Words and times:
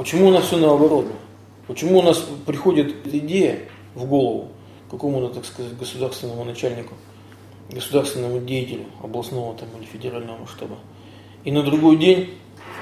Почему 0.00 0.28
у 0.28 0.30
нас 0.30 0.46
все 0.46 0.56
наоборот? 0.56 1.08
Почему 1.66 1.98
у 1.98 2.02
нас 2.02 2.26
приходит 2.46 3.06
идея 3.06 3.58
в 3.94 4.06
голову 4.06 4.48
какому-то, 4.90 5.34
так 5.34 5.44
сказать, 5.44 5.76
государственному 5.76 6.42
начальнику, 6.42 6.94
государственному 7.70 8.40
деятелю 8.40 8.86
областного 9.02 9.54
там, 9.58 9.68
или 9.78 9.84
федерального 9.84 10.38
масштаба. 10.38 10.78
И 11.44 11.52
на 11.52 11.62
другой 11.62 11.98
день, 11.98 12.30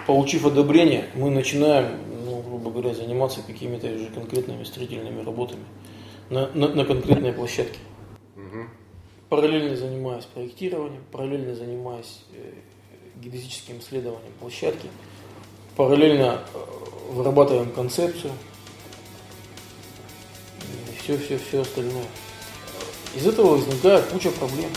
получив 0.06 0.46
одобрение, 0.46 1.06
мы 1.16 1.30
начинаем, 1.30 1.98
ну, 2.24 2.40
грубо 2.40 2.70
говоря, 2.70 2.94
заниматься 2.94 3.40
какими-то 3.44 3.88
уже 3.88 4.06
конкретными 4.10 4.62
строительными 4.62 5.24
работами 5.24 5.64
на, 6.30 6.46
на, 6.54 6.69
на 6.69 6.85
конкретной 6.85 7.32
площадке. 7.32 7.80
Угу. 8.37 8.64
Параллельно 9.28 9.74
занимаясь 9.74 10.24
проектированием, 10.26 11.03
параллельно 11.10 11.56
занимаясь 11.56 12.22
э, 12.32 12.53
геодезическим 13.21 13.80
исследованием 13.80 14.32
площадки, 14.38 14.87
параллельно 15.74 16.42
э, 16.55 16.59
вырабатываем 17.09 17.70
концепцию 17.73 18.33
и 20.61 21.03
все-все-все 21.03 21.62
остальное. 21.62 22.05
Из 23.15 23.27
этого 23.27 23.57
возникает 23.57 24.07
куча 24.07 24.30
проблем. 24.30 24.71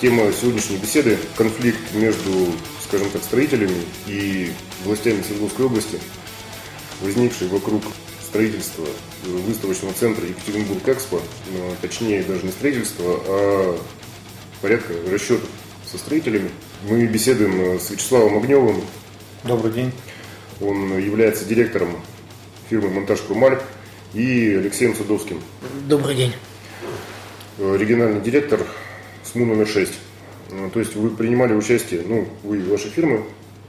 Тема 0.00 0.32
сегодняшней 0.32 0.76
беседы– 0.76 1.18
конфликт 1.36 1.80
между, 1.94 2.48
скажем 2.86 3.08
так, 3.10 3.22
строителями 3.22 3.84
и 4.06 4.52
властями 4.84 5.22
Свердловской 5.22 5.64
области, 5.64 5.98
возникший 7.00 7.48
вокруг 7.48 7.82
строительства 8.22 8.84
выставочного 9.24 9.94
центра 9.94 10.26
Екатеринбург-Экспо, 10.26 11.20
точнее 11.80 12.22
даже 12.24 12.44
не 12.44 12.52
строительство, 12.52 13.18
а 13.26 13.78
порядка 14.64 14.94
расчетов 15.12 15.50
со 15.84 15.98
строителями. 15.98 16.50
Мы 16.88 17.04
беседуем 17.04 17.78
с 17.78 17.90
Вячеславом 17.90 18.38
Огневым. 18.38 18.80
Добрый 19.42 19.70
день. 19.70 19.92
Он 20.58 20.98
является 20.98 21.44
директором 21.44 21.90
фирмы 22.70 22.88
«Монтаж 22.88 23.20
Крумаль» 23.20 23.60
и 24.14 24.54
Алексеем 24.54 24.94
Садовским. 24.94 25.42
Добрый 25.86 26.16
день. 26.16 26.32
Региональный 27.58 28.22
директор 28.22 28.58
СМУ 29.22 29.44
номер 29.44 29.68
6. 29.68 29.92
То 30.72 30.80
есть 30.80 30.96
вы 30.96 31.10
принимали 31.10 31.52
участие, 31.52 32.00
ну, 32.06 32.26
вы 32.42 32.60
и 32.60 32.62
ваши 32.62 32.88
фирмы, 32.88 33.22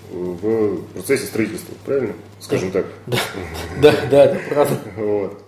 в 0.09 0.81
процессе 0.94 1.25
строительства, 1.25 1.73
правильно? 1.86 2.14
Скажем 2.39 2.72
так. 2.72 2.86
Да, 3.06 3.19
да, 3.81 4.06
да, 4.09 4.25
это 4.28 4.39
правда. 4.47 4.80
Вот. 4.95 5.44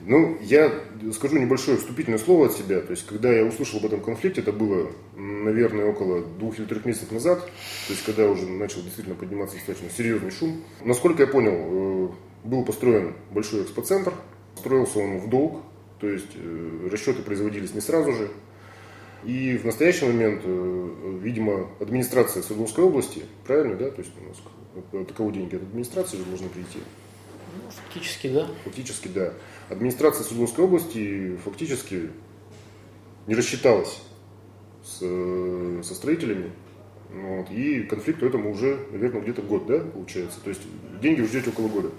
Ну, 0.00 0.38
я 0.40 0.72
скажу 1.12 1.38
небольшое 1.38 1.78
вступительное 1.78 2.18
слово 2.18 2.46
от 2.46 2.52
себя. 2.52 2.80
То 2.80 2.90
есть, 2.90 3.06
когда 3.06 3.32
я 3.32 3.44
услышал 3.44 3.78
об 3.78 3.86
этом 3.86 4.00
конфликте, 4.00 4.40
это 4.40 4.52
было, 4.52 4.90
наверное, 5.16 5.86
около 5.86 6.24
двух 6.24 6.58
или 6.58 6.66
трех 6.66 6.84
месяцев 6.84 7.10
назад, 7.12 7.40
то 7.40 7.92
есть, 7.92 8.04
когда 8.04 8.28
уже 8.28 8.46
начал 8.46 8.82
действительно 8.82 9.16
подниматься 9.16 9.56
достаточно 9.56 9.90
серьезный 9.90 10.30
шум. 10.30 10.62
Насколько 10.84 11.22
я 11.24 11.28
понял, 11.28 11.52
э, 11.52 12.08
был 12.44 12.64
построен 12.64 13.14
большой 13.30 13.62
экспоцентр, 13.62 14.12
строился 14.56 14.98
он 14.98 15.18
в 15.18 15.28
долг, 15.28 15.62
то 16.00 16.08
есть, 16.08 16.34
э, 16.34 16.88
расчеты 16.90 17.22
производились 17.22 17.74
не 17.74 17.80
сразу 17.80 18.12
же. 18.12 18.28
И 19.24 19.56
в 19.56 19.64
настоящий 19.64 20.06
момент, 20.06 20.42
э, 20.44 21.18
видимо, 21.20 21.68
администрация 21.80 22.42
Свердловской 22.42 22.84
области, 22.84 23.22
правильно, 23.46 23.74
да, 23.74 23.90
то 23.90 24.00
есть 24.00 24.12
у 24.20 24.28
нас 24.28 25.02
от 25.02 25.12
кого 25.12 25.30
деньги 25.30 25.56
от 25.56 25.62
администрации 25.62 26.18
же 26.18 26.24
должны 26.24 26.48
прийти. 26.48 26.78
Ну, 27.56 27.70
фактически, 27.70 28.28
да. 28.28 28.46
Фактически, 28.64 29.08
да. 29.08 29.32
Администрация 29.68 30.24
Свердловской 30.24 30.64
области 30.64 31.36
фактически 31.44 32.10
не 33.26 33.34
рассчиталась 33.34 34.00
с, 34.84 34.98
со 35.86 35.94
строителями. 35.94 36.52
Вот, 37.10 37.50
и 37.50 37.84
конфликту 37.84 38.26
этому 38.26 38.52
уже, 38.52 38.86
наверное, 38.90 39.22
где-то 39.22 39.40
год, 39.42 39.66
да, 39.66 39.78
получается? 39.78 40.40
То 40.44 40.50
есть 40.50 40.60
деньги 41.00 41.22
вы 41.22 41.26
ждете 41.28 41.48
около 41.50 41.68
года. 41.68 41.90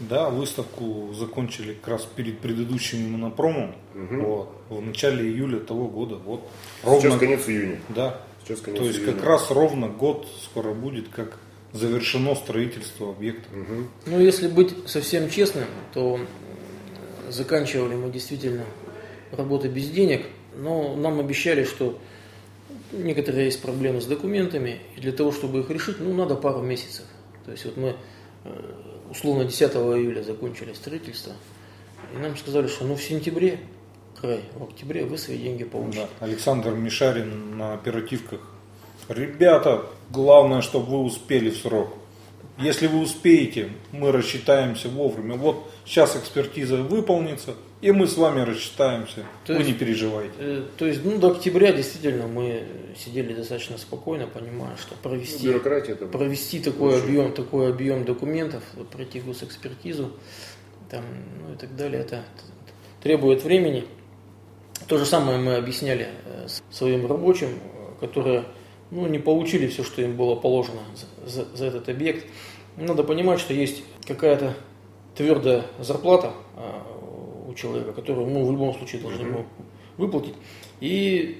Да, 0.00 0.28
выставку 0.30 1.12
закончили 1.14 1.74
как 1.74 1.88
раз 1.88 2.02
перед 2.16 2.40
предыдущим 2.40 3.12
монопромом 3.12 3.74
Мгм. 3.94 4.24
вот, 4.24 4.48
в 4.68 4.80
начале 4.80 5.24
июля 5.30 5.60
того 5.60 5.86
года. 5.86 6.16
Вот, 6.16 6.48
Сейчас 6.82 7.18
конец 7.18 7.46
июня. 7.48 7.78
Да. 7.90 8.20
Сейчас 8.42 8.60
конец 8.60 8.80
То 8.80 8.86
есть 8.86 8.98
июня. 9.00 9.12
как 9.12 9.24
раз 9.24 9.50
ровно 9.50 9.88
год 9.88 10.26
скоро 10.42 10.72
будет, 10.74 11.08
как 11.10 11.38
завершено 11.74 12.34
строительство 12.36 13.10
объекта. 13.10 13.48
Мгм. 13.54 13.90
Ну, 14.06 14.20
если 14.20 14.48
быть 14.48 14.72
совсем 14.86 15.28
честным, 15.28 15.64
то 15.92 16.20
заканчивали 17.28 17.96
мы 17.96 18.10
действительно 18.10 18.64
работы 19.32 19.68
без 19.68 19.90
денег, 19.90 20.24
но 20.56 20.94
нам 20.94 21.18
обещали, 21.18 21.64
что 21.64 21.98
некоторые 22.92 23.46
есть 23.46 23.60
проблемы 23.60 24.00
с 24.00 24.06
документами, 24.06 24.78
и 24.96 25.00
для 25.00 25.12
того, 25.12 25.32
чтобы 25.32 25.60
их 25.60 25.70
решить, 25.70 25.98
ну, 25.98 26.14
надо 26.14 26.36
пару 26.36 26.62
месяцев. 26.62 27.04
То 27.44 27.50
есть 27.50 27.64
вот 27.64 27.76
мы 27.76 27.96
э, 28.44 28.74
условно 29.10 29.44
10 29.44 29.72
июля 29.72 30.22
закончили 30.22 30.72
строительство, 30.74 31.32
и 32.14 32.18
нам 32.18 32.36
сказали, 32.36 32.68
что 32.68 32.84
ну 32.84 32.94
в 32.94 33.02
сентябре, 33.02 33.58
край, 34.20 34.42
в 34.54 34.62
октябре 34.62 35.04
вы 35.04 35.18
свои 35.18 35.38
деньги 35.38 35.64
получите. 35.64 36.06
Да. 36.20 36.26
Александр 36.26 36.70
Мишарин 36.70 37.58
на 37.58 37.74
оперативках. 37.74 38.40
Ребята, 39.08 39.86
главное, 40.10 40.62
чтобы 40.62 40.86
вы 40.86 40.98
успели 41.04 41.50
в 41.50 41.56
срок. 41.56 41.94
Если 42.56 42.86
вы 42.86 43.00
успеете, 43.00 43.70
мы 43.90 44.12
рассчитаемся 44.12 44.88
вовремя. 44.88 45.34
Вот 45.34 45.68
сейчас 45.84 46.14
экспертиза 46.16 46.76
выполнится, 46.76 47.54
и 47.80 47.90
мы 47.90 48.06
с 48.06 48.16
вами 48.16 48.42
рассчитаемся. 48.42 49.24
То 49.44 49.54
вы 49.54 49.58
есть- 49.60 49.70
не 49.72 49.74
переживайте. 49.76 50.32
Э, 50.38 50.62
То 50.78 50.86
есть, 50.86 51.04
ну, 51.04 51.18
до 51.18 51.32
октября 51.32 51.72
действительно 51.72 52.28
мы 52.28 52.62
сидели 52.96 53.34
достаточно 53.34 53.76
спокойно, 53.76 54.28
понимая, 54.28 54.76
что 54.76 54.94
Ну, 54.94 55.08
провести 55.10 55.48
там. 55.96 56.08
провести 56.10 56.60
такой 56.60 56.94
Очень. 56.94 57.04
объем, 57.04 57.32
такой 57.32 57.68
объем 57.70 58.04
документов, 58.04 58.62
пройти 58.92 59.20
госэкспертизу, 59.20 60.12
там, 60.88 61.02
ну 61.46 61.54
и 61.54 61.56
так 61.56 61.74
далее, 61.74 62.02
это 62.02 62.22
требует 63.02 63.42
времени. 63.42 63.84
То 64.86 64.96
же 64.96 65.04
самое 65.06 65.38
мы 65.38 65.56
объясняли 65.56 66.06
э, 66.24 66.46
своим 66.70 67.06
рабочим, 67.06 67.48
э, 67.48 68.00
которые 68.00 68.44
ну, 68.90 69.06
не 69.06 69.18
получили 69.18 69.66
все, 69.66 69.82
что 69.84 70.02
им 70.02 70.16
было 70.16 70.34
положено 70.36 70.80
за, 71.24 71.30
за- 71.44 71.56
за 71.56 71.66
этот 71.66 71.88
объект. 71.88 72.26
Надо 72.76 73.04
понимать, 73.04 73.40
что 73.40 73.54
есть 73.54 73.82
какая-то 74.06 74.54
твердая 75.16 75.64
зарплата 75.78 76.32
э, 76.56 77.50
у 77.50 77.54
человека, 77.54 77.92
которую 77.92 78.26
мы 78.28 78.44
в 78.46 78.50
любом 78.52 78.74
случае 78.74 79.00
должны 79.02 79.22
ему 79.22 79.44
выплатить. 79.96 80.34
И 80.80 81.38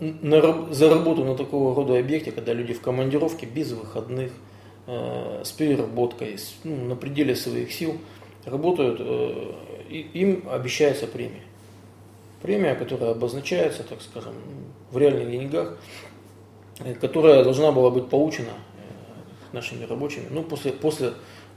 на 0.00 0.72
за 0.72 0.88
работу 0.88 1.24
на 1.24 1.34
такого 1.36 1.74
рода 1.74 1.98
объекте, 1.98 2.30
когда 2.32 2.52
люди 2.52 2.72
в 2.72 2.80
командировке, 2.80 3.46
без 3.46 3.72
выходных, 3.72 4.32
э, 4.86 5.42
с 5.44 5.52
переработкой, 5.52 6.38
с- 6.38 6.54
ну, 6.64 6.76
на 6.84 6.96
пределе 6.96 7.34
своих 7.36 7.72
сил 7.72 7.98
работают, 8.44 8.98
э, 9.00 9.52
и 9.90 10.00
им 10.14 10.44
обещается 10.50 11.06
премия. 11.06 11.42
Премия, 12.42 12.74
которая 12.74 13.10
обозначается, 13.12 13.82
так 13.84 14.00
скажем, 14.02 14.34
в 14.90 14.98
реальных 14.98 15.30
деньгах, 15.30 15.78
которая 17.00 17.44
должна 17.44 17.72
была 17.72 17.90
быть 17.90 18.08
получена 18.08 18.48
э, 18.76 19.54
нашими 19.54 19.84
рабочими, 19.84 20.26
ну, 20.30 20.42
после, 20.42 20.72
после 20.72 21.12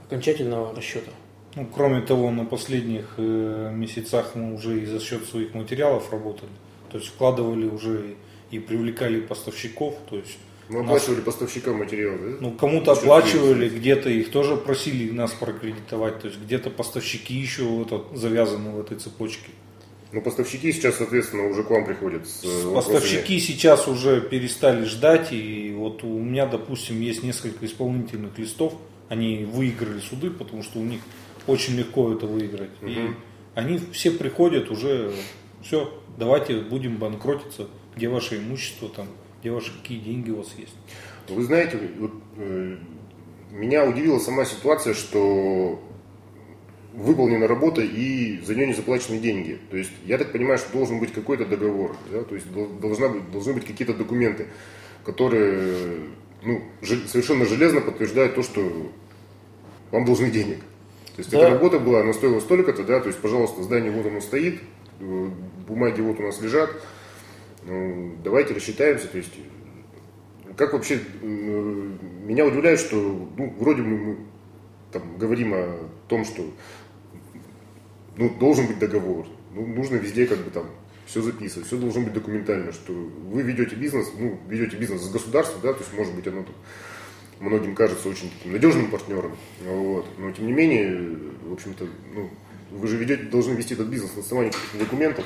окончательного 0.06 0.74
расчета. 0.74 1.10
Ну, 1.56 1.66
кроме 1.74 2.00
того, 2.02 2.30
на 2.30 2.44
последних 2.44 3.14
э, 3.16 3.72
месяцах 3.74 4.34
мы 4.34 4.54
уже 4.54 4.80
и 4.80 4.86
за 4.86 5.00
счет 5.00 5.24
своих 5.26 5.54
материалов 5.54 6.12
работали. 6.12 6.50
То 6.90 6.98
есть 6.98 7.10
вкладывали 7.10 7.66
уже 7.66 8.14
и, 8.50 8.58
привлекали 8.58 9.20
поставщиков. 9.20 9.94
То 10.08 10.16
есть 10.16 10.38
Мы 10.68 10.80
у 10.80 10.82
нас- 10.82 10.90
оплачивали 10.90 11.20
поставщикам 11.22 11.78
материал, 11.78 12.16
да? 12.18 12.36
ну, 12.40 12.52
кому-то 12.52 12.92
оплачивали, 12.92 13.68
где-то 13.68 14.08
их 14.08 14.30
тоже 14.30 14.56
просили 14.56 15.10
нас 15.10 15.32
прокредитовать. 15.32 16.20
То 16.20 16.28
есть 16.28 16.40
где-то 16.40 16.70
поставщики 16.70 17.34
еще 17.34 17.64
вот 17.64 18.08
завязаны 18.14 18.70
в 18.70 18.80
этой 18.80 18.96
цепочке. 18.98 19.50
Ну, 20.10 20.22
поставщики 20.22 20.72
сейчас, 20.72 20.96
соответственно, 20.96 21.48
уже 21.48 21.62
к 21.62 21.70
вам 21.70 21.84
приходят 21.84 22.26
с 22.26 22.42
э, 22.42 22.64
вопросами. 22.66 22.94
Поставщики 22.94 23.38
сейчас 23.40 23.86
уже 23.88 24.22
перестали 24.22 24.84
ждать, 24.84 25.32
и 25.32 25.74
вот 25.76 26.02
у 26.02 26.18
меня, 26.18 26.46
допустим, 26.46 27.00
есть 27.00 27.22
несколько 27.22 27.66
исполнительных 27.66 28.38
листов, 28.38 28.74
они 29.10 29.44
выиграли 29.44 30.00
суды, 30.00 30.30
потому 30.30 30.62
что 30.62 30.78
у 30.78 30.84
них 30.84 31.00
очень 31.46 31.74
легко 31.76 32.12
это 32.12 32.26
выиграть. 32.26 32.70
И 32.80 32.86
Мгм. 32.86 33.16
они 33.54 33.80
все 33.92 34.10
приходят 34.10 34.70
уже, 34.70 35.12
все, 35.62 35.92
давайте 36.16 36.60
будем 36.60 36.96
банкротиться, 36.96 37.68
где 37.96 38.08
ваше 38.08 38.38
имущество 38.38 38.88
там, 38.88 39.08
где 39.40 39.50
ваши 39.50 39.72
какие 39.78 39.98
деньги 39.98 40.30
у 40.30 40.36
вас 40.36 40.48
есть. 40.56 40.74
Вы 41.28 41.42
знаете, 41.44 41.78
вот, 41.98 42.12
э, 42.38 42.76
меня 43.50 43.84
удивила 43.84 44.18
сама 44.18 44.46
ситуация, 44.46 44.94
что 44.94 45.82
выполнена 46.98 47.46
работа 47.46 47.80
и 47.80 48.40
за 48.44 48.54
нее 48.54 48.66
не 48.66 48.74
заплачены 48.74 49.18
деньги. 49.18 49.58
То 49.70 49.76
есть 49.76 49.92
я 50.04 50.18
так 50.18 50.32
понимаю, 50.32 50.58
что 50.58 50.72
должен 50.72 50.98
быть 50.98 51.12
какой-то 51.12 51.46
договор, 51.46 51.96
да? 52.10 52.22
то 52.24 52.34
есть 52.34 52.50
дол- 52.52 52.68
должна 52.68 53.08
должны 53.08 53.52
быть 53.54 53.64
какие-то 53.64 53.94
документы, 53.94 54.48
которые 55.04 56.00
ну, 56.42 56.62
совершенно 56.82 57.44
железно 57.44 57.80
подтверждают 57.80 58.34
то, 58.34 58.42
что 58.42 58.92
вам 59.90 60.04
должны 60.04 60.30
денег. 60.30 60.58
То 61.14 61.18
есть 61.20 61.30
Да. 61.30 61.38
эта 61.38 61.50
работа 61.50 61.78
была, 61.78 62.00
она 62.00 62.12
стоила 62.12 62.40
столько-то, 62.40 62.84
да, 62.84 63.00
то 63.00 63.08
есть, 63.08 63.18
пожалуйста, 63.20 63.62
здание 63.62 63.90
вот 63.90 64.06
оно 64.06 64.20
стоит, 64.20 64.60
э, 65.00 65.28
бумаги 65.66 66.00
вот 66.00 66.18
у 66.20 66.22
нас 66.22 66.40
лежат, 66.40 66.70
Ну, 67.66 68.14
давайте 68.24 68.54
рассчитаемся, 68.54 69.08
то 69.08 69.18
есть 69.18 69.34
как 70.56 70.72
вообще 70.72 71.00
меня 71.22 72.46
удивляет, 72.46 72.78
что 72.80 72.96
ну, 73.36 73.54
вроде 73.58 73.82
мы, 73.82 73.98
мы 73.98 74.16
там, 74.92 75.02
говорим 75.18 75.52
о 75.54 75.76
том, 76.08 76.24
что 76.24 76.42
ну, 78.18 78.28
должен 78.30 78.66
быть 78.66 78.78
договор, 78.78 79.26
ну, 79.54 79.66
нужно 79.66 79.96
везде 79.96 80.26
как 80.26 80.38
бы 80.38 80.50
там 80.50 80.66
все 81.06 81.22
записывать, 81.22 81.66
все 81.66 81.78
должно 81.78 82.02
быть 82.02 82.12
документально, 82.12 82.72
что 82.72 82.92
вы 82.92 83.42
ведете 83.42 83.76
бизнес, 83.76 84.08
ну, 84.18 84.38
ведете 84.48 84.76
бизнес 84.76 85.02
с 85.02 85.10
государством, 85.10 85.60
да, 85.62 85.72
то 85.72 85.78
есть, 85.78 85.92
может 85.94 86.14
быть, 86.14 86.26
оно 86.26 86.42
там 86.42 86.54
многим 87.40 87.74
кажется 87.74 88.08
очень 88.08 88.30
таким 88.30 88.52
надежным 88.52 88.90
партнером, 88.90 89.36
вот, 89.64 90.06
но 90.18 90.32
тем 90.32 90.46
не 90.46 90.52
менее, 90.52 91.16
в 91.44 91.52
общем-то, 91.52 91.86
ну, 92.12 92.28
вы 92.72 92.88
же 92.88 92.96
ведете, 92.96 93.22
должны 93.22 93.52
вести 93.52 93.74
этот 93.74 93.86
бизнес 93.86 94.14
на 94.16 94.22
основании 94.22 94.50
каких-то 94.50 94.78
документов. 94.78 95.24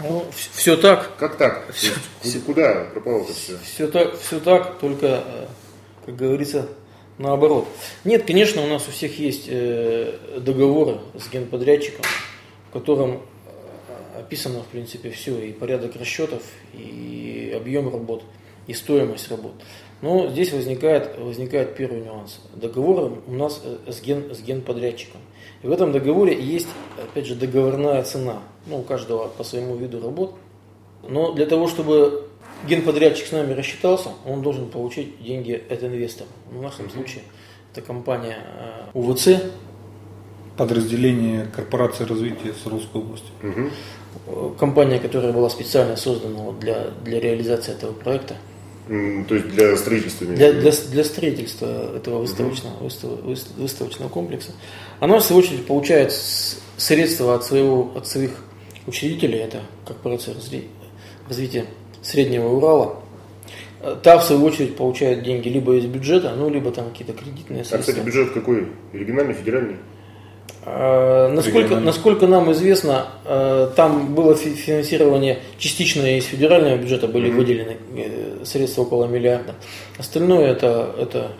Ну, 0.00 0.26
все 0.54 0.76
так. 0.76 1.16
Как 1.18 1.36
так? 1.36 1.72
Все, 1.72 1.92
есть, 2.22 2.44
куда 2.44 2.84
пропало 2.92 3.22
это 3.22 3.32
все? 3.32 3.58
Все 3.58 3.88
так, 3.88 4.18
все 4.18 4.40
так, 4.40 4.78
только, 4.78 5.24
э, 5.26 5.46
как 6.06 6.16
говорится, 6.16 6.68
наоборот. 7.18 7.66
Нет, 8.04 8.24
конечно, 8.24 8.62
у 8.62 8.66
нас 8.66 8.88
у 8.88 8.90
всех 8.90 9.18
есть 9.18 9.46
э, 9.48 10.14
договоры 10.38 10.98
с 11.18 11.28
генподрядчиком, 11.30 12.04
в 12.70 12.72
котором 12.72 13.20
э, 13.44 14.20
описано, 14.20 14.62
в 14.62 14.66
принципе, 14.66 15.10
все, 15.10 15.38
и 15.38 15.52
порядок 15.52 15.96
расчетов, 15.96 16.42
и 16.72 17.52
объем 17.56 17.92
работ, 17.92 18.22
и 18.66 18.74
стоимость 18.74 19.30
работ. 19.30 19.52
Но 20.00 20.28
здесь 20.28 20.52
возникает, 20.52 21.18
возникает 21.18 21.74
первый 21.74 22.00
нюанс. 22.00 22.40
Договор 22.54 23.20
у 23.26 23.32
нас 23.32 23.60
э, 23.64 23.90
с, 23.90 24.00
ген, 24.00 24.34
с 24.34 24.40
генподрядчиком. 24.40 25.20
И 25.62 25.66
в 25.66 25.72
этом 25.72 25.90
договоре 25.90 26.40
есть, 26.40 26.68
опять 26.96 27.26
же, 27.26 27.34
договорная 27.34 28.02
цена. 28.04 28.42
Ну, 28.66 28.78
у 28.78 28.82
каждого 28.82 29.26
по 29.28 29.42
своему 29.42 29.74
виду 29.74 30.00
работ. 30.00 30.34
Но 31.08 31.32
для 31.32 31.46
того, 31.46 31.66
чтобы 31.66 32.27
генподрядчик 32.66 33.26
с 33.26 33.32
нами 33.32 33.52
рассчитался, 33.52 34.10
он 34.26 34.42
должен 34.42 34.68
получить 34.68 35.22
деньги 35.22 35.62
от 35.68 35.82
инвестора. 35.82 36.28
В 36.50 36.60
нашем 36.60 36.90
случае 36.90 37.22
это 37.72 37.82
компания 37.82 38.38
э, 38.38 38.90
УВЦ. 38.94 39.42
Подразделение 40.56 41.46
Корпорации 41.54 42.04
развития 42.04 42.52
Саровской 42.64 43.00
области. 43.00 43.28
Угу. 43.42 44.54
Компания, 44.58 44.98
которая 44.98 45.32
была 45.32 45.48
специально 45.50 45.96
создана 45.96 46.52
для, 46.52 46.88
для 47.04 47.20
реализации 47.20 47.72
этого 47.72 47.92
проекта. 47.92 48.36
То 48.88 49.34
есть 49.34 49.48
для 49.50 49.76
строительства? 49.76 50.26
Для, 50.26 50.52
для, 50.52 50.72
для 50.72 51.04
строительства 51.04 51.94
этого 51.94 52.20
выставочного, 52.20 52.82
выстав, 52.82 53.10
выставочного 53.56 54.08
комплекса. 54.08 54.52
Она, 54.98 55.18
в 55.18 55.22
свою 55.22 55.42
очередь, 55.42 55.66
получает 55.66 56.12
средства 56.78 57.34
от, 57.34 57.44
своего, 57.44 57.92
от 57.94 58.08
своих 58.08 58.30
учредителей, 58.86 59.40
это 59.40 59.60
корпорация 59.86 60.34
развития 61.28 61.66
Среднего 62.02 62.48
Урала. 62.48 62.96
Та, 64.02 64.18
в 64.18 64.24
свою 64.24 64.44
очередь, 64.44 64.76
получает 64.76 65.22
деньги 65.22 65.48
либо 65.48 65.76
из 65.76 65.86
бюджета, 65.86 66.34
ну, 66.36 66.50
либо 66.50 66.72
там 66.72 66.90
какие-то 66.90 67.12
кредитные 67.12 67.64
средства. 67.64 67.78
А, 67.78 67.80
кстати, 67.80 68.04
бюджет 68.04 68.32
какой? 68.32 68.66
Региональный, 68.92 69.34
федеральный? 69.34 69.76
А, 70.64 71.32
насколько, 71.32 71.80
насколько 71.80 72.26
нам 72.26 72.50
известно, 72.52 73.06
э, 73.24 73.70
там 73.76 74.14
было 74.14 74.34
финансирование 74.34 75.38
частичное 75.58 76.18
из 76.18 76.24
федерального 76.24 76.76
бюджета, 76.76 77.06
были 77.06 77.30
mm-hmm. 77.30 77.36
выделены 77.36 77.76
э, 77.94 78.44
средства 78.44 78.82
около 78.82 79.06
миллиарда. 79.06 79.54
Остальное 79.96 80.48
это, 80.48 80.94
это 80.98 81.32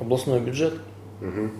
областной 0.00 0.40
бюджет, 0.40 0.74
mm-hmm. 1.20 1.50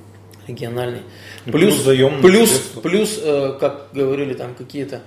региональный. 0.48 1.02
Плюс, 1.46 1.82
плюс, 1.82 2.20
плюс, 2.20 2.50
плюс, 2.82 3.20
э, 3.22 3.56
как 3.60 3.88
говорили 3.92 4.34
там 4.34 4.54
какие-то 4.54 5.00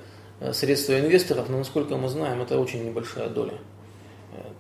средства 0.54 1.00
инвесторов, 1.00 1.50
но 1.50 1.58
насколько 1.58 1.98
мы 1.98 2.10
знаем, 2.10 2.42
это 2.42 2.60
очень 2.60 2.86
небольшая 2.86 3.30
доля. 3.30 3.56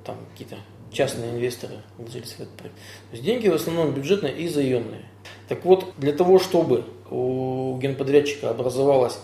Там 0.03 0.17
какие-то 0.31 0.57
частные 0.91 1.31
инвесторы 1.31 1.75
вложились 1.97 2.33
в 2.33 2.39
этот 2.39 2.53
проект. 2.53 2.75
То 2.75 3.13
есть 3.13 3.23
деньги 3.23 3.47
в 3.47 3.53
основном 3.53 3.93
бюджетные 3.93 4.35
и 4.35 4.47
заемные. 4.47 5.05
Так 5.47 5.63
вот, 5.65 5.93
для 5.97 6.13
того, 6.13 6.39
чтобы 6.39 6.85
у 7.09 7.77
генподрядчика 7.77 8.49
образовалась 8.49 9.19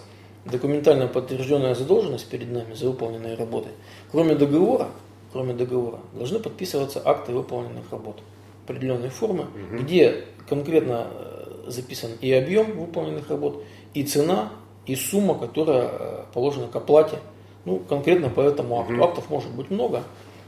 документально 0.46 1.08
подтвержденная 1.08 1.76
задолженность 1.76 2.28
перед 2.28 2.52
нами 2.52 2.74
за 2.74 2.88
выполненные 2.88 3.36
работы, 3.36 3.70
кроме 4.12 4.36
договора, 4.36 4.90
кроме 5.32 5.54
договора, 5.54 6.00
должны 6.14 6.40
подписываться 6.40 7.02
акты 7.04 7.32
выполненных 7.32 7.92
работ 7.92 8.22
определенной 8.66 9.10
формы, 9.10 9.44
угу. 9.44 9.82
где 9.84 10.26
конкретно 10.48 11.08
э, 11.10 11.64
записан 11.68 12.12
и 12.22 12.32
объем 12.32 12.78
выполненных 12.78 13.30
работ, 13.30 13.64
и 13.94 14.04
цена, 14.04 14.52
и 14.86 14.96
сумма, 14.96 15.36
которая 15.36 15.90
э, 15.90 16.24
положена 16.34 16.68
к 16.68 16.76
оплате. 16.76 17.20
Ну, 17.66 17.80
конкретно 17.80 18.30
по 18.30 18.42
этому 18.42 18.82
акту. 18.82 18.94
Угу. 18.94 19.04
Актов 19.04 19.30
может 19.30 19.52
быть 19.52 19.70
много, 19.70 20.04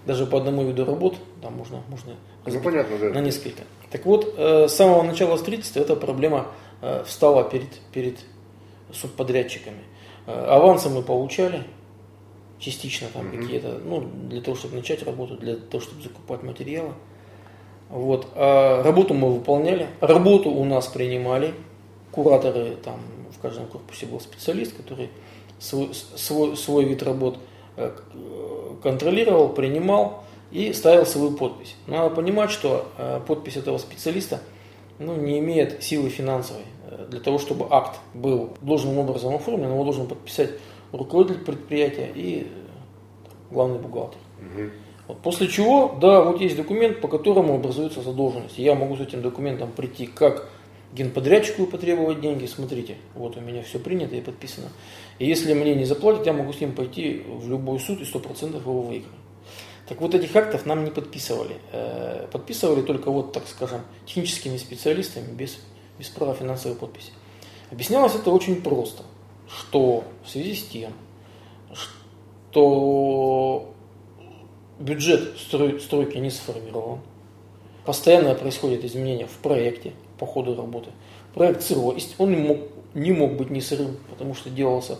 даже 0.05 0.25
по 0.25 0.37
одному 0.37 0.63
виду 0.63 0.85
работ, 0.85 1.15
там 1.41 1.53
можно, 1.53 1.81
можно 1.87 2.15
ну, 2.45 2.59
понятно, 2.59 2.97
да. 2.97 3.09
на 3.09 3.21
несколько. 3.21 3.63
Так 3.89 4.05
вот, 4.05 4.33
э, 4.37 4.67
с 4.67 4.73
самого 4.73 5.03
начала 5.03 5.37
строительства 5.37 5.79
эта 5.79 5.95
проблема 5.95 6.47
э, 6.81 7.03
встала 7.05 7.43
перед, 7.43 7.73
перед 7.91 8.19
субподрядчиками. 8.91 9.83
Э, 10.27 10.45
авансы 10.47 10.89
мы 10.89 11.01
получали, 11.01 11.63
частично 12.59 13.07
там 13.13 13.27
mm-hmm. 13.27 13.41
какие-то, 13.41 13.79
ну, 13.83 14.01
для 14.29 14.41
того, 14.41 14.55
чтобы 14.55 14.75
начать 14.75 15.03
работу, 15.03 15.37
для 15.37 15.55
того, 15.55 15.81
чтобы 15.81 16.01
закупать 16.01 16.43
материалы. 16.43 16.93
Вот. 17.89 18.27
А 18.35 18.83
работу 18.83 19.13
мы 19.13 19.31
выполняли, 19.31 19.87
работу 20.01 20.49
у 20.49 20.65
нас 20.65 20.87
принимали, 20.87 21.53
кураторы, 22.11 22.75
там 22.83 22.99
в 23.37 23.41
каждом 23.41 23.67
корпусе 23.67 24.05
был 24.05 24.19
специалист, 24.19 24.75
который 24.75 25.09
свой, 25.59 25.91
свой, 25.93 26.57
свой 26.57 26.85
вид 26.85 27.03
работ 27.03 27.37
контролировал, 28.81 29.49
принимал, 29.49 30.23
и 30.51 30.73
ставил 30.73 31.05
свою 31.05 31.31
подпись. 31.31 31.75
Надо 31.87 32.13
понимать, 32.15 32.49
что 32.49 32.87
э, 32.97 33.19
подпись 33.27 33.57
этого 33.57 33.77
специалиста 33.77 34.39
ну, 34.99 35.15
не 35.15 35.39
имеет 35.39 35.83
силы 35.83 36.09
финансовой. 36.09 36.63
Э, 36.87 37.07
для 37.09 37.19
того, 37.19 37.39
чтобы 37.39 37.67
акт 37.69 37.99
был 38.13 38.51
должным 38.61 38.97
образом 38.97 39.35
оформлен, 39.35 39.71
его 39.71 39.83
должен 39.83 40.07
подписать 40.07 40.51
руководитель 40.93 41.43
предприятия 41.43 42.09
и 42.13 42.43
э, 42.43 42.45
главный 43.51 43.79
бухгалтер. 43.79 44.19
Угу. 44.39 44.69
Вот, 45.07 45.17
после 45.19 45.47
чего, 45.47 45.97
да, 45.99 46.21
вот 46.21 46.39
есть 46.39 46.55
документ, 46.55 47.01
по 47.01 47.07
которому 47.07 47.55
образуется 47.55 48.01
задолженность. 48.01 48.57
Я 48.57 48.75
могу 48.75 48.95
с 48.95 49.01
этим 49.01 49.21
документом 49.21 49.71
прийти 49.71 50.07
как 50.07 50.47
генподрядчику 50.95 51.67
потребовать 51.67 52.21
деньги. 52.21 52.45
Смотрите, 52.45 52.95
вот 53.13 53.37
у 53.37 53.41
меня 53.41 53.61
все 53.63 53.79
принято 53.79 54.15
и 54.15 54.21
подписано. 54.21 54.69
И 55.19 55.27
если 55.27 55.53
мне 55.53 55.75
не 55.75 55.85
заплатят, 55.85 56.25
я 56.25 56.33
могу 56.33 56.53
с 56.53 56.61
ним 56.61 56.73
пойти 56.73 57.23
в 57.27 57.49
любой 57.49 57.79
суд 57.79 58.01
и 58.01 58.03
100% 58.03 58.57
его 58.57 58.81
выиграть. 58.81 59.11
Так 59.87 60.01
вот 60.01 60.15
этих 60.15 60.35
актов 60.35 60.65
нам 60.65 60.83
не 60.83 60.91
подписывали. 60.91 61.57
Э, 61.71 62.27
подписывали 62.31 62.81
только 62.81 63.11
вот, 63.11 63.33
так 63.33 63.47
скажем, 63.47 63.81
техническими 64.05 64.57
специалистами 64.57 65.31
без, 65.31 65.59
без 65.99 66.07
права 66.09 66.33
финансовой 66.33 66.77
подписи. 66.77 67.11
Объяснялось 67.69 68.15
это 68.15 68.31
очень 68.31 68.61
просто, 68.61 69.03
что 69.47 70.03
в 70.23 70.29
связи 70.29 70.55
с 70.55 70.63
тем, 70.63 70.93
что 72.51 73.73
бюджет 74.79 75.37
строй, 75.37 75.79
стройки 75.79 76.17
не 76.17 76.31
сформирован, 76.31 77.01
постоянно 77.85 78.33
происходят 78.33 78.83
изменения 78.83 79.27
в 79.27 79.37
проекте 79.37 79.93
по 80.17 80.25
ходу 80.25 80.55
работы. 80.55 80.91
Проект 81.33 81.61
сырой, 81.63 82.01
он 82.17 82.31
не 82.31 82.37
мог, 82.37 82.57
не 82.93 83.11
мог 83.11 83.33
быть 83.33 83.49
не 83.49 83.61
сырым, 83.61 83.97
потому 84.09 84.35
что 84.35 84.49
делался 84.49 84.97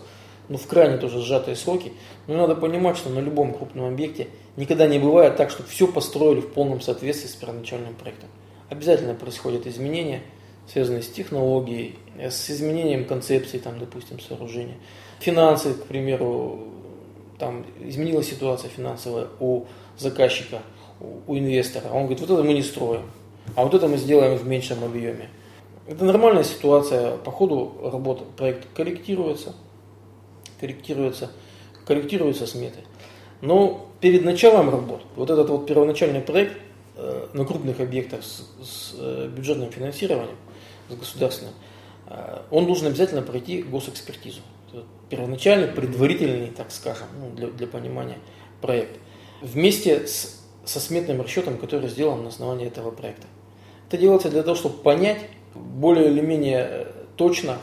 ну, 0.48 0.58
в 0.58 0.68
крайне 0.68 0.98
тоже 0.98 1.22
сжатые 1.22 1.56
сроки. 1.56 1.92
Но 2.28 2.36
надо 2.36 2.56
понимать, 2.56 2.98
что 2.98 3.10
на 3.10 3.20
любом 3.20 3.54
крупном 3.54 3.86
объекте 3.86 4.28
никогда 4.58 4.88
не 4.88 5.00
бывает 5.00 5.36
так, 5.36 5.50
чтобы 5.50 5.70
все 5.70 5.88
построили 5.88 6.42
в 6.42 6.54
полном 6.54 6.82
соответствии 6.82 7.28
с 7.28 7.34
первоначальным 7.34 7.96
проектом. 7.96 8.30
Обязательно 8.70 9.16
происходят 9.16 9.68
изменения, 9.68 10.22
связанные 10.72 11.04
с 11.04 11.10
технологией, 11.10 11.98
с 12.18 12.50
изменением 12.50 13.06
концепции, 13.06 13.58
там, 13.58 13.80
допустим, 13.80 14.20
сооружения. 14.20 14.78
Финансы, 15.20 15.74
к 15.74 15.86
примеру, 15.86 16.60
там 17.38 17.66
изменилась 17.84 18.30
ситуация 18.30 18.70
финансовая 18.70 19.28
у 19.40 19.66
заказчика, 19.98 20.62
у 21.00 21.38
инвестора. 21.38 21.90
Он 21.90 22.04
говорит, 22.04 22.22
вот 22.22 22.32
это 22.32 22.44
мы 22.44 22.54
не 22.54 22.64
строим, 22.64 23.04
а 23.56 23.64
вот 23.64 23.74
это 23.74 23.88
мы 23.88 23.98
сделаем 23.98 24.38
в 24.38 24.48
меньшем 24.48 24.84
объеме. 24.84 25.30
Это 25.88 26.04
нормальная 26.04 26.44
ситуация, 26.44 27.18
по 27.18 27.32
ходу 27.32 27.74
работы 27.84 28.24
проект 28.36 28.68
корректируется, 28.74 29.54
корректируются, 30.60 31.32
корректируются 31.86 32.48
сметы. 32.48 32.80
Но 33.42 33.88
перед 34.02 34.24
началом 34.26 34.70
работ, 34.70 35.04
вот 35.16 35.30
этот 35.30 35.50
вот 35.50 35.68
первоначальный 35.68 36.22
проект 36.22 36.58
э, 36.96 37.28
на 37.34 37.46
крупных 37.46 37.80
объектах 37.80 38.24
с, 38.24 38.50
с 38.64 38.96
э, 38.98 39.30
бюджетным 39.36 39.70
финансированием, 39.72 40.38
с 40.90 40.96
государственным, 40.96 41.54
э, 42.08 42.42
он 42.50 42.66
должен 42.66 42.88
обязательно 42.88 43.22
пройти 43.22 43.62
госэкспертизу. 43.62 44.42
Первоначальный, 45.10 45.68
предварительный, 45.68 46.48
так 46.48 46.72
скажем, 46.72 47.08
ну, 47.22 47.30
для, 47.30 47.48
для 47.48 47.68
понимания 47.68 48.18
проект. 48.60 49.00
Вместе 49.42 50.08
с, 50.08 50.44
со 50.66 50.80
сметным 50.80 51.22
расчетом, 51.22 51.58
который 51.58 51.90
сделан 51.90 52.24
на 52.24 52.30
основании 52.30 52.66
этого 52.66 52.90
проекта. 52.90 53.28
Это 53.88 53.98
делается 53.98 54.30
для 54.30 54.44
того, 54.44 54.56
чтобы 54.56 54.78
понять 54.78 55.20
более 55.54 56.10
или 56.10 56.22
менее 56.22 56.88
точно, 57.16 57.58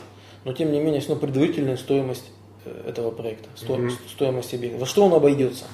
но 0.45 0.53
тем 0.53 0.71
не 0.71 0.79
менее, 0.79 0.99
все 0.99 1.09
равно 1.09 1.27
предварительную 1.27 1.77
стоимость 1.77 2.31
э, 2.65 2.89
этого 2.89 3.11
проекта, 3.11 3.49
стоимость, 3.55 3.97
mm-hmm. 3.97 4.09
стоимость 4.11 4.53
объекта. 4.53 4.79
Во 4.79 4.85
что 4.85 5.05
он 5.05 5.13
обойдется? 5.13 5.65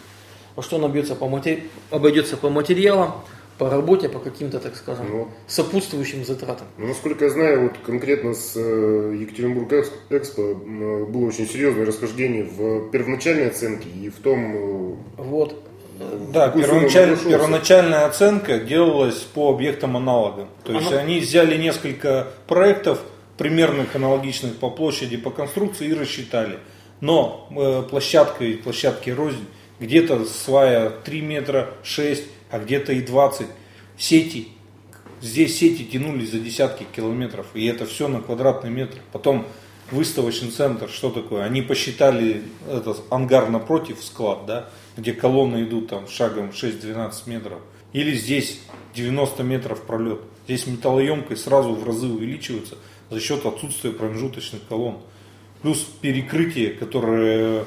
Во 0.56 0.64
что 0.64 0.78
он 0.78 0.86
обойдется 0.86 1.16
по, 1.16 1.28
матери... 1.28 1.70
обойдется 1.92 2.38
по 2.38 2.50
материалам, 2.50 3.14
по 3.58 3.70
работе, 3.70 4.10
по 4.10 4.20
каким-то, 4.20 4.60
так 4.60 4.76
скажем, 4.76 5.06
ну, 5.10 5.28
сопутствующим 5.48 6.26
затратам. 6.26 6.68
Ну, 6.78 6.88
насколько 6.88 7.26
я 7.26 7.32
знаю, 7.32 7.64
вот 7.64 7.78
конкретно 7.86 8.34
с 8.34 8.54
э, 8.56 9.18
Екатеринбург 9.20 9.72
Экспо 10.10 10.56
было 10.56 11.28
очень 11.28 11.48
серьезное 11.48 11.86
расхождение 11.86 12.44
в 12.44 12.90
первоначальной 12.90 13.50
оценке 13.50 13.90
и 13.90 14.10
в 14.10 14.16
том... 14.16 14.98
Вот. 15.18 15.56
Да, 16.32 16.48
первоначаль, 16.50 17.18
первоначальная 17.18 18.06
оценка 18.06 18.58
делалась 18.60 19.18
по 19.18 19.52
объектам 19.52 19.98
аналогам. 19.98 20.48
То 20.64 20.72
есть 20.72 20.92
Она... 20.92 21.02
они 21.02 21.20
взяли 21.20 21.58
несколько 21.58 22.28
проектов, 22.48 23.02
примерных 23.38 23.96
аналогичных 23.96 24.56
по 24.56 24.70
площади, 24.70 25.18
по 25.18 25.30
конструкции 25.30 25.90
и 25.90 25.94
рассчитали. 25.94 26.60
Но 27.02 27.50
э, 27.52 27.84
площадка 27.90 28.46
и 28.46 28.54
площадки 28.56 29.10
рознь, 29.10 29.46
где-то 29.80 30.26
свая 30.26 30.90
3 30.90 31.22
метра 31.22 31.70
6, 31.84 32.24
а 32.52 32.60
где-то 32.60 32.94
и 32.94 33.02
20. 33.02 33.48
Сети, 33.98 34.50
здесь 35.22 35.58
сети 35.58 35.84
тянулись 35.84 36.32
за 36.32 36.40
десятки 36.40 36.86
километров, 36.96 37.48
и 37.54 37.66
это 37.66 37.86
все 37.86 38.08
на 38.08 38.22
квадратный 38.22 38.70
метр. 38.70 38.98
Потом 39.12 39.46
выставочный 39.92 40.52
центр, 40.52 40.90
что 40.90 41.10
такое? 41.10 41.44
Они 41.44 41.62
посчитали 41.62 42.44
этот 42.70 43.04
ангар 43.10 43.50
напротив, 43.50 43.98
склад, 44.02 44.46
да, 44.46 44.70
где 45.00 45.14
колонны 45.14 45.64
идут 45.64 45.88
там 45.88 46.08
шагом 46.08 46.50
6-12 46.50 47.12
метров. 47.28 47.60
Или 47.94 48.14
здесь 48.16 48.60
90 48.94 49.44
метров 49.44 49.82
пролет. 49.82 50.20
Здесь 50.46 50.68
металлоемкость 50.68 51.44
сразу 51.44 51.74
в 51.74 51.84
разы 51.86 52.08
увеличивается 52.08 52.76
за 53.10 53.20
счет 53.20 53.46
отсутствия 53.46 53.92
промежуточных 53.92 54.62
колонн. 54.68 54.98
Плюс 55.62 55.80
перекрытие, 56.02 56.72
которое 56.72 57.66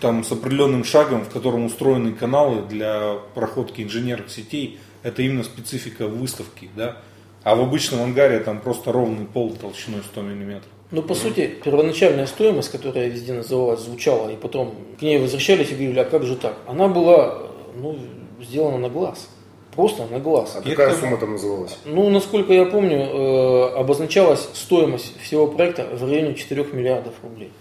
там 0.00 0.24
с 0.24 0.32
определенным 0.32 0.84
шагом, 0.84 1.24
в 1.24 1.30
котором 1.30 1.64
устроены 1.64 2.12
каналы 2.12 2.66
для 2.66 3.14
проходки 3.34 3.82
инженерных 3.82 4.30
сетей, 4.30 4.78
это 5.02 5.22
именно 5.22 5.44
специфика 5.44 6.08
выставки, 6.08 6.70
да. 6.74 6.98
А 7.44 7.54
в 7.54 7.60
обычном 7.60 8.02
ангаре 8.02 8.40
там 8.40 8.60
просто 8.60 8.90
ровный 8.90 9.26
пол 9.26 9.54
толщиной 9.54 10.02
100 10.02 10.22
миллиметров. 10.22 10.72
Ну, 10.92 11.02
по 11.02 11.14
сути, 11.14 11.52
первоначальная 11.64 12.26
стоимость, 12.26 12.70
которая 12.70 13.08
везде 13.08 13.32
называлась, 13.32 13.80
звучала, 13.80 14.30
и 14.30 14.36
потом 14.36 14.74
к 14.98 15.02
ней 15.02 15.18
возвращались 15.18 15.70
и 15.70 15.74
говорили, 15.74 15.98
а 15.98 16.04
как 16.04 16.22
же 16.22 16.36
так? 16.36 16.56
Она 16.66 16.86
была 16.86 17.42
ну, 17.74 17.96
сделана 18.40 18.78
на 18.78 18.88
глаз. 18.88 19.28
Просто 19.74 20.06
на 20.06 20.18
глаз. 20.20 20.56
А 20.56 20.62
какая 20.62 20.94
сумма 20.94 21.18
там 21.18 21.32
называлась? 21.32 21.76
Ну, 21.84 22.08
насколько 22.08 22.52
я 22.52 22.64
помню, 22.64 22.98
э, 22.98 23.74
обозначалась 23.76 24.48
стоимость 24.54 25.20
всего 25.20 25.46
проекта 25.48 25.86
в 25.92 26.02
районе 26.02 26.34
4 26.34 26.64
миллиардов 26.72 27.12
рублей. 27.22 27.52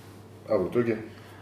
А 0.48 0.58
в 0.58 0.70
итоге? 0.70 1.00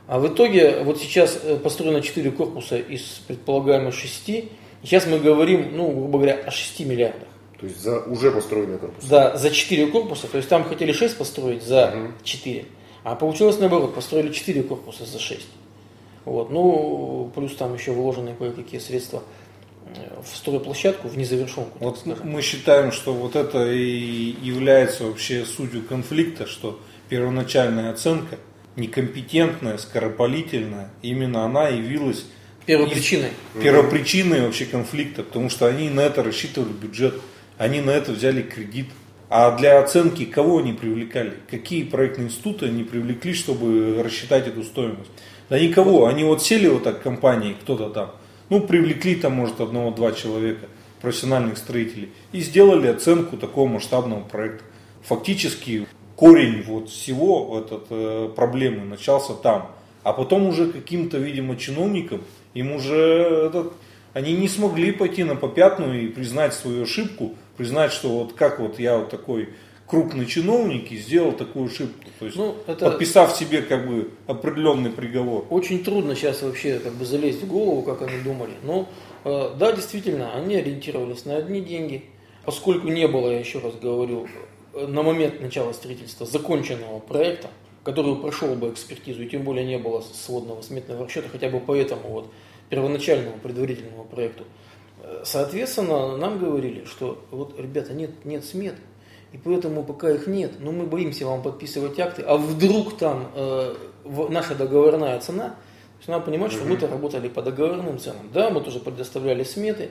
А 0.07 0.19
в 0.19 0.27
итоге, 0.27 0.79
вот 0.83 0.99
сейчас 0.99 1.39
э, 1.43 1.57
построено 1.57 2.01
4 2.01 2.31
корпуса 2.31 2.77
из 2.77 3.01
предполагаемых 3.27 3.93
6. 3.93 4.45
Сейчас 4.81 5.05
мы 5.05 5.19
говорим, 5.19 5.77
ну, 5.77 5.91
грубо 5.91 6.17
говоря, 6.17 6.39
о 6.43 6.49
6 6.49 6.79
миллиардах. 6.87 7.27
То 7.63 7.67
есть 7.67 7.81
за 7.81 7.99
уже 8.01 8.29
построенные 8.29 8.77
корпусы? 8.77 9.07
Да, 9.07 9.37
за 9.37 9.49
4 9.49 9.87
корпуса. 9.87 10.27
То 10.27 10.35
есть 10.35 10.49
там 10.49 10.65
хотели 10.65 10.91
6 10.91 11.17
построить 11.17 11.63
за 11.63 11.93
угу. 11.95 12.13
4. 12.21 12.65
А 13.05 13.15
получилось 13.15 13.57
наоборот, 13.57 13.95
построили 13.95 14.33
4 14.33 14.63
корпуса 14.63 15.05
за 15.05 15.17
6. 15.17 15.47
Вот. 16.25 16.49
Ну, 16.49 17.31
плюс 17.33 17.55
там 17.55 17.73
еще 17.73 17.93
вложены 17.93 18.35
кое-какие 18.37 18.81
средства 18.81 19.23
э, 19.95 20.21
в 20.21 20.35
стройплощадку, 20.35 21.07
в 21.07 21.17
незавершенку. 21.17 21.77
Вот 21.79 22.05
мы 22.25 22.41
считаем, 22.41 22.91
что 22.91 23.13
вот 23.13 23.37
это 23.37 23.71
и 23.71 24.35
является 24.41 25.05
вообще 25.05 25.45
сутью 25.45 25.83
конфликта, 25.83 26.45
что 26.45 26.81
первоначальная 27.07 27.91
оценка– 27.91 28.39
некомпетентная, 28.75 29.77
скоропалительная, 29.77 30.89
именно 31.01 31.45
она 31.45 31.69
явилась 31.69 32.25
первопричиной. 32.65 33.29
Первопричиной 33.61 34.41
вообще 34.41 34.65
конфликта, 34.65 35.23
потому 35.23 35.49
что 35.49 35.65
они 35.65 35.89
на 35.89 36.01
это 36.01 36.23
рассчитывали 36.23 36.73
бюджет, 36.73 37.21
они 37.63 37.79
на 37.79 37.91
это 37.91 38.11
взяли 38.11 38.41
кредит. 38.41 38.87
А 39.29 39.57
для 39.57 39.79
оценки 39.79 40.25
кого 40.25 40.59
они 40.59 40.73
привлекали? 40.73 41.33
Какие 41.49 41.83
проектные 41.85 42.27
институты 42.27 42.67
они 42.67 42.83
привлекли, 42.83 43.33
чтобы 43.33 44.03
рассчитать 44.03 44.47
эту 44.47 44.63
стоимость? 44.63 45.09
Да 45.49 45.57
никого. 45.57 46.05
Они 46.05 46.23
вот 46.23 46.43
сели 46.43 46.67
вот 46.67 46.83
так 46.83 47.01
компании, 47.01 47.55
кто-то 47.59 47.89
там, 47.89 48.11
ну 48.49 48.59
привлекли 48.61 49.15
там 49.15 49.33
может 49.33 49.61
одного-два 49.61 50.11
человека, 50.11 50.67
профессиональных 51.01 51.57
строителей, 51.57 52.11
и 52.33 52.41
сделали 52.41 52.87
оценку 52.87 53.37
такого 53.37 53.67
масштабного 53.67 54.21
проекта. 54.21 54.65
Фактически 55.03 55.87
корень 56.15 56.63
вот 56.63 56.89
всего 56.89 57.63
этот, 57.65 57.87
э, 57.89 58.29
проблемы 58.35 58.83
начался 58.83 59.33
там. 59.33 59.71
А 60.03 60.11
потом 60.11 60.47
уже 60.47 60.71
каким-то, 60.71 61.17
видимо, 61.17 61.55
чиновникам, 61.55 62.21
им 62.53 62.73
уже 62.73 63.47
этот, 63.47 63.73
они 64.13 64.33
не 64.33 64.49
смогли 64.49 64.91
пойти 64.91 65.23
на 65.23 65.35
попятную 65.35 66.03
и 66.03 66.07
признать 66.07 66.53
свою 66.53 66.83
ошибку, 66.83 67.35
признать, 67.57 67.91
что 67.91 68.09
вот 68.09 68.33
как 68.33 68.59
вот 68.59 68.79
я 68.79 68.97
вот 68.97 69.09
такой 69.09 69.49
крупный 69.87 70.25
чиновник 70.25 70.91
и 70.91 70.97
сделал 70.97 71.33
такую 71.33 71.67
ошибку. 71.67 72.09
То 72.19 72.25
есть 72.25 72.37
ну, 72.37 72.55
это 72.67 72.89
подписав 72.89 73.35
себе 73.35 73.61
как 73.61 73.87
бы 73.87 74.11
определенный 74.27 74.89
приговор. 74.89 75.45
Очень 75.49 75.83
трудно 75.83 76.15
сейчас 76.15 76.41
вообще 76.41 76.79
как 76.79 76.93
бы 76.93 77.05
залезть 77.05 77.43
в 77.43 77.47
голову, 77.47 77.83
как 77.83 78.01
они 78.01 78.19
думали. 78.23 78.53
Но 78.63 78.89
э, 79.23 79.51
да, 79.57 79.71
действительно, 79.71 80.33
они 80.33 80.55
ориентировались 80.55 81.25
на 81.25 81.37
одни 81.37 81.61
деньги. 81.61 82.05
Поскольку 82.45 82.87
не 82.87 83.07
было, 83.07 83.29
я 83.29 83.39
еще 83.39 83.59
раз 83.59 83.75
говорю, 83.75 84.27
на 84.73 85.03
момент 85.03 85.39
начала 85.39 85.71
строительства 85.73 86.25
законченного 86.25 86.99
проекта, 86.99 87.49
который 87.83 88.15
прошел 88.15 88.55
бы 88.55 88.69
экспертизу, 88.69 89.23
и 89.23 89.29
тем 89.29 89.43
более 89.43 89.65
не 89.65 89.77
было 89.77 90.01
сводного 90.01 90.61
сметного 90.61 91.05
расчета, 91.05 91.29
хотя 91.31 91.49
бы 91.49 91.59
по 91.59 91.75
этому 91.75 92.09
вот 92.09 92.31
первоначальному 92.69 93.37
предварительному 93.37 94.05
проекту. 94.05 94.45
Соответственно, 95.23 96.17
нам 96.17 96.39
говорили, 96.39 96.85
что 96.85 97.23
вот, 97.31 97.59
ребята, 97.59 97.93
нет, 97.93 98.25
нет 98.25 98.45
смет, 98.45 98.75
и 99.31 99.37
поэтому 99.37 99.83
пока 99.83 100.11
их 100.11 100.27
нет, 100.27 100.53
но 100.59 100.71
мы 100.71 100.85
боимся 100.85 101.25
вам 101.25 101.41
подписывать 101.41 101.99
акты, 101.99 102.21
а 102.21 102.37
вдруг 102.37 102.97
там 102.97 103.31
э, 103.35 103.75
наша 104.29 104.55
договорная 104.55 105.19
цена, 105.19 105.49
то 105.49 105.97
есть 105.99 106.07
надо 106.07 106.25
понимать, 106.25 106.51
что 106.51 106.65
мы-то 106.65 106.87
работали 106.87 107.29
по 107.29 107.41
договорным 107.41 107.97
ценам. 107.97 108.29
Да, 108.33 108.49
мы 108.49 108.61
тоже 108.61 108.79
предоставляли 108.79 109.43
сметы, 109.43 109.89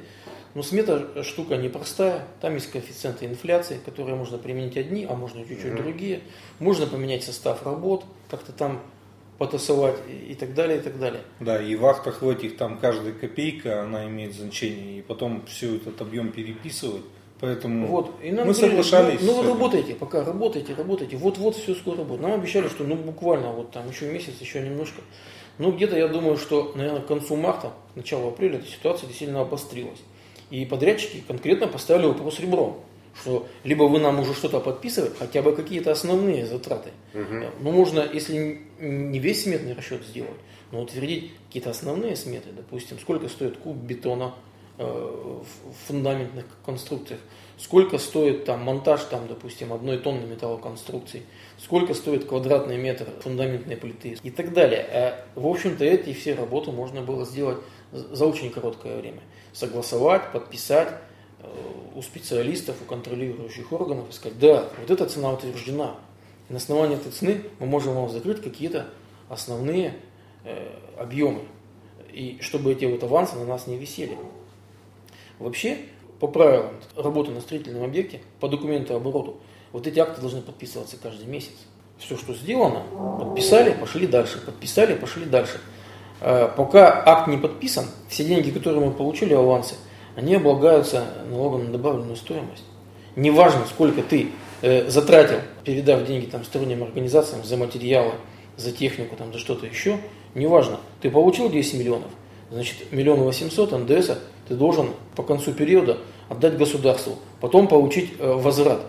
но 0.54 0.62
смета 0.62 1.24
штука 1.24 1.56
непростая, 1.56 2.26
там 2.40 2.54
есть 2.54 2.70
коэффициенты 2.70 3.24
инфляции, 3.26 3.80
которые 3.84 4.14
можно 4.16 4.36
применить 4.38 4.76
одни, 4.76 5.06
а 5.08 5.14
можно 5.14 5.40
чуть-чуть 5.40 5.72
mm-hmm. 5.72 5.82
другие. 5.82 6.20
Можно 6.58 6.86
поменять 6.86 7.24
состав 7.24 7.64
работ, 7.64 8.04
как-то 8.30 8.52
там 8.52 8.80
потасовать 9.42 9.96
и, 10.08 10.37
так 10.37 10.54
далее, 10.54 10.78
и 10.78 10.80
так 10.80 11.00
далее. 11.00 11.22
Да, 11.40 11.61
и 11.61 11.75
в 11.75 11.84
актах 11.84 12.22
в 12.22 12.28
этих 12.28 12.56
там 12.56 12.78
каждая 12.78 13.12
копейка, 13.12 13.82
она 13.82 14.06
имеет 14.06 14.34
значение, 14.34 15.00
и 15.00 15.02
потом 15.02 15.44
все 15.46 15.75
этот 15.78 16.00
объем 16.00 16.30
переписывать. 16.30 17.02
Поэтому 17.40 17.88
вот, 17.88 18.14
и 18.22 18.30
нам 18.30 18.46
мы 18.46 18.52
говорили, 18.52 18.70
соглашались. 18.70 19.20
Ну, 19.20 19.32
ну 19.32 19.42
вы 19.42 19.49
работаете, 19.49 19.96
пока 19.96 20.25
работаете, 20.25 20.75
работаете. 20.75 21.16
Вот-вот 21.16 21.56
все 21.56 21.75
скоро 21.75 22.04
будет. 22.04 22.20
Нам 22.20 22.34
обещали, 22.34 22.68
что 22.68 22.84
ну 22.84 22.94
буквально 22.94 23.50
вот 23.50 23.72
там 23.72 23.88
еще 23.88 24.12
месяц, 24.12 24.34
еще 24.40 24.61
немножко. 24.61 25.02
Ну 25.58 25.72
где-то 25.72 25.99
я 25.99 26.06
думаю, 26.06 26.37
что, 26.37 26.70
наверное, 26.76 27.02
к 27.02 27.06
концу 27.06 27.34
марта, 27.34 27.72
начало 27.96 28.28
апреля 28.28 28.58
эта 28.58 28.68
ситуация 28.68 29.08
действительно 29.08 29.40
обострилась. 29.40 29.99
И 30.50 30.64
подрядчики 30.66 31.25
конкретно 31.26 31.66
поставили 31.66 32.06
вопрос 32.06 32.38
ребром, 32.38 32.78
что 33.21 33.47
либо 33.64 33.85
вы 33.85 33.99
нам 33.99 34.21
уже 34.21 34.35
что-то 34.35 34.61
подписываете, 34.61 35.16
хотя 35.19 35.42
бы 35.42 35.54
какие-то 35.54 35.92
основные 35.92 36.47
затраты. 36.47 36.90
Угу. 37.14 37.45
Ну, 37.61 37.71
можно, 37.71 38.09
если 38.12 38.62
не 38.81 39.19
весь 39.19 39.45
сметный 39.45 39.75
расчет 39.75 40.04
сделать, 40.04 40.40
но 40.71 40.83
утвердить 40.83 41.33
какие-то 41.47 41.71
основные 41.71 42.16
сметы, 42.16 42.50
допустим, 42.54 42.99
сколько 42.99 43.28
стоит 43.28 43.59
куб 43.59 43.76
бетона 43.76 44.35
э, 44.78 44.85
в 44.85 45.87
фундаментных 45.87 46.47
конструкциях, 46.64 47.21
сколько 47.59 47.99
стоит 47.99 48.45
там 48.45 48.62
монтаж, 48.62 49.02
там, 49.04 49.28
допустим, 49.28 49.73
одной 49.73 49.99
тонны 49.99 50.26
металлоконструкций, 50.26 51.23
сколько 51.59 51.95
стоит 51.95 52.25
квадратный 52.25 52.78
метр 52.78 53.07
фундаментной 53.21 53.76
плиты 53.76 54.16
и 54.23 54.31
так 54.31 54.52
далее. 54.52 54.87
А, 54.90 55.25
в 55.35 55.47
общем-то, 55.47 55.85
эти 55.85 56.12
все 56.12 56.35
работы 56.35 56.73
можно 56.73 57.02
было 57.02 57.26
сделать 57.26 57.59
за 57.92 58.26
очень 58.26 58.50
короткое 58.50 58.99
время 58.99 59.21
согласовать, 59.52 60.33
подписать 60.33 60.88
у 61.94 62.02
специалистов, 62.02 62.76
у 62.82 62.85
контролирующих 62.85 63.73
органов 63.73 64.11
и 64.11 64.12
сказать, 64.12 64.38
да, 64.38 64.68
вот 64.78 64.90
эта 64.90 65.06
цена 65.06 65.32
утверждена. 65.32 65.97
И 66.49 66.52
на 66.52 66.59
основании 66.59 66.97
этой 66.97 67.12
цены 67.12 67.42
мы 67.59 67.66
можем 67.66 67.94
вам 67.94 68.09
закрыть 68.11 68.42
какие-то 68.42 68.87
основные 69.28 69.94
э, 70.44 70.68
объемы. 70.99 71.42
И 72.12 72.38
чтобы 72.40 72.73
эти 72.73 72.85
вот 72.85 73.02
авансы 73.02 73.37
на 73.37 73.44
нас 73.44 73.66
не 73.66 73.76
висели. 73.76 74.16
Вообще, 75.38 75.78
по 76.21 76.28
правилам 76.28 76.75
работы 76.97 77.30
на 77.30 77.40
строительном 77.40 77.85
объекте, 77.85 78.21
по 78.40 78.49
документу 78.49 78.94
обороту, 78.94 79.38
вот 79.73 79.87
эти 79.87 79.99
акты 79.99 80.21
должны 80.21 80.42
подписываться 80.42 80.97
каждый 81.02 81.26
месяц. 81.26 81.54
Все, 81.99 82.16
что 82.16 82.35
сделано, 82.35 82.82
подписали, 83.18 83.73
пошли 83.73 84.06
дальше, 84.06 84.40
подписали, 84.44 84.94
пошли 84.94 85.25
дальше. 85.25 85.61
Э, 86.21 86.49
пока 86.56 87.02
акт 87.04 87.28
не 87.28 87.38
подписан, 87.38 87.87
все 88.09 88.25
деньги, 88.25 88.50
которые 88.50 88.85
мы 88.85 88.92
получили, 88.92 89.35
авансы, 89.35 89.76
они 90.16 90.35
облагаются 90.35 91.04
налогом 91.31 91.66
на 91.66 91.73
добавленную 91.73 92.16
стоимость. 92.16 92.64
Неважно, 93.16 93.62
сколько 93.69 94.02
ты 94.02 94.28
э, 94.62 94.88
затратил, 94.88 95.38
передав 95.64 96.04
деньги 96.07 96.26
там, 96.26 96.45
сторонним 96.45 96.83
организациям 96.83 97.45
за 97.45 97.57
материалы 97.57 98.12
за 98.57 98.73
технику, 98.73 99.16
там, 99.16 99.33
за 99.33 99.38
что-то 99.38 99.66
еще, 99.66 99.99
неважно, 100.35 100.78
ты 101.00 101.11
получил 101.11 101.50
10 101.50 101.75
миллионов, 101.75 102.11
значит, 102.50 102.92
миллион 102.92 103.21
восемьсот 103.21 103.73
НДС 103.73 104.11
ты 104.49 104.54
должен 104.54 104.90
по 105.14 105.23
концу 105.23 105.52
периода 105.52 105.99
отдать 106.28 106.57
государству, 106.57 107.16
потом 107.40 107.69
получить 107.69 108.14
э, 108.19 108.33
возврат. 108.33 108.81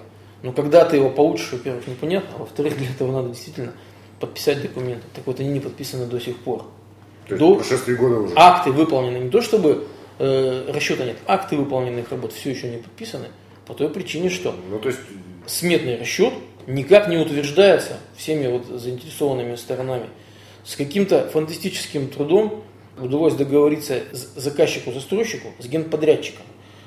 Но 0.42 0.52
когда 0.52 0.84
ты 0.84 0.98
его 0.98 1.10
получишь, 1.10 1.52
во-первых, 1.54 1.88
непонятно, 1.88 2.30
а 2.36 2.40
во-вторых, 2.40 2.78
для 2.78 2.90
этого 2.90 3.12
надо 3.12 3.30
действительно 3.30 3.72
подписать 4.20 4.62
документы. 4.62 5.04
Так 5.14 5.26
вот, 5.26 5.40
они 5.40 5.50
не 5.50 5.60
подписаны 5.60 6.06
до 6.06 6.20
сих 6.20 6.38
пор. 6.38 6.66
То 7.28 7.36
есть 7.36 7.40
До- 7.40 7.56
прошествии 7.56 7.96
года 7.96 8.20
уже. 8.20 8.34
Акты 8.36 8.72
выполнены 8.72 9.18
не 9.18 9.30
то, 9.30 9.42
чтобы 9.42 9.88
э, 10.20 10.72
расчета 10.72 11.06
нет, 11.06 11.18
акты 11.28 11.56
выполненных 11.56 12.10
работ 12.12 12.34
все 12.34 12.52
еще 12.52 12.70
не 12.70 12.78
подписаны, 12.78 13.28
по 13.66 13.74
той 13.74 13.90
причине, 13.90 14.30
что 14.30 14.56
Ну, 14.70 14.80
то 14.80 14.90
есть, 14.90 15.00
сметный 15.48 15.98
расчет 15.98 16.34
никак 16.68 17.08
не 17.08 17.18
утверждается 17.18 17.98
всеми 18.16 18.48
вот 18.48 18.66
заинтересованными 18.66 19.56
сторонами. 19.56 20.10
С 20.64 20.76
каким-то 20.76 21.30
фантастическим 21.30 22.08
трудом 22.08 22.64
удалось 22.98 23.34
договориться 23.34 24.04
с 24.12 24.40
заказчику-застройщику, 24.40 25.50
с 25.60 25.68
генподрядчиком. 25.68 26.46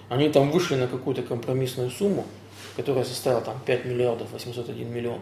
Они 0.09 0.28
там 0.28 0.50
вышли 0.50 0.76
на 0.76 0.87
какую-то 0.87 1.23
компромиссную 1.23 1.90
сумму, 1.90 2.25
которая 2.76 3.04
составила 3.04 3.42
там 3.42 3.61
5 3.66 3.85
миллиардов 3.85 4.28
801 4.33 4.92
миллион, 4.92 5.21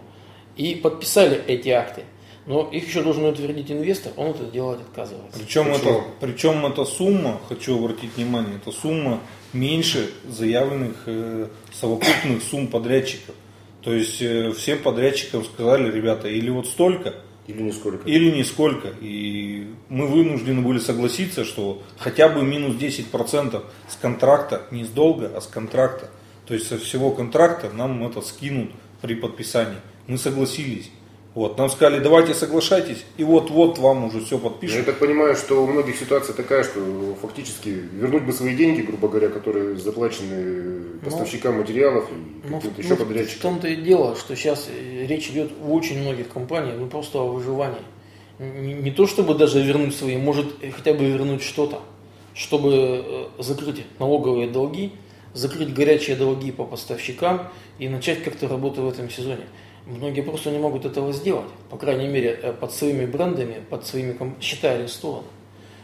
и 0.57 0.75
подписали 0.75 1.43
эти 1.47 1.71
акты. 1.71 2.03
Но 2.47 2.69
их 2.71 2.87
еще 2.87 3.03
должен 3.03 3.25
утвердить 3.25 3.71
инвестор, 3.71 4.13
он 4.17 4.31
это 4.31 4.45
делать 4.45 4.81
отказывается. 4.81 5.39
Причем, 5.39 5.69
это, 5.69 6.05
причем 6.21 6.67
эта 6.67 6.85
сумма, 6.85 7.41
хочу 7.49 7.79
обратить 7.79 8.17
внимание, 8.17 8.57
эта 8.57 8.71
сумма 8.71 9.21
меньше 9.55 10.11
заявленных 10.29 11.05
э, 11.07 11.49
совокупных 11.73 12.43
сумм 12.43 12.69
подрядчиков. 12.69 13.35
То 13.83 13.95
есть 13.95 14.21
э, 14.21 14.53
всем 14.53 14.81
подрядчикам 14.81 15.45
сказали, 15.45 15.91
ребята, 15.91 16.29
или 16.29 16.51
вот 16.51 16.67
столько, 16.67 17.15
или 17.47 17.63
нисколько. 17.63 18.09
или 18.09 18.31
нисколько. 18.31 18.89
И 19.01 19.69
мы 19.89 20.07
вынуждены 20.07 20.61
были 20.63 20.79
согласиться, 20.79 21.45
что 21.45 21.83
хотя 21.99 22.29
бы 22.29 22.43
минус 22.43 22.77
10% 22.77 23.63
с 23.89 23.97
контракта, 23.97 24.63
не 24.71 24.85
с 24.85 24.89
долга, 24.89 25.33
а 25.35 25.41
с 25.41 25.47
контракта. 25.47 26.11
То 26.47 26.55
есть 26.55 26.69
со 26.69 26.79
всего 26.79 27.11
контракта 27.11 27.71
нам 27.71 28.07
это 28.07 28.21
скинут 28.21 28.71
при 29.01 29.15
подписании. 29.15 29.79
Мы 30.07 30.19
согласились. 30.19 30.91
Вот, 31.35 31.59
нам 31.59 31.69
сказали, 31.69 31.99
давайте 32.01 32.33
соглашайтесь, 32.33 33.05
и 33.17 33.25
вот-вот 33.25 33.79
вам 33.79 34.05
уже 34.05 34.21
все 34.21 34.39
Ну, 34.39 34.45
Я 34.45 34.51
подпишут. 34.51 34.87
так 34.87 34.99
понимаю, 34.99 35.35
что 35.35 35.65
у 35.65 35.67
многих 35.67 35.97
ситуация 35.99 36.33
такая, 36.33 36.63
что 36.63 36.81
фактически 37.21 37.71
вернуть 37.71 38.23
бы 38.23 38.33
свои 38.33 38.55
деньги, 38.55 38.83
грубо 38.83 39.09
говоря, 39.09 39.29
которые 39.31 39.77
заплачены 39.77 41.01
поставщикам 41.05 41.59
материалов 41.59 42.05
и 42.13 42.49
Ну, 42.49 42.57
каким-то 42.59 42.77
в- 42.77 42.79
еще 42.79 42.89
ну, 42.91 42.95
в 42.95 42.99
подрядчикам. 43.01 43.41
том-то 43.41 43.67
и 43.69 43.75
дело, 43.77 44.15
что 44.15 44.37
сейчас 44.37 44.69
э, 44.71 45.07
речь 45.07 45.29
идет 45.31 45.51
в 45.61 45.73
очень 45.73 46.01
многих 46.03 46.29
компаниях, 46.29 46.77
ну 46.79 46.87
просто 46.87 47.19
о 47.19 47.27
выживании. 47.27 47.83
Не, 48.39 48.75
не 48.75 48.91
то 48.93 49.07
чтобы 49.09 49.35
даже 49.35 49.61
вернуть 49.61 49.97
свои, 49.97 50.17
может 50.17 50.47
э, 50.63 50.71
хотя 50.71 50.95
бы 50.95 51.05
вернуть 51.05 51.43
что-то, 51.43 51.81
чтобы 52.33 52.71
э, 52.73 53.25
закрыть 53.43 53.83
налоговые 53.99 54.49
долги, 54.49 54.93
закрыть 55.35 55.75
горячие 55.75 56.15
долги 56.15 56.53
по 56.53 56.65
поставщикам 56.65 57.49
и 57.81 57.89
начать 57.89 58.23
как-то 58.23 58.47
работу 58.47 58.83
в 58.83 58.89
этом 58.89 59.11
сезоне. 59.11 59.47
Многие 59.87 60.23
просто 60.23 60.51
не 60.51 60.59
могут 60.59 60.85
этого 60.87 61.13
сделать, 61.13 61.49
по 61.71 61.77
крайней 61.77 62.09
мере, 62.09 62.39
э, 62.43 62.53
под 62.53 62.73
своими 62.73 63.05
брендами, 63.05 63.63
под 63.69 63.87
своими 63.87 64.13
ком- 64.13 64.37
счета 64.41 64.71
арестованы. 64.73 65.27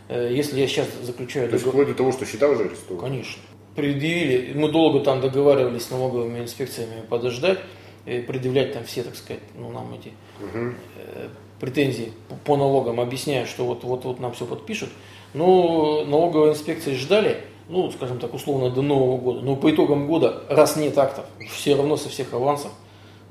Э, 0.09 0.29
Если 0.33 0.59
я 0.61 0.67
сейчас 0.67 0.87
заключаю 1.03 1.49
То 1.49 1.55
есть 1.55 1.67
договор- 1.67 1.71
вплоть 1.85 1.89
до 1.89 1.95
того, 1.95 2.13
что 2.13 2.25
счета 2.25 2.49
уже 2.49 2.65
арестованы. 2.65 3.01
Конечно. 3.09 3.43
Предъявили, 3.77 4.53
мы 4.55 4.71
долго 4.73 5.01
там 5.01 5.21
договаривались 5.21 5.85
с 5.85 5.91
налоговыми 5.91 6.41
инспекциями 6.41 7.03
подождать, 7.09 7.59
предъявлять 8.05 8.73
там 8.73 8.85
все, 8.85 9.03
так 9.03 9.15
сказать, 9.15 9.43
ну, 9.55 9.71
нам 9.71 9.93
эти 9.95 10.13
э, 10.55 11.29
претензии 11.61 12.13
по- 12.45 12.57
налогам, 12.57 12.99
объясняя, 13.01 13.45
что 13.45 13.65
вот, 13.67 13.85
вот, 13.85 14.05
вот 14.05 14.19
нам 14.19 14.33
все 14.33 14.47
подпишут. 14.47 14.89
Но 15.35 16.05
налоговые 16.07 16.53
инспекции 16.55 16.95
ждали, 16.95 17.37
ну, 17.69 17.91
скажем 17.93 18.19
так, 18.19 18.33
условно, 18.35 18.71
до 18.71 18.81
Нового 18.83 19.19
года. 19.19 19.41
Но 19.43 19.55
по 19.57 19.71
итогам 19.71 20.07
года, 20.09 20.43
раз 20.49 20.77
нет 20.77 20.97
актов, 20.99 21.27
все 21.51 21.77
равно 21.77 21.97
со 21.99 22.09
всех 22.09 22.33
авансов 22.33 22.73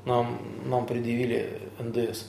нам, 0.04 0.38
нам 0.64 0.86
предъявили 0.86 1.60
НДС. 1.78 2.24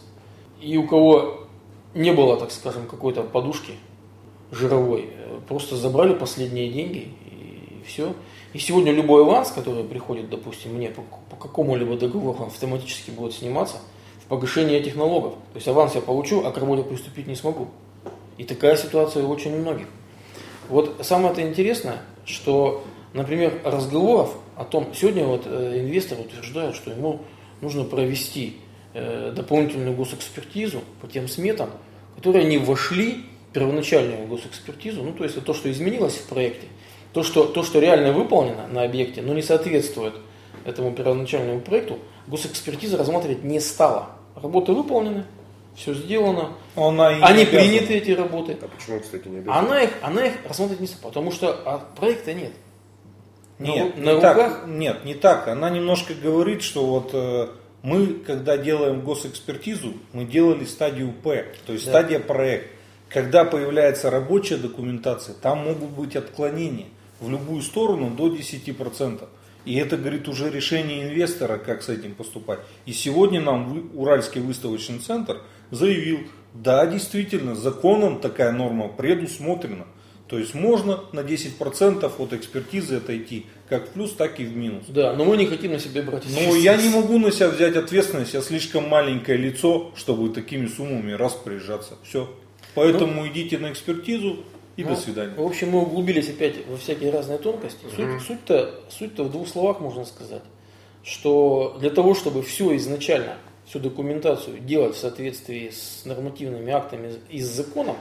И 0.61 0.77
у 0.77 0.87
кого 0.87 1.47
не 1.93 2.11
было, 2.11 2.37
так 2.37 2.51
скажем, 2.51 2.87
какой-то 2.87 3.23
подушки 3.23 3.73
жировой, 4.51 5.09
э, 5.13 5.39
просто 5.47 5.75
забрали 5.75 6.13
последние 6.13 6.69
деньги 6.69 7.09
и 7.25 7.83
все. 7.85 8.13
И 8.53 8.59
сегодня 8.59 8.91
любой 8.91 9.23
аванс, 9.23 9.51
который 9.51 9.83
приходит, 9.83 10.29
допустим, 10.29 10.75
мне 10.75 10.89
по, 10.89 11.03
по 11.29 11.35
какому-либо 11.35 11.97
договору, 11.97 12.43
автоматически 12.43 13.11
будет 13.11 13.33
сниматься 13.33 13.77
в 14.23 14.27
погашение 14.27 14.79
этих 14.79 14.95
налогов. 14.95 15.33
То 15.53 15.55
есть 15.55 15.67
аванс 15.67 15.95
я 15.95 16.01
получу, 16.01 16.45
а 16.45 16.51
к 16.51 16.57
работе 16.57 16.83
приступить 16.83 17.27
не 17.27 17.35
смогу. 17.35 17.69
И 18.37 18.43
такая 18.43 18.75
ситуация 18.75 19.23
у 19.23 19.29
очень 19.29 19.55
многих. 19.55 19.87
Вот 20.69 20.97
самое-то 21.01 21.41
интересное, 21.41 22.01
что, 22.25 22.83
например, 23.13 23.61
разговоров 23.63 24.35
о 24.55 24.65
том, 24.65 24.87
сегодня 24.93 25.25
вот 25.25 25.43
э, 25.45 25.79
инвестор 25.79 26.19
утверждает, 26.19 26.75
что 26.75 26.91
ему 26.91 27.21
нужно 27.61 27.83
провести 27.83 28.57
э, 28.93 29.31
дополнительную 29.35 29.95
госэкспертизу 29.95 30.81
по 31.01 31.07
тем 31.07 31.27
сметам, 31.27 31.69
которые 32.15 32.45
не 32.45 32.57
вошли 32.57 33.25
в 33.49 33.53
первоначальную 33.53 34.27
госэкспертизу, 34.27 35.03
ну 35.03 35.13
то 35.13 35.23
есть 35.23 35.37
это 35.37 35.45
то, 35.45 35.53
что 35.53 35.71
изменилось 35.71 36.15
в 36.15 36.27
проекте, 36.27 36.67
то, 37.13 37.23
что, 37.23 37.45
то, 37.45 37.63
что 37.63 37.79
реально 37.79 38.13
выполнено 38.13 38.67
на 38.67 38.83
объекте, 38.83 39.21
но 39.21 39.33
не 39.33 39.41
соответствует 39.41 40.13
этому 40.65 40.93
первоначальному 40.93 41.61
проекту, 41.61 41.99
госэкспертиза 42.27 42.97
рассматривать 42.97 43.43
не 43.43 43.59
стала. 43.59 44.09
Работы 44.35 44.71
выполнены, 44.71 45.25
все 45.75 45.93
сделано, 45.93 46.53
Она 46.75 47.11
и 47.11 47.21
они 47.21 47.41
обязана. 47.43 47.45
приняты 47.45 47.93
эти 47.95 48.11
работы. 48.11 48.57
А 48.61 48.67
почему, 48.67 48.99
кстати, 48.99 49.27
не 49.27 49.37
обязательно? 49.37 49.59
Она 49.59 49.81
их, 49.81 49.89
она 50.01 50.25
их 50.25 50.33
рассмотреть 50.47 50.79
не 50.79 50.87
стала, 50.87 51.09
потому 51.09 51.31
что 51.31 51.61
а, 51.65 51.79
проекта 51.97 52.33
нет. 52.33 52.51
Нет, 53.61 53.97
на, 53.97 54.01
не 54.01 54.11
руках 54.13 54.37
так, 54.37 54.67
нет, 54.67 55.05
не 55.05 55.13
так. 55.13 55.47
Она 55.47 55.69
немножко 55.69 56.13
говорит, 56.13 56.61
что 56.61 56.85
вот 56.85 57.11
э, 57.13 57.47
мы, 57.83 58.07
когда 58.25 58.57
делаем 58.57 59.01
госэкспертизу, 59.01 59.93
мы 60.13 60.25
делали 60.25 60.65
стадию 60.65 61.11
П, 61.11 61.45
то 61.65 61.73
есть 61.73 61.85
Да. 61.85 61.91
стадия 61.91 62.19
проект. 62.19 62.71
Когда 63.09 63.43
появляется 63.43 64.09
рабочая 64.09 64.57
документация, 64.57 65.35
там 65.35 65.65
могут 65.65 65.89
быть 65.89 66.15
отклонения 66.15 66.87
в 67.19 67.29
любую 67.29 67.61
сторону 67.61 68.09
до 68.09 68.29
10%. 68.29 69.27
И 69.63 69.75
это, 69.75 69.97
говорит, 69.97 70.27
уже 70.27 70.49
решение 70.49 71.03
инвестора, 71.03 71.57
как 71.57 71.83
с 71.83 71.89
этим 71.89 72.15
поступать. 72.15 72.59
И 72.85 72.93
сегодня 72.93 73.41
нам 73.41 73.91
Уральский 73.93 74.41
выставочный 74.41 74.99
центр 74.99 75.41
заявил, 75.69 76.21
да, 76.53 76.85
действительно, 76.87 77.53
законом 77.53 78.19
такая 78.19 78.51
норма 78.51 78.87
предусмотрена. 78.87 79.85
То 80.31 80.39
есть 80.39 80.53
можно 80.53 81.03
на 81.11 81.19
10% 81.19 82.09
от 82.17 82.31
экспертизы 82.33 82.95
отойти, 82.95 83.47
как 83.67 83.89
в 83.89 83.89
плюс, 83.89 84.13
так 84.13 84.39
и 84.39 84.45
в 84.45 84.55
минус. 84.55 84.85
Да, 84.87 85.11
но 85.13 85.25
мы 85.25 85.35
не 85.35 85.45
хотим 85.45 85.73
на 85.73 85.79
себя 85.79 86.03
брать 86.03 86.23
Но 86.29 86.55
я 86.55 86.77
не 86.77 86.87
могу 86.87 87.19
на 87.19 87.33
себя 87.33 87.49
взять 87.49 87.75
ответственность, 87.75 88.33
я 88.33 88.41
слишком 88.41 88.87
маленькое 88.87 89.37
лицо, 89.37 89.91
чтобы 89.97 90.29
такими 90.29 90.67
суммами 90.67 91.11
распоряжаться. 91.11 91.97
Все. 92.03 92.29
Поэтому 92.75 93.27
идите 93.27 93.57
на 93.57 93.73
экспертизу 93.73 94.45
и 94.77 94.85
Ну, 94.85 94.91
до 94.91 94.95
свидания. 94.95 95.33
В 95.35 95.41
общем, 95.45 95.71
мы 95.71 95.81
углубились 95.81 96.29
опять 96.29 96.65
во 96.65 96.77
всякие 96.77 97.11
разные 97.11 97.37
тонкости. 97.37 97.79
Суть- 97.93 98.21
Суть-то, 98.25 98.79
суть-то 98.89 99.25
в 99.25 99.31
двух 99.33 99.49
словах 99.49 99.81
можно 99.81 100.05
сказать, 100.05 100.43
что 101.03 101.75
для 101.81 101.89
того, 101.89 102.15
чтобы 102.15 102.41
все 102.41 102.73
изначально, 102.77 103.35
всю 103.65 103.79
документацию 103.79 104.59
делать 104.59 104.95
в 104.95 104.97
соответствии 104.97 105.71
с 105.71 106.05
нормативными 106.05 106.71
актами 106.71 107.15
и 107.29 107.41
с 107.41 107.47
законом, 107.47 107.97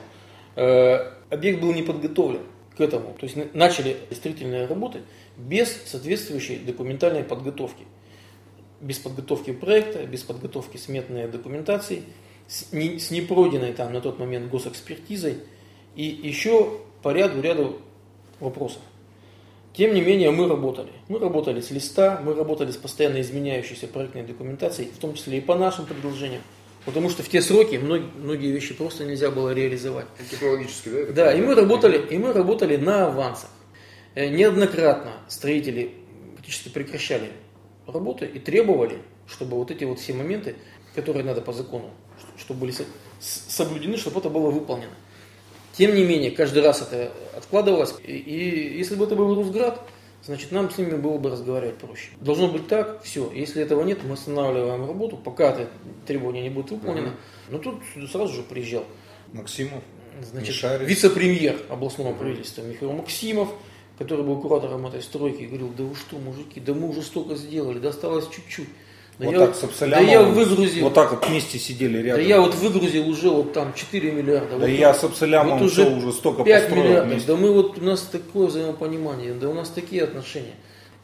э, 0.54 1.10
объект 1.30 1.60
был 1.60 1.72
не 1.72 1.82
подготовлен 1.82 2.42
к 2.76 2.80
этому. 2.80 3.14
То 3.18 3.24
есть 3.24 3.36
на- 3.36 3.48
начали 3.54 3.96
строительные 4.10 4.66
работы 4.66 5.02
без 5.36 5.70
соответствующей 5.86 6.56
документальной 6.56 7.24
подготовки. 7.24 7.84
Без 8.80 8.98
подготовки 8.98 9.52
проекта, 9.52 10.06
без 10.06 10.22
подготовки 10.22 10.76
сметной 10.76 11.28
документации, 11.28 12.02
с, 12.46 12.72
не- 12.72 12.98
с 12.98 13.10
непройденной 13.10 13.72
там 13.72 13.92
на 13.92 14.00
тот 14.00 14.18
момент 14.18 14.50
госэкспертизой 14.50 15.38
и 15.94 16.04
еще 16.04 16.78
по 17.02 17.12
ряду, 17.12 17.40
ряду 17.40 17.78
вопросов. 18.40 18.82
Тем 19.72 19.94
не 19.94 20.00
менее, 20.00 20.30
мы 20.30 20.48
работали. 20.48 20.90
Мы 21.08 21.20
работали 21.20 21.60
с 21.60 21.70
листа, 21.70 22.20
мы 22.24 22.34
работали 22.34 22.72
с 22.72 22.76
постоянно 22.76 23.20
изменяющейся 23.20 23.86
проектной 23.86 24.24
документацией, 24.24 24.90
в 24.90 24.98
том 24.98 25.14
числе 25.14 25.38
и 25.38 25.40
по 25.40 25.54
нашим 25.54 25.86
предложениям. 25.86 26.42
Потому 26.84 27.10
что 27.10 27.22
в 27.22 27.28
те 27.28 27.42
сроки 27.42 27.76
многие, 27.76 28.10
многие 28.16 28.52
вещи 28.52 28.74
просто 28.74 29.04
нельзя 29.04 29.30
было 29.30 29.52
реализовать. 29.52 30.06
Технологически, 30.30 30.88
да? 30.88 30.98
это 30.98 31.12
Да, 31.12 31.32
и 31.34 31.40
мы 31.40 31.54
работали, 31.54 31.98
и 31.98 32.18
мы 32.18 32.32
работали 32.32 32.76
на 32.76 33.06
авансах. 33.06 33.50
Э, 34.14 34.28
Неоднократно 34.28 35.12
строители 35.28 35.94
практически 36.34 36.68
прекращали 36.70 37.30
работы 37.86 38.26
и 38.26 38.38
требовали, 38.38 38.98
чтобы 39.26 39.56
вот 39.56 39.70
эти 39.70 39.84
вот 39.84 40.00
все 40.00 40.14
моменты, 40.14 40.56
которые 40.94 41.24
надо 41.24 41.42
по 41.42 41.52
закону, 41.52 41.90
чтобы 42.38 42.60
были 42.60 42.74
соблюдены, 43.20 43.96
чтобы 43.96 44.20
это 44.20 44.30
было 44.30 44.50
выполнено. 44.50 44.94
Тем 45.72 45.94
не 45.94 46.04
менее, 46.04 46.30
каждый 46.30 46.62
раз 46.62 46.82
это 46.82 47.12
откладывалось. 47.36 47.94
И, 48.02 48.12
и 48.12 48.78
если 48.78 48.96
бы 48.96 49.04
это 49.04 49.14
был 49.14 49.34
Русград, 49.34 49.80
значит 50.24 50.52
нам 50.52 50.70
с 50.70 50.78
ними 50.78 50.96
было 50.96 51.18
бы 51.18 51.30
разговаривать 51.30 51.78
проще. 51.78 52.10
Должно 52.20 52.48
быть 52.48 52.68
так, 52.68 53.02
все. 53.02 53.30
Если 53.32 53.62
этого 53.62 53.82
нет, 53.82 54.00
мы 54.04 54.14
останавливаем 54.14 54.86
работу, 54.86 55.16
пока 55.16 55.50
это 55.50 55.68
требование 56.06 56.42
не 56.42 56.50
будет 56.50 56.70
выполнено. 56.70 57.08
Угу. 57.08 57.16
Но 57.50 57.58
тут 57.58 57.82
сразу 58.10 58.32
же 58.34 58.42
приезжал 58.42 58.84
Максимов, 59.32 59.82
значит, 60.22 60.80
вице-премьер 60.80 61.56
областного 61.68 62.14
правительства 62.14 62.62
Михаил 62.62 62.92
Максимов, 62.92 63.48
который 63.98 64.24
был 64.24 64.40
куратором 64.40 64.86
этой 64.86 65.02
стройки, 65.02 65.42
и 65.42 65.46
говорил, 65.46 65.72
да 65.76 65.84
вы 65.84 65.94
что, 65.94 66.18
мужики, 66.18 66.60
да 66.60 66.74
мы 66.74 66.88
уже 66.88 67.02
столько 67.02 67.34
сделали, 67.36 67.78
досталось 67.78 68.28
чуть-чуть. 68.28 68.68
Да 69.20 69.26
вот 69.26 69.32
я, 69.32 69.46
так, 69.48 69.54
с 69.54 69.78
да 69.80 70.00
я 70.00 70.22
выгрузил. 70.22 70.84
Вот 70.84 70.94
так 70.94 71.10
вот 71.10 71.28
вместе 71.28 71.58
сидели 71.58 71.98
рядом. 71.98 72.22
Да 72.22 72.26
я 72.26 72.40
вот 72.40 72.54
выгрузил 72.54 73.06
уже 73.06 73.28
вот 73.28 73.52
там 73.52 73.74
4 73.74 74.12
миллиарда. 74.12 74.52
Да 74.52 74.56
вот 74.56 74.66
я 74.66 74.94
с 74.94 75.04
Абсолямом 75.04 75.58
вот 75.58 75.66
уже, 75.66 75.84
уже 75.90 76.10
столько 76.12 76.42
5 76.42 76.62
построил 76.62 76.84
миллиардов. 76.84 77.12
Вместе. 77.12 77.26
Да 77.28 77.36
мы 77.36 77.52
вот, 77.52 77.76
у 77.76 77.84
нас 77.84 78.00
такое 78.00 78.46
взаимопонимание, 78.46 79.34
да 79.34 79.50
у 79.50 79.52
нас 79.52 79.68
такие 79.68 80.04
отношения. 80.04 80.54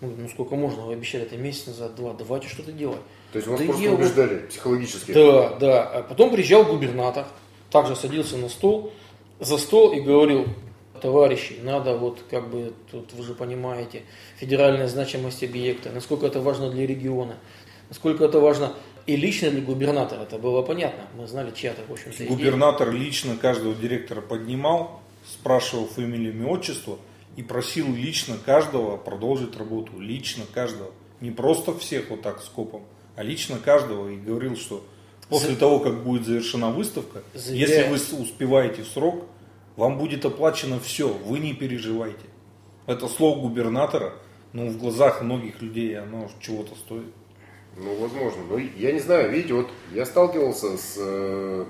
Ну, 0.01 0.15
ну 0.17 0.31
сколько 0.31 0.57
можно, 0.57 0.87
вы 0.87 0.95
обещали 0.95 1.25
это 1.25 1.37
месяц 1.37 1.67
назад, 1.67 1.95
два, 1.95 2.15
давайте 2.15 2.49
что-то 2.49 2.73
делать. 2.73 3.01
То 3.33 3.37
есть 3.37 3.49
вас 3.49 3.61
да 3.61 3.67
просто 3.67 3.91
убеждали 3.91 4.35
вот, 4.37 4.49
психологически? 4.49 5.13
Да, 5.13 5.55
да. 5.61 5.83
А 5.83 6.03
потом 6.03 6.31
приезжал 6.31 6.65
губернатор, 6.65 7.27
также 7.71 7.95
садился 7.97 8.39
на 8.39 8.49
стол, 8.49 8.95
за 9.41 9.59
стол 9.59 9.93
и 9.93 10.01
говорил, 10.01 10.47
товарищи, 11.03 11.57
надо 11.63 11.99
вот 11.99 12.21
как 12.31 12.49
бы, 12.49 12.73
тут 12.91 13.13
вы 13.13 13.25
же 13.25 13.35
понимаете, 13.35 14.05
федеральная 14.39 14.89
значимость 14.89 15.43
объекта, 15.43 15.91
насколько 15.91 16.27
это 16.27 16.41
важно 16.41 16.71
для 16.71 16.87
региона, 16.87 17.37
насколько 17.89 18.25
это 18.25 18.41
важно 18.41 18.75
и 19.07 19.17
лично 19.17 19.51
для 19.51 19.61
губернатора, 19.61 20.23
это 20.23 20.39
было 20.39 20.63
понятно, 20.63 21.05
мы 21.17 21.27
знали, 21.27 21.53
чья-то, 21.53 21.83
в 21.89 21.93
общем-то, 21.93 22.25
Губернатор 22.25 22.91
идея. 22.91 23.01
лично 23.01 23.37
каждого 23.37 23.75
директора 23.75 24.21
поднимал, 24.21 25.01
спрашивал 25.31 25.87
фамилию, 25.87 26.33
имя, 26.33 26.49
отчество 26.49 26.99
и 27.37 27.43
просил 27.43 27.93
лично 27.95 28.37
каждого 28.45 28.97
продолжить 28.97 29.57
работу, 29.57 29.99
лично 29.99 30.45
каждого. 30.53 30.91
Не 31.21 31.31
просто 31.31 31.77
всех 31.79 32.11
вот 32.11 32.23
так 32.23 32.43
скопом, 32.43 32.83
а 33.15 33.23
лично 33.23 33.59
каждого 33.59 34.09
и 34.09 34.17
говорил, 34.17 34.57
что 34.57 34.85
после 35.29 35.55
За... 35.55 35.61
того, 35.61 35.81
как 35.81 36.03
будет 36.03 36.27
завершена 36.27 36.71
выставка, 36.71 37.23
Заверяю. 37.35 37.93
если 37.93 38.15
вы 38.17 38.23
успеваете 38.23 38.83
в 38.83 38.89
срок, 38.89 39.25
вам 39.77 39.99
будет 39.99 40.25
оплачено 40.25 40.81
все, 40.81 41.09
вы 41.09 41.39
не 41.39 41.55
переживайте. 41.55 42.27
Это 42.87 43.09
слово 43.09 43.41
губернатора, 43.41 44.15
ну, 44.53 44.69
в 44.69 44.79
глазах 44.79 45.23
многих 45.23 45.61
людей 45.61 45.99
оно 45.99 46.31
чего-то 46.41 46.75
стоит. 46.75 47.13
Ну, 47.77 47.95
возможно. 47.97 48.43
Но 48.49 48.59
я 48.59 48.93
не 48.93 49.01
знаю, 49.01 49.31
видите, 49.31 49.55
вот 49.55 49.71
я 49.93 50.07
сталкивался 50.07 50.79
с 50.79 50.97
э, 50.99 51.67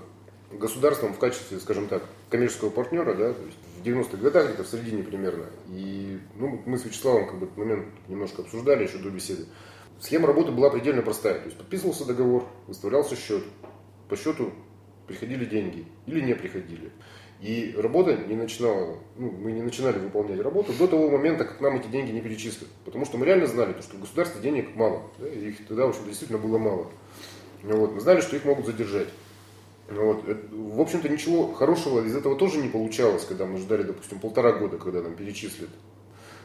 государством 0.52 1.12
в 1.12 1.18
качестве, 1.18 1.58
скажем 1.58 1.88
так, 1.88 2.04
коммерческого 2.30 2.70
партнера, 2.70 3.14
да, 3.14 3.32
то 3.32 3.42
есть 3.42 3.58
в 3.78 3.84
90-х 3.84 4.16
годах, 4.18 4.46
где-то 4.46 4.64
в 4.64 4.68
середине 4.68 5.02
примерно. 5.02 5.46
И 5.68 6.18
ну, 6.36 6.62
мы 6.64 6.78
с 6.78 6.84
Вячеславом 6.84 7.26
как 7.26 7.38
бы 7.38 7.46
этот 7.46 7.56
момент 7.56 7.86
немножко 8.08 8.42
обсуждали 8.42 8.84
еще 8.84 8.98
до 8.98 9.10
беседы. 9.10 9.46
Схема 10.00 10.26
работы 10.26 10.52
была 10.52 10.70
предельно 10.70 11.02
простая. 11.02 11.38
То 11.40 11.46
есть 11.46 11.56
подписывался 11.56 12.04
договор, 12.04 12.46
выставлялся 12.66 13.16
счет. 13.16 13.42
По 14.08 14.16
счету 14.16 14.52
приходили 15.06 15.44
деньги 15.44 15.86
или 16.06 16.20
не 16.20 16.34
приходили. 16.34 16.92
И 17.40 17.74
работа 17.76 18.16
не 18.16 18.34
начинала, 18.34 18.98
ну, 19.16 19.30
мы 19.30 19.52
не 19.52 19.60
начинали 19.60 19.98
выполнять 19.98 20.40
работу 20.40 20.72
до 20.72 20.86
того 20.86 21.10
момента, 21.10 21.44
как 21.44 21.60
нам 21.60 21.76
эти 21.76 21.88
деньги 21.88 22.10
не 22.10 22.22
перечислят. 22.22 22.68
Потому 22.84 23.04
что 23.04 23.18
мы 23.18 23.26
реально 23.26 23.46
знали, 23.46 23.74
что 23.82 23.96
в 23.96 24.00
государстве 24.00 24.40
денег 24.40 24.74
мало. 24.74 25.02
Да, 25.18 25.28
их 25.28 25.66
тогда, 25.66 25.86
в 25.86 25.90
общем 25.90 26.04
действительно 26.06 26.38
было 26.38 26.56
мало. 26.56 26.86
Вот, 27.62 27.92
мы 27.92 28.00
знали, 28.00 28.20
что 28.20 28.36
их 28.36 28.44
могут 28.44 28.64
задержать. 28.64 29.08
Вот. 29.88 30.24
В 30.50 30.80
общем-то, 30.80 31.08
ничего 31.08 31.52
хорошего 31.52 32.04
из 32.04 32.16
этого 32.16 32.36
тоже 32.36 32.58
не 32.58 32.68
получалось, 32.68 33.24
когда 33.24 33.44
мы 33.44 33.58
ждали, 33.58 33.82
допустим, 33.82 34.18
полтора 34.18 34.52
года, 34.52 34.78
когда 34.78 35.02
нам 35.02 35.14
перечислят. 35.14 35.68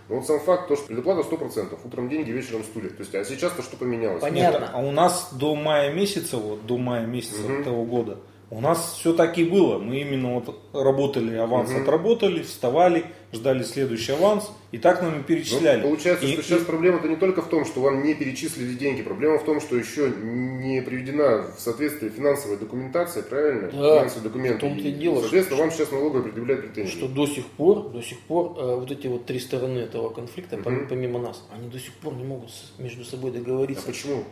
Но 0.10 0.18
вот 0.18 0.28
сам 0.28 0.40
факт, 0.42 0.68
то, 0.68 0.76
что 0.76 0.88
предоплата 0.88 1.28
100%, 1.28 1.78
утром 1.86 2.10
деньги, 2.10 2.32
вечером 2.32 2.64
стулья. 2.64 2.90
То 2.90 3.00
есть, 3.00 3.16
а 3.16 3.24
сейчас-то 3.24 3.62
что 3.62 3.78
поменялось? 3.78 4.22
Понятно. 4.22 4.60
Нет, 4.60 4.70
а 4.74 4.80
у 4.80 4.92
нас 4.92 5.30
до 5.34 5.56
мая 5.56 5.94
месяца, 5.94 6.38
вот, 6.38 6.66
до 6.66 6.78
мая 6.78 7.06
месяца 7.06 7.46
угу. 7.46 7.54
этого 7.54 7.86
года, 7.86 8.20
у 8.52 8.60
нас 8.60 8.98
все 9.00 9.14
так 9.14 9.38
и 9.38 9.46
было. 9.46 9.80
Мы 9.80 10.02
именно 10.02 10.36
вот 10.36 10.60
работали, 10.74 11.38
аванс 11.38 11.72
угу. 11.72 11.82
отработали, 11.82 12.44
вставали, 12.44 13.06
ждали 13.32 13.64
следующий 13.64 14.12
аванс, 14.12 14.52
и 14.74 14.78
так 14.78 15.02
нам 15.02 15.22
и 15.22 15.24
перечисляли. 15.24 15.82
Ну, 15.82 15.88
получается, 15.88 16.26
и, 16.26 16.34
что 16.34 16.44
сейчас 16.44 16.62
и... 16.64 16.66
проблема-то 16.66 17.08
не 17.08 17.16
только 17.16 17.42
в 17.42 17.48
том, 17.48 17.64
что 17.64 17.80
вам 17.80 18.04
не 18.04 18.14
перечислили 18.14 18.74
деньги, 18.74 19.04
проблема 19.04 19.40
в 19.40 19.46
том, 19.46 19.62
что 19.62 19.78
еще 19.78 20.12
не 20.12 20.82
приведена 20.82 21.54
в 21.56 21.62
соответствии 21.62 22.10
финансовая 22.10 22.58
документация, 22.58 23.24
правильно? 23.24 23.72
Да, 23.72 24.00
Финансовые 24.00 24.24
документы. 24.24 24.58
В 24.58 24.60
том-то 24.60 24.88
и 24.88 24.92
дело. 24.92 25.22
Соответственно, 25.22 25.56
что, 25.56 25.64
вам 25.64 25.72
сейчас 25.72 25.92
налоговая 25.92 26.24
предъявляет 26.24 26.62
претензии. 26.62 26.92
Что 26.92 27.08
до 27.08 27.28
сих 27.28 27.46
пор, 27.46 27.90
до 27.90 28.02
сих 28.02 28.20
пор 28.20 28.58
э, 28.58 28.76
вот 28.76 28.92
эти 28.92 29.08
вот 29.08 29.26
три 29.26 29.40
стороны 29.40 29.80
этого 29.80 30.10
конфликта, 30.10 30.58
угу. 30.58 30.88
помимо 30.90 31.20
нас, 31.20 31.48
они 31.56 31.70
до 31.70 31.80
сих 31.80 31.94
пор 31.94 32.16
не 32.16 32.26
могут 32.26 32.50
между 32.80 33.06
собой 33.06 33.32
договориться. 33.32 33.86
А 33.86 33.92
почему? 33.92 34.24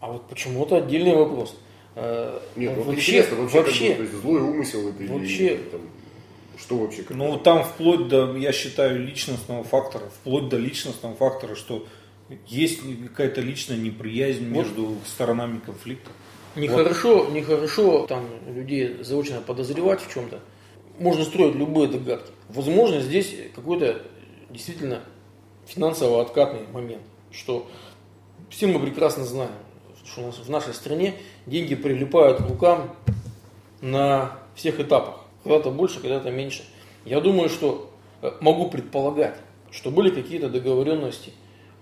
А 0.00 0.12
вот 0.12 0.28
почему 0.28 0.64
это 0.64 0.76
отдельный 0.76 1.16
вопрос. 1.16 1.56
Э, 2.00 2.38
Нет, 2.54 2.76
ну, 2.76 2.82
вообще, 2.84 3.00
интересно, 3.00 3.36
вообще, 3.38 3.58
вообще 3.58 3.88
как 3.88 3.98
бы, 3.98 4.04
то 4.04 4.10
есть 4.10 4.22
злой 4.22 4.40
умысел 4.40 4.88
это 4.88 5.12
вообще, 5.12 5.46
или 5.46 5.62
там, 5.64 5.80
что 6.56 6.78
вообще? 6.78 7.02
Как 7.02 7.16
ну, 7.16 7.38
там 7.38 7.64
вплоть 7.64 8.06
до, 8.06 8.36
я 8.36 8.52
считаю, 8.52 9.04
личностного 9.04 9.64
фактора, 9.64 10.04
вплоть 10.08 10.48
до 10.48 10.58
личностного 10.58 11.16
фактора, 11.16 11.56
что 11.56 11.88
есть 12.46 12.82
какая-то 13.08 13.40
личная 13.40 13.76
неприязнь 13.76 14.48
вот. 14.48 14.58
между 14.58 14.94
сторонами 15.06 15.58
конфликта. 15.58 16.10
Нехорошо, 16.54 17.24
вот. 17.24 17.32
нехорошо 17.32 18.06
там 18.06 18.26
людей 18.46 18.98
заочно 19.02 19.40
подозревать 19.40 20.00
в 20.00 20.12
чем-то. 20.12 20.38
Можно 21.00 21.24
строить 21.24 21.56
любые 21.56 21.88
догадки. 21.88 22.30
Возможно, 22.48 23.00
здесь 23.00 23.34
какой-то 23.56 24.02
действительно 24.50 25.02
финансово-откатный 25.66 26.62
момент, 26.72 27.02
что 27.32 27.68
все 28.50 28.68
мы 28.68 28.78
прекрасно 28.78 29.24
знаем, 29.24 29.50
что 30.10 30.22
у 30.22 30.26
нас 30.26 30.38
в 30.38 30.50
нашей 30.50 30.74
стране 30.74 31.14
деньги 31.46 31.74
прилипают 31.74 32.38
к 32.38 32.48
рукам 32.48 32.94
на 33.80 34.32
всех 34.54 34.80
этапах. 34.80 35.20
Когда-то 35.44 35.70
больше, 35.70 36.00
когда-то 36.00 36.30
меньше. 36.30 36.64
Я 37.04 37.20
думаю, 37.20 37.48
что 37.48 37.90
э, 38.22 38.32
могу 38.40 38.68
предполагать, 38.68 39.36
что 39.70 39.90
были 39.90 40.10
какие-то 40.10 40.48
договоренности 40.48 41.32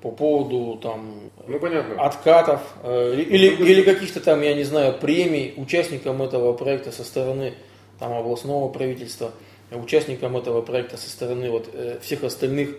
по 0.02 0.10
поводу 0.10 0.78
там 0.78 1.30
ну, 1.46 1.58
понятно. 1.58 2.00
откатов 2.02 2.60
э, 2.82 3.14
или, 3.16 3.46
или 3.46 3.82
каких-то 3.82 4.20
там, 4.20 4.42
я 4.42 4.54
не 4.54 4.64
знаю, 4.64 4.98
премий 4.98 5.54
участникам 5.56 6.22
этого 6.22 6.52
проекта 6.52 6.92
со 6.92 7.02
стороны 7.02 7.54
там, 7.98 8.12
областного 8.12 8.68
правительства, 8.68 9.32
участникам 9.70 10.36
этого 10.36 10.62
проекта 10.62 10.96
со 10.96 11.08
стороны 11.08 11.50
вот, 11.50 11.70
э, 11.72 11.98
всех 12.02 12.24
остальных 12.24 12.76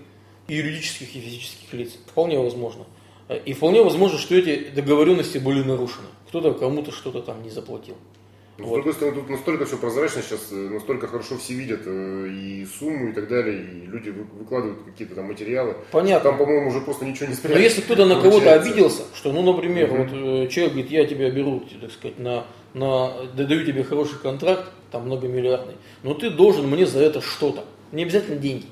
юридических 0.48 1.16
и 1.16 1.20
физических 1.20 1.74
лиц. 1.74 1.94
Вполне 2.08 2.40
возможно. 2.40 2.86
И 3.46 3.54
вполне 3.54 3.84
возможно, 3.84 4.18
что 4.18 4.36
эти 4.36 4.70
договоренности 4.70 5.38
были 5.38 5.62
нарушены. 5.62 6.08
Кто-то 6.30 6.54
кому-то 6.54 6.92
что-то 6.92 7.22
там 7.22 7.44
не 7.44 7.50
заплатил. 7.50 7.96
Но, 8.58 8.66
вот. 8.66 8.72
С 8.72 8.76
другой 8.76 8.94
стороны, 8.94 9.22
тут 9.22 9.30
настолько 9.30 9.66
все 9.66 9.78
прозрачно 9.78 10.22
сейчас, 10.24 10.48
э, 10.52 10.56
настолько 10.56 11.08
хорошо 11.08 11.38
все 11.38 11.54
видят 11.54 11.82
э, 11.86 12.28
и 12.28 12.66
сумму 12.66 13.10
и 13.10 13.14
так 13.14 13.28
далее, 13.28 13.62
и 13.62 13.86
люди 13.86 14.10
выкладывают 14.10 14.80
какие-то 14.84 15.14
там 15.14 15.26
материалы. 15.26 15.76
Понятно. 15.92 16.32
Там, 16.32 16.40
по-моему, 16.40 16.70
уже 16.70 16.82
просто 16.82 17.06
ничего 17.06 17.28
не 17.28 17.36
спрятать. 17.36 17.58
Но 17.58 17.64
если 17.64 17.82
кто-то 17.82 18.06
на 18.06 18.20
кого-то 18.20 18.54
обиделся, 18.54 19.04
что, 19.14 19.32
ну, 19.32 19.44
например, 19.44 19.92
угу. 19.92 19.98
вот 19.98 20.08
э, 20.12 20.48
человек 20.48 20.74
говорит, 20.74 20.92
я 20.92 21.06
тебя 21.06 21.30
беру, 21.30 21.64
так 21.80 21.92
сказать, 21.92 22.18
на, 22.18 22.46
на, 22.74 23.26
даю 23.36 23.64
тебе 23.64 23.84
хороший 23.84 24.18
контракт, 24.18 24.72
там 24.92 25.06
многомиллиардный, 25.06 25.76
но 26.02 26.16
ты 26.16 26.32
должен 26.32 26.68
мне 26.68 26.88
за 26.88 27.00
это 27.04 27.22
что-то. 27.22 27.64
Не 27.92 28.04
обязательно 28.04 28.38
деньги. 28.38 28.66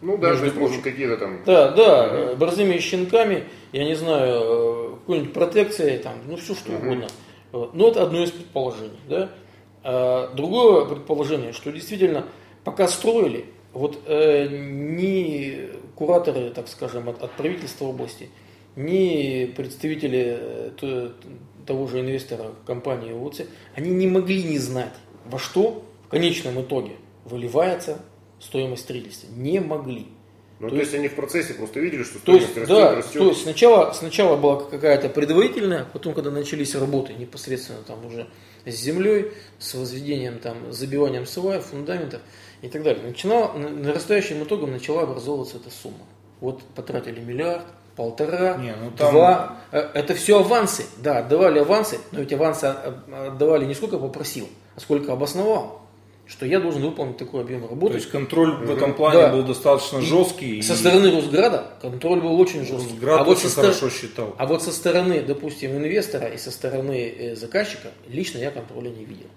Ну 0.00 0.18
да, 0.18 0.36
то 0.36 0.44
есть 0.44 0.56
может 0.56 0.82
какие-то 0.82 1.16
там. 1.16 1.42
Да, 1.44 1.70
да, 1.70 2.30
угу. 2.30 2.36
борзыми 2.36 2.78
щенками, 2.78 3.44
я 3.72 3.84
не 3.84 3.94
знаю, 3.94 4.42
э, 4.42 4.90
какой-нибудь 5.00 5.32
протекцией, 5.32 5.98
там, 5.98 6.14
ну 6.26 6.36
все 6.36 6.54
что 6.54 6.72
угу. 6.72 6.84
угодно. 6.84 7.06
Но 7.52 7.88
это 7.88 8.02
одно 8.02 8.22
из 8.22 8.30
предположений. 8.30 8.98
Да? 9.08 9.30
А 9.82 10.34
другое 10.34 10.84
предположение, 10.84 11.52
что 11.52 11.70
действительно, 11.70 12.26
пока 12.64 12.88
строили, 12.88 13.46
вот 13.72 14.00
э, 14.06 14.48
ни 14.50 15.70
кураторы, 15.94 16.50
так 16.50 16.68
скажем, 16.68 17.08
от, 17.08 17.22
от 17.22 17.30
правительства 17.32 17.86
области, 17.86 18.28
ни 18.74 19.46
представители 19.46 20.38
э, 20.80 21.10
того 21.66 21.86
же 21.86 22.00
инвестора 22.00 22.50
компании 22.66 23.12
УЦ, 23.12 23.42
они 23.74 23.90
не 23.90 24.06
могли 24.06 24.42
не 24.42 24.58
знать, 24.58 24.94
во 25.24 25.38
что 25.38 25.84
в 26.06 26.08
конечном 26.08 26.60
итоге 26.60 26.92
выливается 27.24 28.00
стоимость 28.46 28.82
строительства. 28.82 29.28
Не 29.36 29.60
могли. 29.60 30.06
Ну, 30.58 30.68
то, 30.68 30.74
то 30.74 30.80
есть, 30.80 30.92
есть 30.92 30.98
они 30.98 31.08
в 31.08 31.14
процессе 31.14 31.52
просто 31.52 31.80
видели, 31.80 32.02
что 32.02 32.18
стоимость 32.18 32.54
то 32.54 32.60
есть, 32.60 32.70
растет, 32.70 32.76
да, 32.76 32.94
растет. 32.94 33.20
То 33.20 33.28
есть 33.28 33.42
сначала, 33.42 33.92
сначала 33.92 34.36
была 34.36 34.64
какая-то 34.64 35.10
предварительная, 35.10 35.86
потом, 35.92 36.14
когда 36.14 36.30
начались 36.30 36.74
работы 36.74 37.12
непосредственно 37.12 37.80
там 37.86 38.06
уже 38.06 38.26
с 38.64 38.74
землей, 38.74 39.32
с 39.58 39.74
возведением, 39.74 40.38
там, 40.38 40.72
забиванием 40.72 41.26
сваев, 41.26 41.66
фундаментов 41.66 42.22
и 42.62 42.68
так 42.68 42.82
далее, 42.82 43.02
начинала, 43.02 43.52
нарастающим 43.52 44.42
итогом 44.44 44.72
начала 44.72 45.02
образовываться 45.02 45.58
эта 45.58 45.70
сумма. 45.70 46.06
Вот 46.40 46.62
потратили 46.74 47.20
миллиард, 47.20 47.66
полтора, 47.96 48.56
не, 48.56 48.74
ну 48.74 48.90
там... 48.92 49.12
два. 49.12 49.58
Э, 49.72 49.80
это 49.94 50.14
все 50.14 50.40
авансы. 50.40 50.84
Да, 50.98 51.18
отдавали 51.18 51.58
авансы, 51.58 51.98
но 52.12 52.20
ведь 52.20 52.32
авансы 52.32 52.64
отдавали 52.64 53.64
не 53.64 53.74
сколько 53.74 53.98
попросил, 53.98 54.48
а 54.74 54.80
сколько 54.80 55.12
обосновал. 55.12 55.85
Что 56.26 56.44
я 56.44 56.58
должен 56.60 56.82
выполнить 56.82 57.16
такой 57.16 57.42
объем 57.42 57.66
работы. 57.68 57.92
То 57.94 57.98
есть 57.98 58.10
контроль 58.10 58.56
в 58.66 58.70
этом 58.70 58.94
плане 58.94 59.20
Да. 59.20 59.32
был 59.32 59.42
достаточно 59.44 60.00
жесткий. 60.00 60.60
Со 60.62 60.72
и 60.72 60.76
стороны 60.76 61.10
Росграда 61.14 61.70
контроль 61.80 62.20
был 62.20 62.40
очень 62.40 62.66
жесткий. 62.66 62.92
Росград 62.94 63.20
а, 63.20 63.24
вот 63.24 63.38
очень 63.38 63.48
со 63.48 63.50
стор- 63.50 63.64
хорошо 63.66 63.90
считал. 63.90 64.34
а 64.36 64.46
вот 64.46 64.62
со 64.62 64.72
стороны, 64.72 65.22
допустим, 65.22 65.72
инвестора 65.76 66.26
и 66.28 66.36
со 66.38 66.50
стороны 66.50 67.08
э, 67.16 67.36
заказчика 67.36 67.88
лично 68.08 68.38
я 68.38 68.50
контроля 68.50 68.90
не 68.90 69.04
видел. 69.04 69.28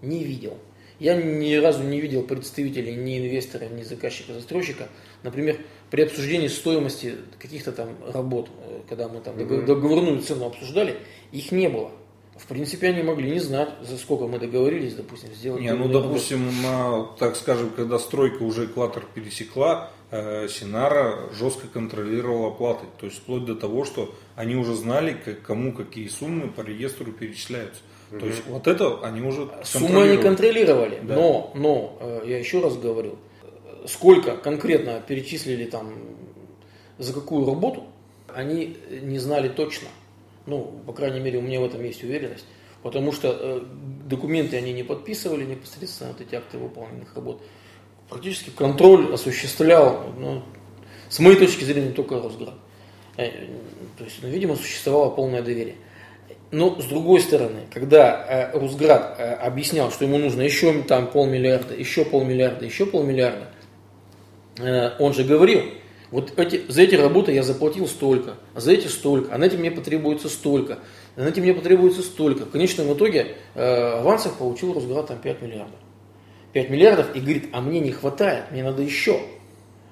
Не 0.00 0.22
видел. 0.22 0.58
Я 1.00 1.14
ни 1.16 1.54
разу 1.56 1.82
не 1.82 2.00
видел 2.00 2.22
представителей 2.22 2.94
ни 2.94 3.18
инвестора, 3.18 3.64
ни 3.64 3.82
заказчика, 3.82 4.32
застройщика. 4.34 4.86
Например, 5.24 5.56
при 5.90 6.02
обсуждении 6.02 6.46
стоимости 6.46 7.16
каких-то 7.40 7.72
там 7.72 7.96
работ, 8.14 8.48
э, 8.64 8.80
когда 8.88 9.08
мы 9.08 9.20
там 9.20 9.36
договор- 9.36 9.64
договорную 9.66 10.20
цену 10.20 10.46
обсуждали, 10.46 10.98
их 11.32 11.50
не 11.50 11.68
было. 11.68 11.90
В 12.36 12.46
принципе, 12.46 12.88
они 12.88 13.02
могли 13.02 13.30
не 13.30 13.38
знать, 13.40 13.68
за 13.82 13.98
сколько 13.98 14.26
мы 14.26 14.38
договорились, 14.38 14.94
допустим, 14.94 15.28
сделать. 15.34 15.60
Не, 15.60 15.74
ну 15.74 15.88
допустим, 15.88 16.48
на, 16.62 17.04
так 17.18 17.36
скажем, 17.36 17.70
когда 17.70 17.98
стройка 17.98 18.42
уже 18.42 18.64
экватор 18.64 19.04
пересекла, 19.14 19.90
э, 20.10 20.48
Синара 20.48 21.30
жестко 21.38 21.66
контролировала 21.68 22.48
оплаты. 22.48 22.86
То 22.98 23.06
есть 23.06 23.18
вплоть 23.18 23.44
до 23.44 23.54
того, 23.54 23.84
что 23.84 24.14
они 24.34 24.56
уже 24.56 24.74
знали, 24.74 25.16
как- 25.24 25.42
кому 25.42 25.72
какие 25.72 26.08
суммы 26.08 26.48
по 26.48 26.62
реестру 26.62 27.12
перечисляются. 27.12 27.80
То 28.18 28.26
есть 28.26 28.42
вот 28.46 28.66
это 28.66 29.00
они 29.02 29.20
уже 29.22 29.48
Суммы 29.64 30.02
они 30.02 30.16
контролировали. 30.18 31.00
Да. 31.02 31.14
но, 31.14 31.52
но 31.54 31.98
э, 32.00 32.22
я 32.26 32.38
еще 32.38 32.60
раз 32.60 32.76
говорю, 32.76 33.18
сколько 33.86 34.36
конкретно 34.36 35.00
перечислили 35.06 35.64
там 35.64 35.94
за 36.98 37.12
какую 37.12 37.46
работу, 37.46 37.84
они 38.28 38.76
не 39.02 39.18
знали 39.18 39.48
точно. 39.48 39.88
Ну, 40.46 40.80
по 40.86 40.92
крайней 40.92 41.20
мере, 41.20 41.38
у 41.38 41.42
меня 41.42 41.60
в 41.60 41.64
этом 41.64 41.82
есть 41.84 42.02
уверенность. 42.02 42.46
Потому 42.82 43.12
что 43.12 43.28
э, 43.28 43.62
документы 44.06 44.56
они 44.56 44.72
не 44.72 44.82
подписывали 44.82 45.44
непосредственно, 45.44 46.10
вот 46.10 46.20
эти 46.20 46.34
акты 46.34 46.58
выполненных 46.58 47.14
работ. 47.14 47.40
Практически 48.08 48.50
контроль 48.50 49.12
осуществлял, 49.14 50.12
ну, 50.18 50.42
с 51.08 51.18
моей 51.20 51.36
точки 51.36 51.64
зрения, 51.64 51.90
только 51.90 52.20
Росград. 52.20 52.54
Э, 53.16 53.30
То 53.98 54.04
есть, 54.04 54.18
ну, 54.22 54.28
видимо, 54.28 54.56
существовало 54.56 55.10
полное 55.10 55.42
доверие. 55.42 55.76
Но 56.50 56.78
с 56.78 56.84
другой 56.84 57.20
стороны, 57.20 57.60
когда 57.72 58.50
э, 58.52 58.58
Русград 58.58 59.16
э, 59.18 59.32
объяснял, 59.34 59.90
что 59.90 60.04
ему 60.04 60.18
нужно 60.18 60.42
еще 60.42 60.82
там 60.82 61.06
полмиллиарда, 61.06 61.74
еще 61.74 62.04
полмиллиарда, 62.04 62.64
еще 62.64 62.84
полмиллиарда, 62.84 63.48
э, 64.58 64.90
он 64.98 65.14
же 65.14 65.24
говорил, 65.24 65.62
вот 66.12 66.38
эти, 66.38 66.70
за 66.70 66.82
эти 66.82 66.94
работы 66.94 67.32
я 67.32 67.42
заплатил 67.42 67.88
столько, 67.88 68.34
а 68.54 68.60
за 68.60 68.72
эти 68.72 68.86
столько, 68.86 69.34
а 69.34 69.38
на 69.38 69.44
эти 69.44 69.56
мне 69.56 69.70
потребуется 69.70 70.28
столько, 70.28 70.78
а 71.16 71.22
на 71.22 71.28
эти 71.28 71.40
мне 71.40 71.54
потребуется 71.54 72.02
столько. 72.02 72.44
В 72.44 72.50
конечном 72.50 72.92
итоге 72.92 73.34
э, 73.54 73.98
авансов 73.98 74.36
получил 74.36 74.74
Росград 74.74 75.08
там 75.08 75.18
5 75.18 75.40
миллиардов. 75.40 75.80
5 76.52 76.68
миллиардов 76.68 77.16
и 77.16 77.20
говорит, 77.20 77.48
а 77.52 77.62
мне 77.62 77.80
не 77.80 77.92
хватает, 77.92 78.50
мне 78.50 78.62
надо 78.62 78.82
еще. 78.82 79.20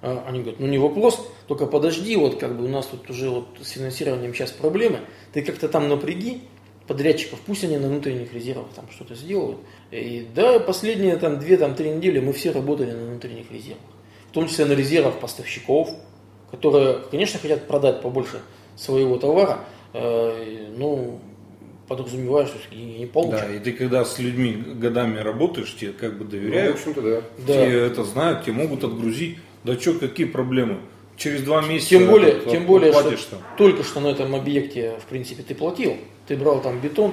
А 0.03 0.25
Они 0.29 0.41
говорят, 0.41 0.61
ну 0.61 0.67
не 0.67 0.79
вопрос, 0.79 1.27
только 1.49 1.65
подожди, 1.67 2.15
вот 2.17 2.39
как 2.39 2.55
бы 2.57 2.67
у 2.67 2.69
нас 2.69 2.87
тут 2.87 3.09
уже 3.09 3.31
вот 3.31 3.49
с 3.63 3.71
финансированием 3.71 4.35
сейчас 4.35 4.51
проблемы, 4.51 5.01
ты 5.33 5.43
как-то 5.43 5.69
там 5.69 5.89
напряги 5.89 6.43
подрядчиков, 6.87 7.39
пусть 7.47 7.65
они 7.65 7.79
на 7.79 7.89
внутренних 7.89 8.35
резервах 8.35 8.67
там 8.77 8.87
что-то 8.91 9.15
сделают. 9.15 9.59
И 9.91 10.27
да, 10.35 10.59
последние 10.59 11.17
там 11.17 11.39
две, 11.39 11.57
там 11.57 11.75
три 11.75 11.91
недели 11.91 12.19
мы 12.21 12.35
все 12.35 12.51
работали 12.51 12.93
на 12.93 13.07
внутренних 13.07 13.51
резервах, 13.51 13.83
в 14.29 14.33
том 14.33 14.49
числе 14.49 14.67
на 14.67 14.73
резервах 14.73 15.19
поставщиков, 15.19 15.91
которые, 16.51 16.99
конечно, 17.11 17.39
хотят 17.41 17.67
продать 17.67 18.01
побольше 18.03 18.41
своего 18.77 19.17
товара, 19.19 19.61
э, 19.93 20.69
ну, 20.77 21.21
подразумевая, 21.89 22.47
что 22.47 22.59
деньги 22.71 22.99
не 22.99 23.07
получат. 23.07 23.49
Да, 23.49 23.55
и 23.55 23.59
ты 23.59 23.73
когда 23.73 24.05
с 24.05 24.19
людьми 24.19 24.53
годами 24.53 25.19
работаешь, 25.19 25.75
тебе 25.75 25.93
как 25.93 26.17
бы 26.19 26.25
Ну, 26.25 26.31
доверяют, 26.31 26.77
в 26.77 26.81
общем-то, 26.81 27.03
да. 27.03 27.21
Да. 27.47 27.67
тебе 27.67 27.87
это 27.87 28.05
знают, 28.05 28.45
тебе 28.45 28.53
могут 28.55 28.85
отгрузить. 28.85 29.39
Да 29.65 29.75
что, 29.79 29.95
какие 29.95 30.27
проблемы? 30.27 30.79
Через 31.17 31.43
два 31.43 31.61
месяца 31.61 31.91
Тем 31.91 32.07
более, 32.09 32.31
этот, 32.31 32.51
тем 32.51 32.65
более 32.65 32.93
что 32.93 33.31
там. 33.31 33.41
только 33.59 33.83
что 33.83 34.01
на 34.01 34.09
этом 34.09 34.35
объекте, 34.35 34.95
в 35.05 35.05
принципе, 35.05 35.43
ты 35.43 35.55
платил. 35.55 35.97
Ты 36.27 36.37
брал 36.37 36.63
там 36.63 36.81
бетон 36.81 37.13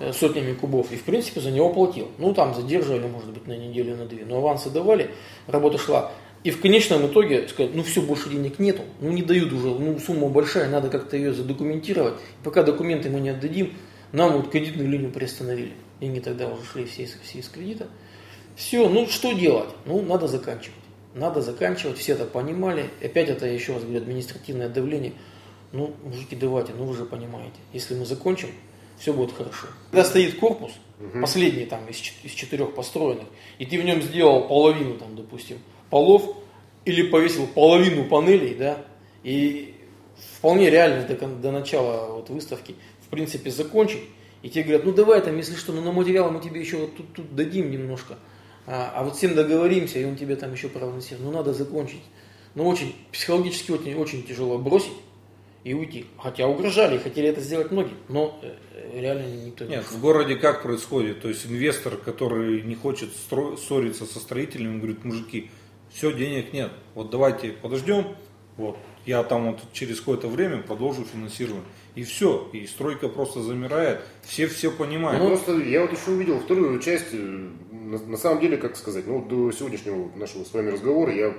э, 0.00 0.12
сотнями 0.12 0.54
кубов 0.54 0.90
и, 0.90 0.96
в 0.96 1.02
принципе, 1.02 1.40
за 1.40 1.50
него 1.52 1.68
платил. 1.72 2.08
Ну, 2.18 2.34
там 2.34 2.54
задерживали, 2.54 3.06
может 3.06 3.30
быть, 3.30 3.46
на 3.46 3.56
неделю, 3.56 3.96
на 3.96 4.06
две. 4.06 4.24
Но 4.24 4.38
авансы 4.38 4.70
давали, 4.70 5.10
работа 5.46 5.78
шла. 5.78 6.10
И 6.44 6.50
в 6.50 6.60
конечном 6.60 7.06
итоге 7.06 7.48
сказать, 7.48 7.74
ну 7.74 7.82
все, 7.82 8.02
больше 8.02 8.28
денег 8.28 8.58
нету, 8.58 8.82
ну 9.00 9.10
не 9.10 9.22
дают 9.22 9.50
уже, 9.52 9.68
ну 9.68 9.98
сумма 9.98 10.28
большая, 10.28 10.68
надо 10.68 10.90
как-то 10.90 11.16
ее 11.16 11.32
задокументировать. 11.32 12.14
Пока 12.42 12.62
документы 12.62 13.08
мы 13.08 13.20
не 13.20 13.30
отдадим, 13.30 13.72
нам 14.12 14.34
вот 14.34 14.50
кредитную 14.50 14.88
линию 14.88 15.10
приостановили. 15.10 15.72
Деньги 16.00 16.20
тогда 16.20 16.48
уже 16.48 16.62
шли 16.64 16.84
все 16.84 17.04
из, 17.04 17.16
все 17.22 17.38
из 17.38 17.48
кредита. 17.48 17.88
Все, 18.56 18.88
ну 18.90 19.06
что 19.08 19.32
делать? 19.32 19.70
Ну, 19.86 20.02
надо 20.02 20.28
заканчивать. 20.28 20.76
Надо 21.14 21.40
заканчивать, 21.40 21.96
все 21.96 22.12
это 22.12 22.26
понимали. 22.26 22.90
Опять 23.02 23.30
это, 23.30 23.46
я 23.46 23.52
еще 23.52 23.72
раз 23.72 23.82
говорю, 23.82 24.00
административное 24.00 24.68
давление. 24.68 25.14
Ну, 25.72 25.94
мужики, 26.04 26.36
давайте, 26.36 26.72
ну 26.74 26.84
вы 26.84 26.94
же 26.94 27.06
понимаете. 27.06 27.56
Если 27.72 27.94
мы 27.94 28.04
закончим, 28.04 28.50
все 28.98 29.14
будет 29.14 29.32
хорошо. 29.32 29.66
Когда 29.90 30.04
стоит 30.04 30.38
корпус, 30.38 30.72
последний 31.20 31.64
там 31.64 31.88
из, 31.88 31.96
из 32.22 32.32
четырех 32.32 32.74
построенных, 32.74 33.26
и 33.58 33.64
ты 33.64 33.80
в 33.80 33.84
нем 33.84 34.02
сделал 34.02 34.46
половину, 34.46 34.98
там, 34.98 35.16
допустим, 35.16 35.58
полов, 35.94 36.36
или 36.84 37.02
повесил 37.08 37.46
половину 37.46 38.06
панелей, 38.06 38.56
да, 38.56 38.78
и 39.22 39.76
вполне 40.36 40.68
реально 40.68 41.06
до, 41.06 41.26
до 41.28 41.52
начала 41.52 42.16
вот 42.16 42.30
выставки, 42.30 42.74
в 43.06 43.10
принципе, 43.10 43.48
закончить, 43.52 44.02
и 44.42 44.48
тебе 44.48 44.64
говорят, 44.64 44.84
ну 44.86 44.92
давай 44.92 45.20
там, 45.20 45.36
если 45.36 45.54
что, 45.54 45.72
ну 45.72 45.82
на 45.82 45.92
материалы 45.92 46.32
мы 46.32 46.40
тебе 46.40 46.60
еще 46.60 46.78
вот 46.78 46.96
тут, 46.96 47.12
тут 47.12 47.36
дадим 47.36 47.70
немножко, 47.70 48.18
а, 48.66 48.92
а 48.92 49.04
вот 49.04 49.14
с 49.14 49.20
тем 49.20 49.36
договоримся, 49.36 50.00
и 50.00 50.04
он 50.04 50.16
тебе 50.16 50.34
там 50.34 50.52
еще 50.52 50.68
проанонсирует, 50.68 51.24
ну 51.24 51.30
надо 51.30 51.54
закончить. 51.54 52.02
Ну 52.56 52.66
очень, 52.66 52.96
психологически 53.12 53.70
очень, 53.70 53.94
очень 53.94 54.24
тяжело 54.24 54.58
бросить 54.58 54.98
и 55.62 55.74
уйти. 55.74 56.06
Хотя 56.18 56.48
угрожали 56.48 56.98
хотели 56.98 57.28
это 57.28 57.40
сделать 57.40 57.70
многие, 57.70 57.94
но 58.08 58.36
э, 58.42 58.54
э, 58.72 59.00
реально 59.00 59.26
никто 59.46 59.64
не 59.64 59.70
Нет, 59.70 59.84
в 59.84 60.00
городе 60.00 60.34
как 60.34 60.64
происходит? 60.64 61.22
То 61.22 61.28
есть 61.28 61.46
инвестор, 61.46 61.96
который 61.96 62.62
не 62.62 62.74
хочет 62.74 63.10
стро- 63.10 63.56
ссориться 63.56 64.06
со 64.06 64.18
строителями, 64.18 64.78
говорит, 64.78 65.04
мужики, 65.04 65.50
все, 65.94 66.12
денег 66.12 66.52
нет. 66.52 66.70
Вот 66.94 67.10
давайте 67.10 67.50
подождем, 67.52 68.16
вот, 68.56 68.76
я 69.06 69.22
там 69.22 69.52
вот 69.52 69.60
через 69.72 70.00
какое-то 70.00 70.28
время 70.28 70.62
продолжу 70.62 71.04
финансирование. 71.04 71.64
И 71.94 72.02
все, 72.02 72.48
и 72.52 72.66
стройка 72.66 73.08
просто 73.08 73.40
замирает, 73.40 74.00
все 74.22 74.48
все 74.48 74.70
понимают. 74.72 75.22
Ну, 75.22 75.28
просто 75.28 75.56
я 75.58 75.82
вот 75.82 75.92
еще 75.92 76.10
увидел 76.10 76.40
вторую 76.40 76.80
часть. 76.80 77.06
э, 77.12 77.16
На, 77.70 77.98
на 77.98 78.16
самом 78.16 78.40
деле, 78.40 78.56
как 78.56 78.76
сказать, 78.76 79.06
ну, 79.06 79.24
до 79.24 79.52
сегодняшнего 79.52 80.10
нашего 80.16 80.42
с 80.44 80.52
вами 80.52 80.70
разговора 80.70 81.12
я 81.14 81.32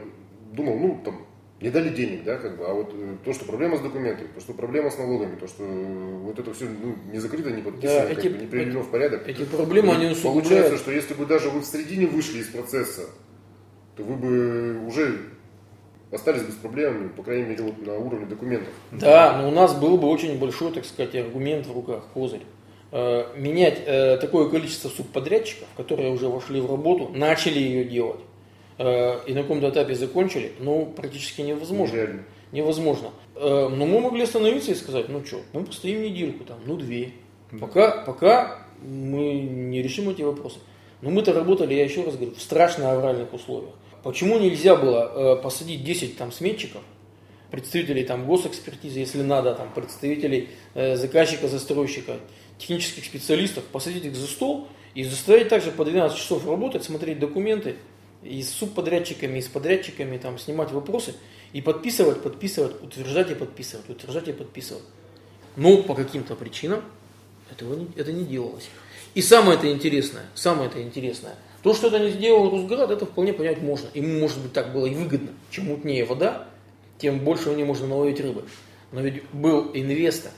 думал, 0.54 0.78
ну, 0.80 1.02
там, 1.04 1.26
не 1.60 1.70
дали 1.70 1.89
денег, 1.89 2.24
да, 2.24 2.38
как 2.38 2.58
бы, 2.58 2.65
а 2.65 2.74
вот 2.74 2.91
э, 2.94 3.15
то, 3.26 3.34
что 3.34 3.44
проблема 3.46 3.78
с 3.78 3.82
документами, 3.82 4.28
то, 4.34 4.39
что 4.39 4.54
проблема 4.54 4.89
с 4.91 4.98
налогами, 4.98 5.36
то, 5.36 5.48
что 5.48 5.63
э, 5.65 6.18
вот 6.24 6.39
это 6.39 6.54
все 6.54 6.65
ну, 6.65 6.96
не 7.12 7.20
закрыто, 7.20 7.50
не 7.52 7.62
подписано, 7.62 8.02
Да, 8.02 8.08
как 8.15 8.18
эти- 8.20 8.28
бы 8.30 8.38
не 8.38 8.48
приведено 8.48 8.82
в 8.84 8.89
порядок. 8.91 9.28
Эти 9.28 9.44
проблемы, 9.44 9.89
они 9.96 10.06
Получается, 10.15 10.28
усугубляют. 10.30 10.80
что 10.80 10.91
если 10.91 11.13
бы 11.15 11.26
даже 11.26 11.50
вы 11.50 11.60
в 11.62 11.65
середине 11.65 12.08
вышли 12.08 12.39
из 12.39 12.48
процесса, 12.48 13.10
то 13.95 14.03
вы 14.03 14.15
бы 14.15 14.88
уже 14.88 15.19
остались 16.12 16.43
бы 16.43 16.51
с 16.51 16.55
проблемами, 16.55 17.10
по 17.10 17.23
крайней 17.23 17.45
мере, 17.45 17.63
вот 17.63 17.86
на 17.86 17.97
уровне 17.97 18.25
документов. 18.25 18.73
Да, 18.91 19.38
но 19.38 19.47
у 19.47 19.51
нас 19.51 19.75
был 19.75 19.97
бы 19.97 20.08
очень 20.08 20.38
большой, 20.39 20.71
так 20.71 20.86
сказать, 20.86 21.15
аргумент 21.15 21.65
в 21.67 21.73
руках, 21.73 22.03
козырь. 22.13 22.41
Э, 22.91 23.25
Менять 23.36 23.81
э, 23.86 24.17
такое 24.17 24.49
количество 24.49 24.89
субподрядчиков, 24.89 25.67
которые 25.75 26.12
уже 26.12 26.29
вошли 26.29 26.62
в 26.62 26.69
работу, 26.69 27.12
начали 27.13 27.60
ее 27.60 27.84
делать, 27.84 28.21
э, 28.77 29.19
и 29.27 29.34
на 29.34 29.41
каком-то 29.41 29.69
этапе 29.69 29.95
закончили, 29.95 30.53
ну, 30.60 30.93
практически 30.95 31.41
невозможно. 31.41 31.93
Нереально. 31.93 32.23
Невозможно. 32.51 33.10
Но 33.36 33.69
мы 33.69 33.99
могли 33.99 34.23
остановиться 34.23 34.71
и 34.71 34.75
сказать, 34.75 35.10
ну 35.10 35.25
что, 35.25 35.41
мы 35.51 35.65
постоим 35.65 36.03
недельку, 36.03 36.45
там, 36.45 36.58
ну 36.65 36.77
две. 36.77 37.12
Пока, 37.60 38.03
пока 38.05 38.60
мы 38.81 39.34
не 39.34 39.81
решим 39.81 40.10
эти 40.10 40.21
вопросы. 40.21 40.60
Но 41.01 41.10
мы-то 41.10 41.34
работали, 41.34 41.73
я 41.73 41.84
еще 41.84 42.03
раз 42.03 42.15
говорю, 42.15 42.34
в 42.34 42.41
страшно 42.41 42.93
авральных 42.93 43.34
условиях. 43.34 43.73
Почему 44.06 44.38
нельзя 44.38 44.76
было 44.76 45.12
э, 45.15 45.41
посадить 45.41 45.84
10 45.84 46.15
там 46.15 46.32
сметчиков, 46.32 46.84
представителей 47.50 48.04
там 48.04 48.28
госэкспертизы, 48.28 49.00
если 49.00 49.24
надо, 49.24 49.56
там 49.56 49.74
представителей 49.74 50.50
э, 50.76 50.96
заказчика, 50.96 51.48
застройщика, 51.48 52.20
технических 52.60 53.04
специалистов, 53.04 53.63
посадить 53.63 54.06
их 54.06 54.15
за 54.15 54.28
стол 54.28 54.68
и 54.94 55.04
заставить 55.04 55.50
также 55.50 55.72
по 55.72 55.84
12 55.84 56.15
часов 56.15 56.46
работать, 56.48 56.84
смотреть 56.84 57.18
документы 57.18 57.78
и 58.22 58.44
с 58.44 58.52
субподрядчиками, 58.52 59.39
и 59.39 59.41
с 59.41 59.48
подрядчиками, 59.48 60.20
там, 60.20 60.38
снимать 60.38 60.72
вопросы 60.72 61.15
и 61.52 61.62
подписывать, 61.62 62.22
подписывать, 62.22 62.84
утверждать 62.84 63.32
и 63.32 63.34
подписывать, 63.34 63.89
утверждать 63.89 64.28
и 64.28 64.34
подписывать. 64.34 64.84
Но 65.56 65.82
по 65.82 65.96
каким-то 65.96 66.36
причинам 66.36 66.84
этого 67.50 67.74
не, 67.74 67.88
это 67.96 68.12
не 68.12 68.24
делалось. 68.24 68.70
И 69.15 69.24
самое 69.24 69.58
это 69.58 69.72
интересное, 69.72 70.28
самое 70.36 70.70
это 70.70 70.80
интересное, 70.84 71.38
то, 71.65 71.73
что 71.73 71.88
это 71.88 71.97
не 71.97 72.12
сделал 72.12 72.51
Русград, 72.51 72.91
это 72.91 73.08
вполне 73.08 73.34
понять 73.34 73.60
можно. 73.60 73.88
Ему, 73.95 74.19
может 74.19 74.38
быть, 74.39 74.54
так 74.54 74.71
было 74.71 74.86
и 74.86 74.93
выгодно. 74.93 75.32
Чем 75.49 75.65
мутнее 75.65 76.06
вода, 76.06 76.47
тем 76.99 77.17
больше 77.21 77.49
в 77.49 77.58
ней 77.58 77.63
можно 77.63 77.88
наловить 77.88 78.19
рыбы. 78.19 78.43
Но 78.91 79.01
ведь 79.01 79.23
был 79.34 79.71
инвестор. 79.73 80.32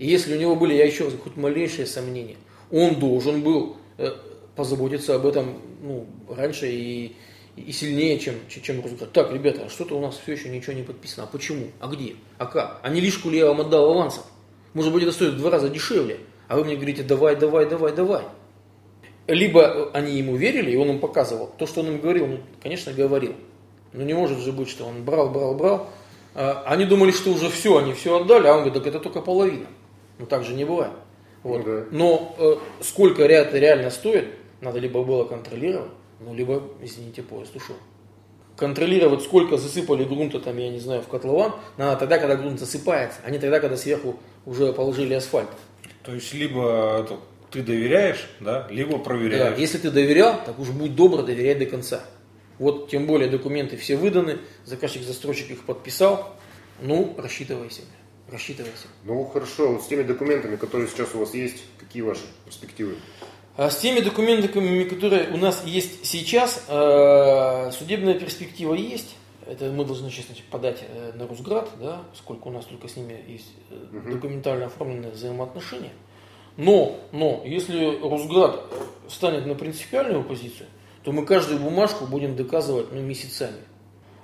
И 0.00 0.08
если 0.08 0.36
у 0.36 0.40
него 0.40 0.56
были, 0.56 0.74
я 0.74 0.84
еще 0.84 1.04
раз, 1.04 1.14
хоть 1.22 1.36
малейшие 1.36 1.86
сомнения, 1.86 2.34
он 2.72 2.96
должен 2.96 3.42
был 3.42 3.76
э, 3.96 4.10
позаботиться 4.56 5.14
об 5.14 5.26
этом 5.26 5.62
ну, 5.82 6.08
раньше 6.28 6.68
и, 6.68 7.14
и 7.54 7.70
сильнее, 7.70 8.18
чем, 8.18 8.34
чем 8.48 8.82
Росград. 8.82 9.12
Так, 9.12 9.32
ребята, 9.32 9.66
а 9.66 9.68
что-то 9.68 9.96
у 9.96 10.00
нас 10.00 10.18
все 10.20 10.32
еще 10.32 10.48
ничего 10.48 10.72
не 10.72 10.82
подписано. 10.82 11.22
А 11.22 11.26
почему? 11.28 11.66
А 11.78 11.86
где? 11.86 12.16
А 12.38 12.46
как? 12.46 12.80
А 12.82 12.88
не 12.88 13.00
лишку 13.00 13.30
ли 13.30 13.38
я 13.38 13.46
вам 13.46 13.60
отдал 13.60 13.92
авансов? 13.92 14.24
Может 14.74 14.92
быть, 14.92 15.04
это 15.04 15.12
стоит 15.12 15.34
в 15.34 15.38
два 15.38 15.50
раза 15.50 15.68
дешевле. 15.68 16.18
А 16.48 16.56
вы 16.56 16.64
мне 16.64 16.74
говорите, 16.74 17.04
давай, 17.04 17.36
давай, 17.36 17.68
давай, 17.68 17.94
давай. 17.94 18.24
Либо 19.26 19.90
они 19.92 20.16
ему 20.16 20.36
верили, 20.36 20.70
и 20.70 20.76
он 20.76 20.88
им 20.90 20.98
показывал. 21.00 21.50
То, 21.58 21.66
что 21.66 21.80
он 21.80 21.88
им 21.88 22.00
говорил, 22.00 22.26
ну, 22.26 22.38
конечно, 22.62 22.92
говорил. 22.92 23.34
Но 23.92 24.02
не 24.02 24.14
может 24.14 24.38
же 24.38 24.52
быть, 24.52 24.68
что 24.68 24.84
он 24.84 25.04
брал, 25.04 25.30
брал, 25.30 25.54
брал. 25.54 25.88
А, 26.34 26.62
они 26.66 26.84
думали, 26.84 27.10
что 27.10 27.30
уже 27.30 27.48
все, 27.48 27.78
они 27.78 27.92
все 27.94 28.20
отдали, 28.20 28.46
а 28.46 28.52
он 28.52 28.58
говорит, 28.58 28.74
так 28.74 28.86
это 28.86 29.00
только 29.00 29.20
половина. 29.20 29.66
Ну 30.18 30.26
так 30.26 30.44
же 30.44 30.54
не 30.54 30.64
бывает. 30.64 30.92
Вот. 31.42 31.64
Ну, 31.64 31.72
да. 31.72 31.84
Но 31.90 32.34
э, 32.38 32.56
сколько 32.82 33.22
это 33.22 33.58
реально 33.58 33.90
стоит, 33.90 34.28
надо 34.60 34.78
либо 34.78 35.02
было 35.02 35.24
контролировать, 35.24 35.90
ну 36.20 36.34
либо, 36.34 36.62
извините, 36.82 37.22
поезд 37.22 37.54
ушел. 37.56 37.76
Контролировать, 38.56 39.22
сколько 39.22 39.58
засыпали 39.58 40.04
грунта, 40.04 40.40
там, 40.40 40.56
я 40.56 40.70
не 40.70 40.78
знаю, 40.78 41.02
в 41.02 41.08
котлован, 41.08 41.52
надо 41.76 42.00
тогда, 42.00 42.18
когда 42.18 42.36
грунт 42.36 42.58
засыпается, 42.58 43.18
а 43.24 43.30
не 43.30 43.38
тогда, 43.38 43.60
когда 43.60 43.76
сверху 43.76 44.16
уже 44.46 44.72
положили 44.72 45.14
асфальт. 45.14 45.48
То 46.02 46.14
есть, 46.14 46.32
либо 46.32 47.00
это, 47.00 47.16
ты 47.50 47.62
доверяешь, 47.62 48.28
да, 48.40 48.66
либо 48.70 48.98
проверяешь. 48.98 49.54
Да, 49.54 49.60
если 49.60 49.78
ты 49.78 49.90
доверял, 49.90 50.42
так 50.44 50.58
уж 50.58 50.70
будь 50.70 50.94
добр, 50.94 51.22
доверяй 51.22 51.54
до 51.54 51.66
конца. 51.66 52.02
Вот 52.58 52.88
тем 52.88 53.06
более 53.06 53.28
документы 53.28 53.76
все 53.76 53.96
выданы, 53.96 54.38
заказчик-застройщик 54.64 55.50
их 55.50 55.64
подписал, 55.64 56.34
ну, 56.80 57.14
рассчитывайся, 57.18 57.82
рассчитывайся. 58.30 58.86
Ну 59.04 59.24
хорошо, 59.26 59.74
вот 59.74 59.82
с 59.82 59.86
теми 59.86 60.02
документами, 60.02 60.56
которые 60.56 60.88
сейчас 60.88 61.14
у 61.14 61.18
вас 61.18 61.34
есть, 61.34 61.62
какие 61.78 62.02
ваши 62.02 62.22
перспективы? 62.44 62.96
А 63.56 63.70
с 63.70 63.78
теми 63.78 64.00
документами, 64.00 64.84
которые 64.84 65.30
у 65.30 65.38
нас 65.38 65.64
есть 65.64 66.04
сейчас, 66.04 66.64
э, 66.68 67.70
судебная 67.72 68.14
перспектива 68.14 68.74
есть. 68.74 69.16
Это 69.46 69.70
мы 69.70 69.84
должны 69.84 70.10
значит, 70.10 70.44
подать 70.50 70.84
э, 70.86 71.12
на 71.14 71.26
Русград, 71.26 71.70
да, 71.80 72.02
сколько 72.14 72.48
у 72.48 72.50
нас 72.50 72.64
только 72.64 72.88
с 72.88 72.96
ними 72.96 73.24
есть 73.28 73.52
э, 73.70 74.10
документально 74.10 74.66
оформленные 74.66 75.12
взаимоотношения. 75.12 75.92
Но, 76.56 76.98
но, 77.12 77.42
если 77.44 78.00
Русград 78.00 78.62
встанет 79.08 79.46
на 79.46 79.54
принципиальную 79.54 80.24
позицию, 80.24 80.68
то 81.04 81.12
мы 81.12 81.24
каждую 81.24 81.60
бумажку 81.60 82.06
будем 82.06 82.34
доказывать 82.34 82.92
ну, 82.92 83.00
месяцами. 83.00 83.60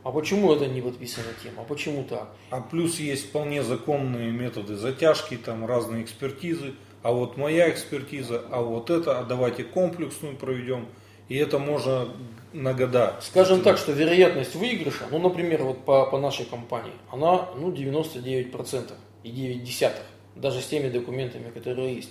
А 0.03 0.11
почему 0.11 0.53
это 0.53 0.67
не 0.67 0.81
подписана 0.81 1.29
тема? 1.43 1.63
А 1.63 1.65
почему 1.65 2.05
так? 2.05 2.35
А 2.51 2.61
плюс 2.61 2.99
есть 2.99 3.29
вполне 3.29 3.63
законные 3.63 4.33
методы 4.33 4.75
затяжки, 4.75 5.37
там 5.37 5.65
разные 5.65 6.03
экспертизы. 6.03 6.75
А 7.03 7.13
вот 7.13 7.37
моя 7.37 7.71
экспертиза, 7.71 8.43
а 8.51 8.63
вот 8.63 8.91
это, 8.91 9.19
а 9.19 9.25
давайте 9.25 9.63
комплексную 9.63 10.37
проведем. 10.37 10.89
И 11.29 11.37
это 11.37 11.59
можно 11.59 12.09
на 12.53 12.75
года. 12.75 13.17
Скажем 13.21 13.63
так, 13.63 13.79
что 13.79 13.93
вероятность 13.93 14.55
выигрыша, 14.55 15.05
ну, 15.11 15.19
например, 15.19 15.63
вот 15.63 15.85
по, 15.85 16.07
по 16.07 16.19
нашей 16.19 16.47
компании, 16.47 16.93
она 17.11 17.49
ну, 17.57 17.71
99% 17.71 18.93
и 19.23 19.31
9 19.31 19.63
десятых, 19.63 20.05
даже 20.35 20.61
с 20.61 20.67
теми 20.67 20.89
документами, 20.89 21.51
которые 21.51 21.97
есть. 21.97 22.11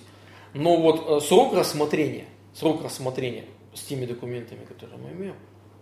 Но 0.53 0.77
вот 0.77 1.05
э, 1.07 1.25
срок 1.25 1.53
рассмотрения, 1.53 2.25
срок 2.53 2.83
рассмотрения 2.83 3.45
с 3.73 3.81
теми 3.81 4.05
документами, 4.05 4.65
которые 4.65 4.97
мы 4.97 5.11
имеем, 5.11 5.35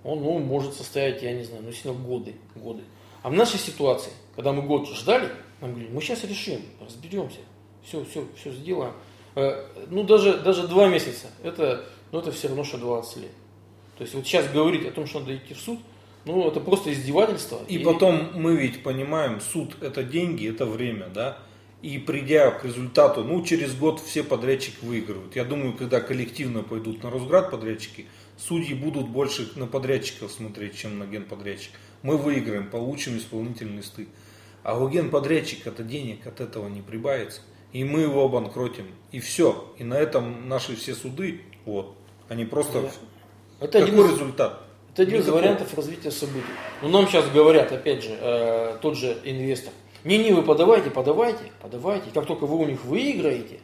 он 0.03 0.21
ну, 0.21 0.39
может 0.39 0.73
состоять, 0.75 1.21
я 1.23 1.33
не 1.33 1.43
знаю, 1.43 1.63
ну, 1.63 1.71
сильно 1.71 1.97
годы, 1.97 2.35
годы. 2.55 2.83
А 3.23 3.29
в 3.29 3.33
нашей 3.33 3.59
ситуации, 3.59 4.11
когда 4.35 4.53
мы 4.53 4.61
год 4.61 4.87
ждали, 4.89 5.29
нам 5.61 5.71
говорили, 5.71 5.91
мы 5.91 6.01
сейчас 6.01 6.23
решим, 6.23 6.61
разберемся, 6.79 7.39
все, 7.83 8.03
все, 8.05 8.25
все 8.39 8.51
сделаем. 8.51 8.93
Э, 9.35 9.65
ну, 9.89 10.03
даже, 10.03 10.37
даже 10.37 10.67
два 10.67 10.87
месяца, 10.87 11.27
это, 11.43 11.85
ну, 12.11 12.19
это 12.19 12.31
все 12.31 12.47
равно, 12.47 12.63
что 12.63 12.77
20 12.77 13.17
лет. 13.17 13.31
То 13.97 14.03
есть 14.03 14.13
вот 14.13 14.25
сейчас 14.25 14.49
говорить 14.49 14.85
о 14.85 14.91
том, 14.91 15.05
что 15.05 15.19
надо 15.19 15.35
идти 15.35 15.53
в 15.53 15.59
суд, 15.59 15.79
ну, 16.25 16.47
это 16.47 16.59
просто 16.59 16.93
издевательство. 16.93 17.59
И, 17.67 17.75
и 17.75 17.83
потом 17.83 18.31
мы 18.33 18.55
ведь 18.55 18.83
понимаем, 18.83 19.41
суд 19.41 19.75
это 19.81 20.03
деньги, 20.03 20.49
это 20.49 20.65
время, 20.65 21.07
да? 21.07 21.39
И 21.81 21.97
придя 21.97 22.51
к 22.51 22.65
результату, 22.65 23.23
ну, 23.23 23.43
через 23.43 23.73
год 23.73 24.01
все 24.01 24.23
подрядчики 24.23 24.83
выигрывают. 24.83 25.35
Я 25.35 25.45
думаю, 25.45 25.73
когда 25.73 26.01
коллективно 26.01 26.61
пойдут 26.61 27.03
на 27.03 27.09
Росград 27.09 27.51
подрядчики, 27.51 28.05
судьи 28.37 28.73
будут 28.73 29.07
больше 29.07 29.49
на 29.55 29.65
подрядчиков 29.65 30.29
смотреть, 30.31 30.75
чем 30.75 30.99
на 30.99 31.05
генподрядчик. 31.05 31.71
Мы 32.01 32.17
выиграем, 32.17 32.69
получим 32.69 33.17
исполнительный 33.17 33.77
листы. 33.77 34.07
А 34.63 34.77
у 34.77 34.89
генподрядчика-то 34.89 35.83
денег 35.83 36.27
от 36.27 36.41
этого 36.41 36.67
не 36.67 36.81
прибавится. 36.81 37.41
И 37.71 37.85
мы 37.85 38.01
его 38.01 38.25
обанкротим. 38.25 38.87
И 39.11 39.19
все. 39.21 39.73
И 39.77 39.83
на 39.85 39.93
этом 39.93 40.49
наши 40.49 40.75
все 40.75 40.93
суды, 40.93 41.41
вот, 41.65 41.95
они 42.27 42.43
просто... 42.43 42.81
Да. 42.81 42.89
Это 43.61 43.79
Какой 43.79 43.93
один, 43.93 44.11
результат? 44.11 44.61
Это 44.93 45.03
один 45.03 45.19
из 45.21 45.29
вариантов 45.29 45.73
развития 45.75 46.11
событий. 46.11 46.45
Но 46.81 46.89
нам 46.89 47.07
сейчас 47.07 47.29
говорят, 47.29 47.71
опять 47.71 48.03
же, 48.03 48.17
э, 48.19 48.77
тот 48.81 48.97
же 48.97 49.17
инвестор, 49.23 49.73
не-не, 50.03 50.31
вы 50.31 50.43
подавайте, 50.43 50.89
подавайте, 50.89 51.51
подавайте. 51.61 52.09
Как 52.13 52.25
только 52.25 52.45
вы 52.45 52.57
у 52.57 52.65
них 52.65 52.83
выиграете, 52.85 53.59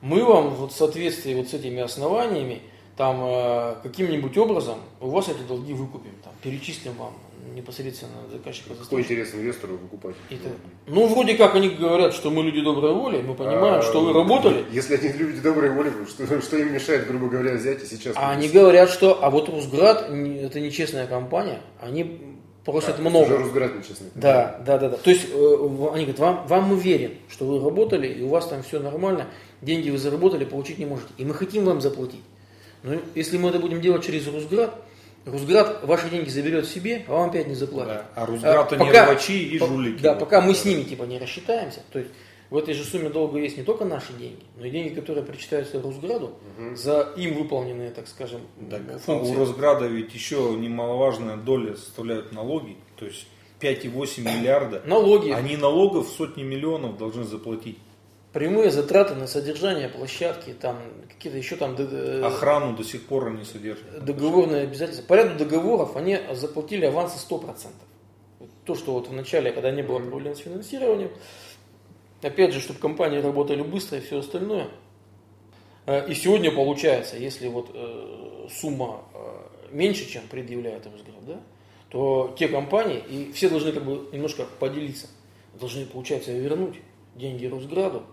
мы 0.00 0.24
вам 0.24 0.50
вот 0.50 0.72
в 0.72 0.76
соответствии 0.76 1.34
вот 1.34 1.48
с 1.48 1.54
этими 1.54 1.80
основаниями 1.80 2.62
там 2.96 3.20
э, 3.22 3.74
каким-нибудь 3.82 4.36
образом 4.36 4.78
у 5.00 5.08
вас 5.08 5.28
эти 5.28 5.42
долги 5.48 5.72
выкупим, 5.72 6.12
там, 6.22 6.32
перечислим 6.42 6.92
вам 6.98 7.14
непосредственно 7.54 8.12
заказчика. 8.30 8.74
Какой 8.74 9.02
интерес 9.02 9.34
инвестору 9.34 9.76
выкупать? 9.76 10.14
Это, 10.30 10.48
ну, 10.86 11.06
вроде 11.06 11.34
как 11.34 11.54
они 11.54 11.70
говорят, 11.70 12.14
что 12.14 12.30
мы 12.30 12.42
люди 12.42 12.62
доброй 12.62 12.94
воли, 12.94 13.20
мы 13.20 13.34
понимаем, 13.34 13.80
а, 13.80 13.82
что 13.82 14.00
вы 14.00 14.12
работали. 14.12 14.64
Если 14.70 14.96
они 14.96 15.08
люди 15.12 15.40
доброй 15.40 15.70
воли, 15.70 15.92
что, 16.08 16.40
что 16.40 16.56
им 16.56 16.72
мешает, 16.72 17.06
грубо 17.06 17.28
говоря, 17.28 17.54
взять 17.54 17.82
и 17.82 17.86
сейчас... 17.86 18.14
А 18.16 18.30
они 18.30 18.48
говорят, 18.48 18.90
что, 18.90 19.22
а 19.22 19.30
вот 19.30 19.48
Русград, 19.48 20.10
это 20.10 20.60
нечестная 20.60 21.06
компания, 21.06 21.60
они 21.80 22.31
просят 22.64 22.98
а, 22.98 23.02
много. 23.02 23.24
Уже 23.24 23.38
Росград 23.38 23.76
нечестный. 23.76 24.08
Да, 24.14 24.60
да, 24.64 24.78
да, 24.78 24.90
да. 24.90 24.96
То 24.96 25.10
есть 25.10 25.26
э, 25.30 25.88
они 25.94 26.04
говорят, 26.04 26.18
вам, 26.18 26.46
вам 26.46 26.64
мы 26.64 26.78
верим, 26.78 27.12
что 27.28 27.44
вы 27.44 27.62
работали, 27.64 28.08
и 28.08 28.22
у 28.22 28.28
вас 28.28 28.46
там 28.46 28.62
все 28.62 28.78
нормально, 28.80 29.26
деньги 29.60 29.90
вы 29.90 29.98
заработали, 29.98 30.44
получить 30.44 30.78
не 30.78 30.86
можете. 30.86 31.08
И 31.18 31.24
мы 31.24 31.34
хотим 31.34 31.64
вам 31.64 31.80
заплатить. 31.80 32.22
Но 32.82 32.94
если 33.14 33.38
мы 33.38 33.50
это 33.50 33.58
будем 33.58 33.80
делать 33.80 34.04
через 34.04 34.26
Русград, 34.26 34.74
Русград 35.24 35.84
ваши 35.84 36.10
деньги 36.10 36.28
заберет 36.28 36.66
себе, 36.66 37.04
а 37.06 37.12
вам 37.12 37.30
опять 37.30 37.46
не 37.46 37.54
заплатит. 37.54 37.94
Да, 37.94 38.06
а 38.16 38.26
Русград 38.26 38.72
а, 38.72 38.76
не 38.76 38.90
рвачи 38.90 39.42
и 39.50 39.58
жулики. 39.58 40.02
Да, 40.02 40.14
пока 40.14 40.40
мы 40.40 40.54
с 40.54 40.64
ними 40.64 40.82
типа 40.82 41.04
не 41.04 41.18
рассчитаемся, 41.18 41.80
то 41.92 42.00
есть 42.00 42.10
в 42.52 42.56
этой 42.58 42.74
же 42.74 42.84
сумме 42.84 43.08
долга 43.08 43.38
есть 43.38 43.56
не 43.56 43.62
только 43.62 43.86
наши 43.86 44.12
деньги, 44.12 44.44
но 44.58 44.66
и 44.66 44.70
деньги, 44.70 44.94
которые 44.94 45.24
причитаются 45.24 45.80
Русграду 45.80 46.26
угу. 46.58 46.76
за 46.76 47.12
им 47.16 47.34
выполненные, 47.34 47.90
так 47.90 48.06
скажем, 48.06 48.42
так, 48.70 48.82
функции. 49.00 49.32
А 49.32 49.36
у 49.36 49.38
Росграда 49.40 49.86
ведь 49.86 50.12
еще 50.12 50.54
немаловажная 50.58 51.38
доля 51.38 51.76
составляют 51.76 52.32
налоги, 52.32 52.76
то 52.96 53.06
есть 53.06 53.26
5,8 53.60 54.20
миллиарда. 54.20 54.82
Налоги. 54.84 55.30
Они 55.30 55.56
налогов 55.56 56.08
сотни 56.08 56.42
миллионов 56.42 56.98
должны 56.98 57.24
заплатить 57.24 57.78
прямые 58.34 58.70
затраты 58.70 59.14
на 59.14 59.26
содержание 59.26 59.88
площадки, 59.88 60.54
там 60.58 60.78
какие-то 61.08 61.38
еще 61.38 61.56
там... 61.56 61.76
Охрану 62.24 62.74
до 62.74 62.84
сих 62.84 63.06
пор 63.06 63.28
они 63.28 63.44
содержат. 63.44 64.04
Договорные 64.04 64.62
обязательства. 64.62 65.04
По 65.06 65.14
ряду 65.14 65.38
договоров 65.38 65.96
они 65.96 66.18
заплатили 66.32 66.84
авансы 66.86 67.16
100%. 67.18 67.68
То, 68.64 68.74
что 68.74 68.92
вот 68.92 69.08
в 69.08 69.12
начале, 69.12 69.52
когда 69.52 69.70
не 69.70 69.82
было 69.82 69.98
проблем 69.98 70.34
с 70.34 70.38
финансированием, 70.38 71.10
опять 72.22 72.54
же, 72.54 72.60
чтобы 72.60 72.78
компании 72.78 73.18
работали 73.18 73.62
быстро 73.62 73.98
и 73.98 74.00
все 74.00 74.18
остальное. 74.18 74.68
Э, 75.86 76.08
и 76.08 76.14
сегодня 76.14 76.50
получается, 76.50 77.16
если 77.16 77.48
вот 77.48 77.70
э, 77.74 78.48
сумма 78.50 79.02
э, 79.14 79.18
меньше, 79.70 80.08
чем 80.08 80.22
предъявляет 80.28 80.86
Росград, 80.86 81.26
да, 81.26 81.40
то 81.88 82.34
те 82.38 82.48
компании, 82.48 83.02
и 83.08 83.32
все 83.32 83.48
должны 83.48 83.72
как 83.72 83.84
бы 83.84 84.08
немножко 84.12 84.46
поделиться, 84.58 85.08
должны, 85.58 85.84
получается, 85.84 86.32
вернуть 86.32 86.76
деньги 87.14 87.46
Росграду, 87.46 88.04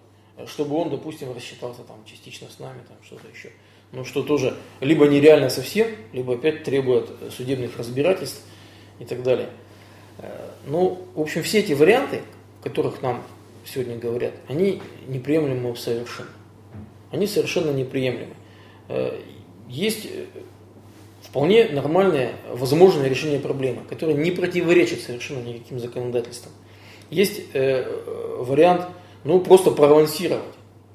чтобы 0.47 0.75
он, 0.75 0.89
допустим, 0.89 1.33
рассчитался 1.33 1.83
там 1.83 2.03
частично 2.05 2.47
с 2.49 2.59
нами, 2.59 2.79
там 2.87 2.97
что-то 3.03 3.27
еще. 3.27 3.51
Ну, 3.91 4.03
что 4.05 4.21
тоже 4.21 4.55
либо 4.81 5.07
нереально 5.07 5.49
совсем, 5.49 5.87
либо 6.11 6.35
опять 6.35 6.63
требует 6.63 7.09
судебных 7.35 7.77
разбирательств 7.77 8.45
и 8.99 9.05
так 9.05 9.23
далее. 9.23 9.49
Ну, 10.67 11.07
в 11.15 11.21
общем, 11.21 11.41
все 11.41 11.59
эти 11.59 11.73
варианты, 11.73 12.21
которых 12.61 13.01
нам 13.01 13.23
сегодня 13.73 13.97
говорят, 13.97 14.33
они 14.47 14.81
неприемлемы 15.07 15.75
совершенно. 15.75 16.29
Они 17.11 17.27
совершенно 17.27 17.71
неприемлемы. 17.71 18.35
Э, 18.87 19.19
есть 19.67 20.05
э, 20.05 20.25
вполне 21.21 21.69
нормальное, 21.69 22.33
возможное 22.51 23.07
решение 23.07 23.39
проблемы, 23.39 23.81
которое 23.87 24.15
не 24.15 24.31
противоречит 24.31 25.01
совершенно 25.01 25.43
никаким 25.43 25.79
законодательствам. 25.79 26.51
Есть 27.09 27.41
вариант 27.53 28.87
ну, 29.23 29.39
просто 29.39 29.71
проавансировать. 29.71 30.43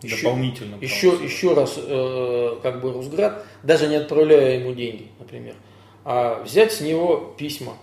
Дополнительно. 0.03 0.77
Еще, 0.81 1.09
еще, 1.09 1.25
еще 1.25 1.55
раз, 1.55 1.75
э, 1.79 2.57
как 2.63 2.81
бы 2.83 2.93
Русград, 2.93 3.45
даже 3.63 3.89
не 3.89 3.97
отправляя 3.97 4.59
ему 4.59 4.75
деньги, 4.75 5.09
например, 5.19 5.55
а 6.05 6.43
взять 6.43 6.73
с 6.73 6.81
него 6.83 7.35
письма, 7.39 7.75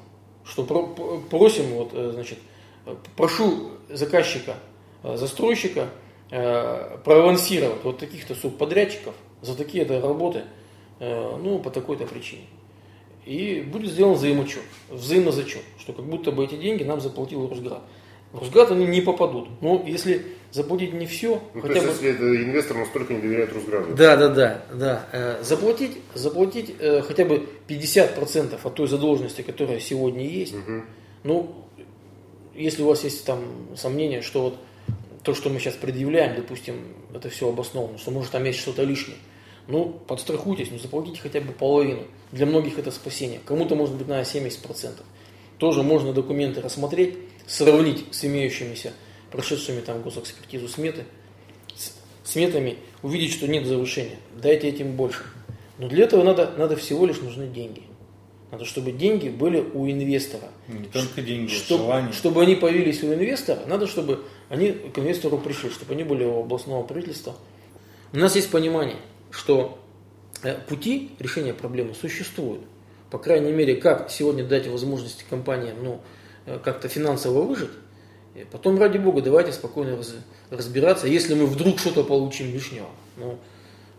что 0.45 0.63
про, 0.63 0.85
просим, 1.29 1.65
вот, 1.73 1.91
э, 1.93 2.11
значит, 2.13 2.37
прошу 3.15 3.71
заказчика, 3.89 4.51
э, 4.51 4.70
застройщика 5.03 5.89
э, 6.31 6.97
проавансировать 7.03 7.83
вот 7.83 7.97
таких-то 7.99 8.35
субподрядчиков 8.35 9.13
за 9.41 9.55
такие-то 9.55 9.99
работы, 10.01 10.43
э, 10.99 11.37
ну, 11.41 11.59
по 11.59 11.69
такой-то 11.71 12.05
причине. 12.05 12.43
и 13.25 13.61
будет 13.61 13.91
сделан 13.91 14.13
взаимоучет, 14.15 14.63
взаимозачет, 14.89 15.61
что 15.79 15.93
как 15.93 16.05
будто 16.05 16.31
бы 16.31 16.43
эти 16.45 16.55
деньги 16.55 16.83
нам 16.83 17.01
заплатил 17.01 17.47
Росград. 17.47 17.81
В 18.31 18.39
Росград 18.39 18.71
они 18.71 18.85
не 18.87 19.01
попадут. 19.01 19.49
Но 19.61 19.83
если 19.85 20.25
заплатить 20.51 20.93
не 20.93 21.05
все, 21.05 21.41
Ну, 21.53 21.61
хотя 21.61 21.81
то 21.81 21.87
есть, 21.87 22.01
бы... 22.01 22.07
если 22.07 22.43
инвестор 22.45 22.77
настолько 22.77 23.13
не 23.13 23.21
доверяет 23.21 23.53
Росграду. 23.53 23.93
Да, 23.95 24.15
да, 24.15 24.29
да, 24.29 24.65
да. 24.73 25.07
Э, 25.11 25.43
Заплатить, 25.43 25.97
заплатить 26.13 26.73
э, 26.79 27.01
хотя 27.01 27.25
бы 27.25 27.47
50% 27.67 28.57
от 28.63 28.73
той 28.75 28.87
задолженности, 28.87 29.41
которая 29.41 29.79
сегодня 29.79 30.25
есть. 30.25 30.53
Мгм. 30.55 30.85
Ну, 31.23 31.55
если 32.55 32.83
у 32.83 32.87
вас 32.87 33.03
есть 33.03 33.25
там 33.25 33.43
сомнения, 33.75 34.21
что 34.21 34.41
вот 34.43 34.57
то, 35.23 35.33
что 35.33 35.49
мы 35.49 35.59
сейчас 35.59 35.75
предъявляем, 35.75 36.35
допустим, 36.35 36.95
это 37.13 37.29
все 37.29 37.49
обосновано, 37.49 37.97
что 37.97 38.11
может 38.11 38.31
там 38.31 38.43
есть 38.43 38.59
что-то 38.59 38.83
лишнее, 38.83 39.17
ну, 39.67 40.01
подстрахуйтесь, 40.07 40.69
ну, 40.71 40.79
заплатите 40.79 41.19
хотя 41.21 41.39
бы 41.39 41.53
половину. 41.53 42.03
Для 42.31 42.45
многих 42.45 42.79
это 42.79 42.91
спасение. 42.91 43.39
Кому-то 43.45 43.75
может 43.75 43.95
быть 43.95 44.07
на 44.07 44.21
70%. 44.21 45.01
Тоже 45.57 45.83
можно 45.83 46.13
документы 46.13 46.61
рассмотреть, 46.61 47.17
сравнить 47.45 48.05
с 48.11 48.25
имеющимися, 48.25 48.93
прошедшими 49.31 49.81
там 49.81 50.01
госэкспертизу 50.01 50.67
сметы, 50.67 51.05
с 51.75 51.93
сметами, 52.23 52.77
увидеть, 53.03 53.33
что 53.33 53.47
нет 53.47 53.65
завышения. 53.65 54.17
Дайте 54.35 54.67
этим 54.67 54.95
больше. 54.95 55.23
Но 55.77 55.87
для 55.87 56.05
этого 56.05 56.23
надо, 56.23 56.51
надо 56.57 56.75
всего 56.75 57.05
лишь 57.05 57.21
нужны 57.21 57.47
деньги. 57.47 57.83
Надо, 58.51 58.65
чтобы 58.65 58.91
деньги 58.91 59.29
были 59.29 59.61
у 59.61 59.89
инвестора. 59.89 60.49
Не 60.67 60.85
только 60.85 61.21
деньги, 61.21 61.51
а 61.51 61.55
Чтоб- 61.55 61.81
желание. 61.81 62.11
чтобы 62.11 62.41
они 62.43 62.55
появились 62.55 63.01
у 63.01 63.13
инвестора, 63.13 63.61
надо, 63.65 63.87
чтобы 63.87 64.25
они 64.49 64.71
к 64.73 64.99
инвестору 64.99 65.37
пришли, 65.37 65.69
чтобы 65.69 65.93
они 65.93 66.03
были 66.03 66.25
у 66.25 66.39
областного 66.41 66.83
правительства. 66.83 67.35
У 68.11 68.17
нас 68.17 68.35
есть 68.35 68.51
понимание, 68.51 68.97
что 69.29 69.79
э, 70.43 70.55
пути 70.67 71.11
решения 71.19 71.53
проблемы 71.53 71.93
существуют. 71.95 72.61
По 73.09 73.17
крайней 73.17 73.53
мере, 73.53 73.75
как 73.75 74.11
сегодня 74.11 74.43
дать 74.43 74.67
возможности 74.67 75.23
компаниям 75.29 75.77
ну, 75.81 76.01
э, 76.45 76.59
как-то 76.61 76.89
финансово 76.89 77.43
выжить. 77.43 77.69
Потом, 78.51 78.77
ради 78.79 78.97
бога, 78.97 79.21
давайте 79.21 79.51
спокойно 79.53 79.95
раз- 79.97 80.15
разбираться. 80.49 81.07
Если 81.07 81.33
мы 81.35 81.45
вдруг 81.45 81.79
что-то 81.79 82.03
получим 82.03 82.51
лишнего, 82.53 82.87
ну, 83.17 83.37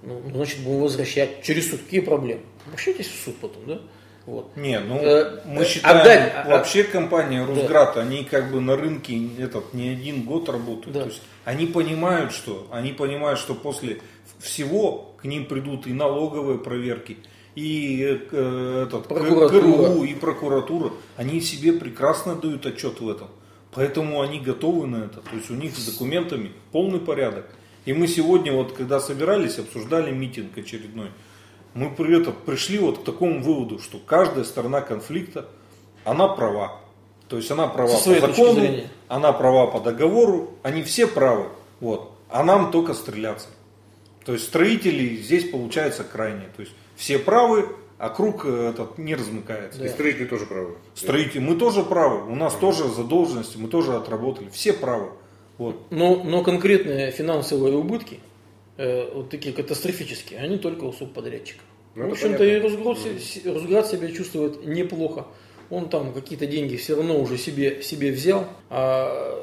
ну, 0.02 0.20
ну, 0.26 0.34
значит, 0.34 0.60
будем 0.60 0.80
возвращать 0.80 1.42
через 1.42 1.70
суд. 1.70 1.80
Какие 1.82 2.00
проблемы? 2.00 2.42
Обращайтесь 2.66 3.06
в 3.08 3.24
суд 3.24 3.36
потом, 3.40 3.62
да? 3.66 3.80
Вот. 4.26 4.56
Не, 4.56 4.78
ну 4.78 4.98
Э, 4.98 5.40
мы 5.44 5.62
э, 5.62 5.64
считаем, 5.66 6.00
отдать, 6.00 6.32
а- 6.34 6.48
вообще 6.48 6.84
компания 6.84 7.44
Росград, 7.44 7.96
они 7.96 8.24
как 8.24 8.52
бы 8.52 8.60
на 8.60 8.76
рынке 8.76 9.20
этот 9.38 9.74
не 9.74 9.88
один 9.88 10.22
год 10.22 10.48
работают. 10.48 10.92
Да. 10.94 11.00
То 11.02 11.06
есть 11.08 11.22
они 11.44 11.66
понимают, 11.66 12.32
что 12.32 12.68
они 12.70 12.92
понимают, 12.92 13.40
что 13.40 13.54
после 13.54 14.00
всего 14.38 15.14
к 15.20 15.24
ним 15.24 15.46
придут 15.46 15.86
и 15.86 15.92
налоговые 15.92 16.58
проверки, 16.58 17.18
и 17.54 18.00
э, 18.30 18.84
этот, 18.86 19.08
Прокуратура. 19.08 19.48
КРУ, 19.88 20.04
и 20.04 20.14
прокуратура. 20.14 20.92
Они 21.16 21.40
себе 21.40 21.72
прекрасно 21.72 22.36
дают 22.36 22.64
отчет 22.66 23.00
в 23.00 23.08
этом. 23.08 23.28
Поэтому 23.74 24.20
они 24.20 24.38
готовы 24.38 24.86
на 24.86 25.04
это. 25.04 25.20
То 25.20 25.34
есть 25.34 25.50
у 25.50 25.54
них 25.54 25.76
с 25.76 25.92
документами 25.92 26.52
полный 26.72 27.00
порядок. 27.00 27.46
И 27.84 27.92
мы 27.92 28.06
сегодня, 28.06 28.52
вот 28.52 28.72
когда 28.72 29.00
собирались, 29.00 29.58
обсуждали 29.58 30.12
митинг 30.12 30.56
очередной, 30.56 31.08
мы 31.74 31.90
при 31.90 32.20
этом 32.20 32.34
пришли 32.34 32.78
вот 32.78 32.98
к 32.98 33.04
такому 33.04 33.42
выводу, 33.42 33.78
что 33.78 33.98
каждая 33.98 34.44
сторона 34.44 34.80
конфликта, 34.80 35.48
она 36.04 36.28
права. 36.28 36.80
То 37.28 37.36
есть 37.36 37.50
она 37.50 37.66
права 37.66 37.96
Со 37.96 38.12
по 38.14 38.26
закону, 38.26 38.62
она 39.08 39.32
права 39.32 39.66
по 39.66 39.80
договору, 39.80 40.50
они 40.62 40.82
все 40.82 41.06
правы. 41.06 41.46
Вот. 41.80 42.12
А 42.28 42.44
нам 42.44 42.70
только 42.70 42.94
стреляться. 42.94 43.48
То 44.24 44.32
есть 44.32 44.44
строители 44.44 45.16
здесь 45.16 45.50
получается 45.50 46.04
крайние. 46.04 46.48
То 46.56 46.62
есть 46.62 46.72
все 46.96 47.18
правы, 47.18 47.68
а 47.98 48.08
круг 48.10 48.44
э, 48.44 48.70
этот 48.70 48.98
не 48.98 49.14
размыкается. 49.14 49.84
И 49.84 49.88
строители 49.88 50.26
тоже 50.26 50.46
правы. 50.46 50.74
Строители, 50.94 51.38
мы 51.38 51.56
тоже 51.56 51.84
правы, 51.84 52.30
у 52.30 52.34
нас 52.34 52.54
тоже 52.54 52.88
задолженности, 52.88 53.56
мы 53.56 53.68
тоже 53.68 53.94
отработали, 53.94 54.48
все 54.50 54.72
правы. 54.72 55.10
Вот. 55.56 55.76
Но, 55.90 56.16
но 56.24 56.42
конкретные 56.42 57.12
финансовые 57.12 57.76
убытки, 57.76 58.18
э, 58.76 59.10
вот 59.14 59.30
такие 59.30 59.54
катастрофические, 59.54 60.40
они 60.40 60.58
только 60.58 60.84
у 60.84 60.92
субподрядчиков. 60.92 61.64
Ну, 61.94 62.08
в 62.08 62.12
общем-то, 62.12 62.44
и 62.44 62.58
Росград, 62.58 62.98
се- 62.98 63.52
Росград 63.52 63.86
себя 63.86 64.10
чувствует 64.10 64.64
неплохо. 64.64 65.26
Он 65.70 65.88
там 65.88 66.12
какие-то 66.12 66.46
деньги 66.46 66.76
все 66.76 66.96
равно 66.96 67.20
уже 67.20 67.36
себе, 67.38 67.82
себе 67.82 68.12
взял. 68.12 68.46
А 68.70 69.38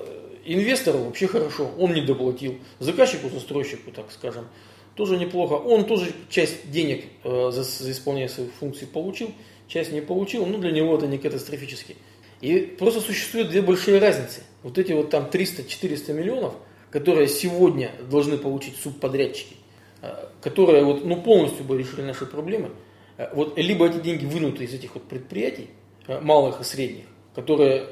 инвестору 0.46 1.00
вообще 1.00 1.28
хорошо, 1.28 1.70
он 1.78 1.94
не 1.94 2.02
доплатил. 2.02 2.58
Заказчику, 2.80 3.30
застройщику, 3.30 3.92
так 3.92 4.12
скажем, 4.12 4.48
тоже 4.96 5.18
неплохо. 5.18 5.54
Он 5.54 5.86
тоже 5.86 6.12
часть 6.30 6.70
денег 6.72 7.06
э, 7.24 7.52
за, 7.52 7.64
за 7.64 7.92
исполнение 7.92 8.30
своих 8.30 8.52
функций 8.54 8.88
получил, 8.88 9.32
часть 9.68 9.92
не 9.92 10.02
получил, 10.02 10.46
но 10.46 10.58
для 10.58 10.72
него 10.72 10.98
это 10.98 11.08
не 11.08 11.18
катастрофически. 11.20 11.96
И 12.42 12.60
просто 12.62 13.02
существуют 13.02 13.50
две 13.50 13.62
большие 13.62 14.00
разницы. 14.00 14.42
Вот 14.64 14.78
эти 14.78 14.92
вот 14.92 15.10
там 15.10 15.30
300-400 15.32 16.14
миллионов, 16.14 16.54
которые 16.92 17.28
сегодня 17.28 17.92
должны 18.10 18.38
получить 18.38 18.78
субподрядчики, 18.78 19.56
э, 20.02 20.28
которые 20.42 20.84
вот, 20.84 21.06
ну, 21.06 21.22
полностью 21.22 21.64
бы 21.66 21.78
решили 21.78 22.02
наши 22.02 22.26
проблемы, 22.26 22.72
э, 23.18 23.30
вот 23.34 23.58
либо 23.58 23.88
эти 23.88 24.00
деньги 24.00 24.26
вынуты 24.26 24.64
из 24.64 24.74
этих 24.74 24.96
вот 24.96 25.04
предприятий, 25.04 25.70
э, 26.08 26.20
малых 26.20 26.62
и 26.62 26.64
средних, 26.64 27.06
которые 27.36 27.88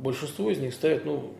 большинство 0.00 0.50
из 0.50 0.58
них 0.58 0.74
ставят 0.74 1.04
ну, 1.04 1.32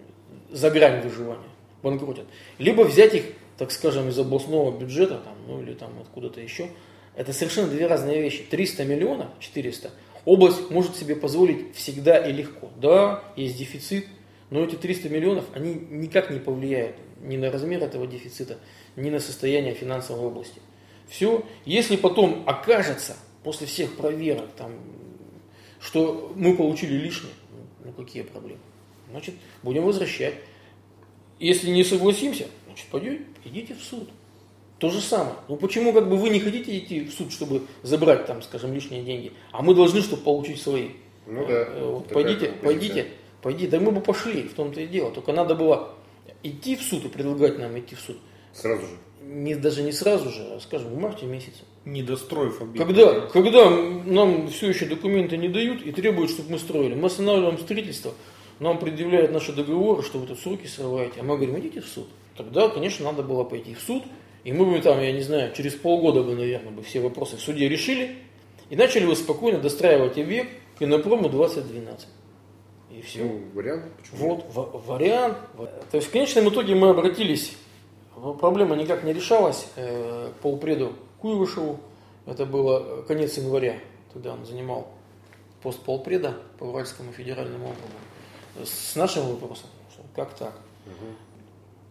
за 0.50 0.70
грань 0.70 1.02
выживания, 1.02 1.42
банкротят. 1.82 2.26
Либо 2.58 2.82
взять 2.82 3.14
их, 3.14 3.24
так 3.58 3.72
скажем, 3.72 4.08
из 4.08 4.18
областного 4.18 4.76
бюджета, 4.76 5.20
там, 5.24 5.34
ну 5.46 5.62
или 5.62 5.74
там 5.74 5.90
откуда-то 6.00 6.40
еще. 6.40 6.68
Это 7.16 7.32
совершенно 7.32 7.68
две 7.68 7.86
разные 7.86 8.20
вещи. 8.20 8.44
300 8.48 8.84
миллионов, 8.84 9.28
400, 9.38 9.90
область 10.24 10.70
может 10.70 10.96
себе 10.96 11.14
позволить 11.14 11.74
всегда 11.76 12.18
и 12.18 12.32
легко. 12.32 12.70
Да, 12.76 13.22
есть 13.36 13.56
дефицит, 13.56 14.06
но 14.54 14.62
эти 14.62 14.76
300 14.76 15.08
миллионов, 15.08 15.46
они 15.52 15.74
никак 15.74 16.30
не 16.30 16.38
повлияют 16.38 16.94
ни 17.20 17.36
на 17.36 17.50
размер 17.50 17.82
этого 17.82 18.06
дефицита, 18.06 18.56
ни 18.94 19.10
на 19.10 19.18
состояние 19.18 19.74
финансовой 19.74 20.28
области. 20.28 20.60
Все, 21.08 21.44
если 21.64 21.96
потом 21.96 22.44
окажется, 22.46 23.16
после 23.42 23.66
всех 23.66 23.96
проверок, 23.96 24.46
там, 24.56 24.74
что 25.80 26.32
мы 26.36 26.56
получили 26.56 26.94
лишнее, 26.94 27.32
ну 27.84 27.90
какие 27.90 28.22
проблемы? 28.22 28.60
Значит, 29.10 29.34
будем 29.64 29.82
возвращать. 29.82 30.34
Если 31.40 31.70
не 31.70 31.82
согласимся, 31.82 32.46
значит, 32.66 32.86
пойдете, 32.92 33.24
идите 33.44 33.74
в 33.74 33.82
суд. 33.82 34.08
То 34.78 34.88
же 34.88 35.00
самое. 35.00 35.34
Ну 35.48 35.56
почему 35.56 35.92
как 35.92 36.08
бы 36.08 36.16
вы 36.16 36.28
не 36.28 36.38
хотите 36.38 36.78
идти 36.78 37.00
в 37.00 37.12
суд, 37.12 37.32
чтобы 37.32 37.62
забрать 37.82 38.26
там, 38.26 38.40
скажем, 38.40 38.72
лишние 38.72 39.02
деньги, 39.02 39.32
а 39.50 39.62
мы 39.62 39.74
должны, 39.74 40.00
чтобы 40.00 40.22
получить 40.22 40.62
свои. 40.62 40.90
Ну 41.26 41.44
да. 41.44 41.54
Э, 41.54 41.90
вот 41.90 42.06
такая 42.06 42.22
пойдите, 42.62 43.08
пойдите. 43.44 43.68
Да 43.68 43.78
мы 43.78 43.92
бы 43.92 44.00
пошли, 44.00 44.42
в 44.42 44.54
том-то 44.54 44.80
и 44.80 44.86
дело. 44.86 45.10
Только 45.12 45.32
надо 45.32 45.54
было 45.54 45.90
идти 46.42 46.76
в 46.76 46.82
суд 46.82 47.04
и 47.04 47.08
предлагать 47.08 47.58
нам 47.58 47.78
идти 47.78 47.94
в 47.94 48.00
суд. 48.00 48.16
Сразу 48.52 48.82
же. 48.82 48.94
Не, 49.22 49.54
даже 49.54 49.82
не 49.82 49.92
сразу 49.92 50.30
же, 50.30 50.42
а 50.56 50.60
скажем, 50.60 50.88
в 50.88 50.98
марте 50.98 51.26
месяце. 51.26 51.60
Недостроив 51.84 52.60
объект. 52.62 52.86
Когда, 52.86 53.20
когда 53.20 53.70
нам 53.70 54.48
все 54.48 54.68
еще 54.68 54.86
документы 54.86 55.36
не 55.36 55.48
дают 55.48 55.82
и 55.82 55.92
требуют, 55.92 56.30
чтобы 56.30 56.52
мы 56.52 56.58
строили. 56.58 56.94
Мы 56.94 57.06
останавливаем 57.06 57.58
строительство, 57.58 58.12
нам 58.60 58.78
предъявляют 58.78 59.32
наши 59.32 59.52
договоры, 59.52 60.02
что 60.02 60.18
вы 60.18 60.26
тут 60.26 60.38
сроки 60.38 60.66
срываете, 60.66 61.20
а 61.20 61.22
мы 61.22 61.36
говорим, 61.36 61.58
идите 61.58 61.80
в 61.80 61.86
суд. 61.86 62.08
Тогда, 62.36 62.68
конечно, 62.68 63.04
надо 63.04 63.22
было 63.22 63.44
пойти 63.44 63.74
в 63.74 63.80
суд, 63.80 64.02
и 64.44 64.52
мы 64.52 64.66
бы 64.66 64.80
там, 64.80 65.00
я 65.00 65.12
не 65.12 65.22
знаю, 65.22 65.52
через 65.54 65.74
полгода 65.74 66.22
бы, 66.22 66.34
наверное, 66.34 66.72
бы 66.72 66.82
все 66.82 67.00
вопросы 67.00 67.36
в 67.36 67.40
суде 67.40 67.68
решили, 67.68 68.16
и 68.70 68.76
начали 68.76 69.06
бы 69.06 69.16
спокойно 69.16 69.58
достраивать 69.58 70.18
объект 70.18 70.50
к 70.78 70.82
инопрому 70.82 71.28
2012. 71.28 72.08
И 72.96 73.02
все. 73.02 73.24
Ну, 73.24 73.40
вариант. 73.54 73.84
Почему? 73.96 74.36
Вот 74.36 74.54
ва- 74.54 74.78
вариант. 74.94 75.36
То 75.90 75.96
есть 75.96 76.08
в 76.08 76.10
конечном 76.12 76.48
итоге 76.48 76.74
мы 76.74 76.90
обратились, 76.90 77.56
проблема 78.40 78.76
никак 78.76 79.02
не 79.04 79.12
решалась, 79.12 79.66
э, 79.76 80.30
к 80.32 80.40
полпреду 80.42 80.92
Куйвышеву, 81.20 81.80
это 82.26 82.46
было 82.46 83.02
конец 83.02 83.36
января, 83.36 83.76
тогда 84.12 84.32
он 84.34 84.44
занимал 84.46 84.86
пост 85.62 85.80
полпреда 85.80 86.36
по 86.58 86.64
Уральскому 86.64 87.12
федеральному 87.12 87.64
округу, 87.66 88.64
с 88.66 88.94
нашим 88.96 89.26
вопросом, 89.26 89.68
что 89.92 90.02
как 90.14 90.34
так. 90.34 90.52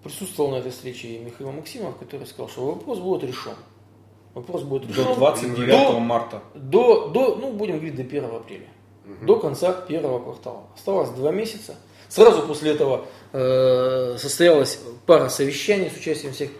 Присутствовал 0.04 0.52
на 0.52 0.56
этой 0.58 0.72
встрече 0.72 1.08
и 1.08 1.20
Михаил 1.20 1.52
Максимов, 1.52 1.98
который 1.98 2.28
сказал, 2.28 2.50
что 2.50 2.66
вопрос 2.66 3.00
будет 3.00 3.24
решен. 3.24 3.56
Вопрос 4.34 4.64
будет 4.64 4.88
решен 4.90 5.06
До 5.06 5.16
29 5.16 5.70
до- 5.94 6.00
марта. 6.00 6.44
до, 6.54 7.08
до, 7.08 7.36
ну, 7.36 7.54
будем 7.54 7.76
говорить, 7.76 7.96
до 7.96 8.04
1 8.04 8.26
апреля. 8.36 8.68
До 9.22 9.38
конца 9.38 9.74
первого 9.74 10.20
квартала. 10.20 10.64
Осталось 10.76 11.10
два 11.10 11.32
месяца. 11.32 11.76
Сразу 12.08 12.44
после 12.44 12.72
этого 12.72 13.06
э, 13.34 14.18
состоялась 14.18 14.80
пара 15.06 15.30
совещаний 15.30 15.90
с 15.90 15.98
участием 15.98 16.32
всех 16.32 16.52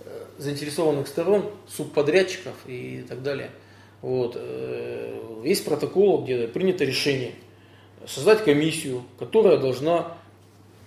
э, 0.00 0.24
заинтересованных 0.38 1.06
сторон, 1.06 1.50
субподрядчиков 1.68 2.54
и 2.66 3.04
так 3.08 3.22
далее. 3.22 3.50
Вот. 4.00 4.36
э, 4.36 5.42
есть 5.44 5.64
протокол, 5.64 6.22
где 6.24 6.48
принято 6.48 6.84
решение 6.84 7.32
создать 8.06 8.44
комиссию, 8.44 9.02
которая 9.18 9.58
должна 9.58 10.16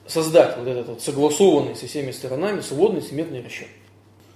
создать 0.07 0.57
вот 0.57 0.67
этот 0.67 0.87
вот 0.87 1.01
согласованный 1.01 1.75
со 1.75 1.87
всеми 1.87 2.11
сторонами 2.11 2.61
сводный 2.61 3.01
сметный 3.01 3.43
расчет, 3.43 3.67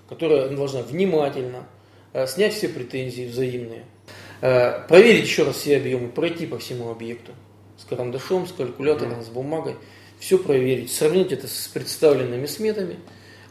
которая 0.07 0.49
должна 0.49 0.81
внимательно 0.81 1.67
э, 2.13 2.25
снять 2.27 2.53
все 2.53 2.69
претензии 2.69 3.27
взаимные, 3.27 3.85
проверить 4.39 5.23
еще 5.23 5.43
раз 5.43 5.57
все 5.57 5.77
объемы, 5.77 6.09
пройти 6.09 6.45
по 6.45 6.57
всему 6.59 6.89
объекту. 6.89 7.33
С 7.77 7.85
карандашом, 7.85 8.47
с 8.47 8.51
калькулятором, 8.51 9.23
с 9.23 9.27
бумагой, 9.27 9.75
все 10.19 10.37
проверить, 10.37 10.91
сравнить 10.91 11.31
это 11.31 11.47
с 11.47 11.67
представленными 11.67 12.45
сметами, 12.45 12.97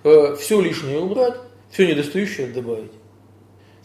э, 0.05 0.36
все 0.39 0.61
лишнее 0.61 1.01
убрать, 1.01 1.34
все 1.70 1.86
недостающее 1.86 2.47
добавить. 2.47 2.93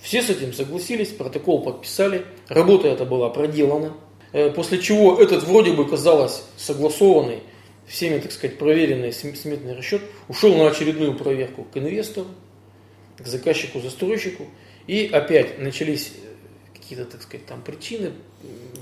Все 0.01 0.21
с 0.21 0.29
этим 0.29 0.53
согласились, 0.53 1.09
протокол 1.09 1.63
подписали, 1.63 2.25
работа 2.49 2.89
эта 2.89 3.05
была 3.05 3.29
проделана, 3.29 3.93
э, 4.33 4.51
после 4.51 4.79
чего 4.79 5.17
этот 5.17 5.43
вроде 5.43 5.71
бы 5.71 5.87
казалось 5.87 6.43
согласованный, 6.57 7.39
всеми, 7.87 8.19
так 8.19 8.31
сказать, 8.31 8.57
проверенный 8.57 9.13
сметный 9.13 9.75
расчет 9.75 10.01
ушел 10.27 10.55
на 10.55 10.67
очередную 10.67 11.15
проверку 11.15 11.63
к 11.63 11.77
инвестору, 11.77 12.27
к 13.17 13.25
заказчику, 13.25 13.79
застройщику, 13.79 14.45
и 14.87 15.09
опять 15.11 15.59
начались 15.59 16.11
какие-то, 16.93 17.11
так 17.11 17.21
сказать, 17.21 17.45
там 17.45 17.61
причины. 17.61 18.11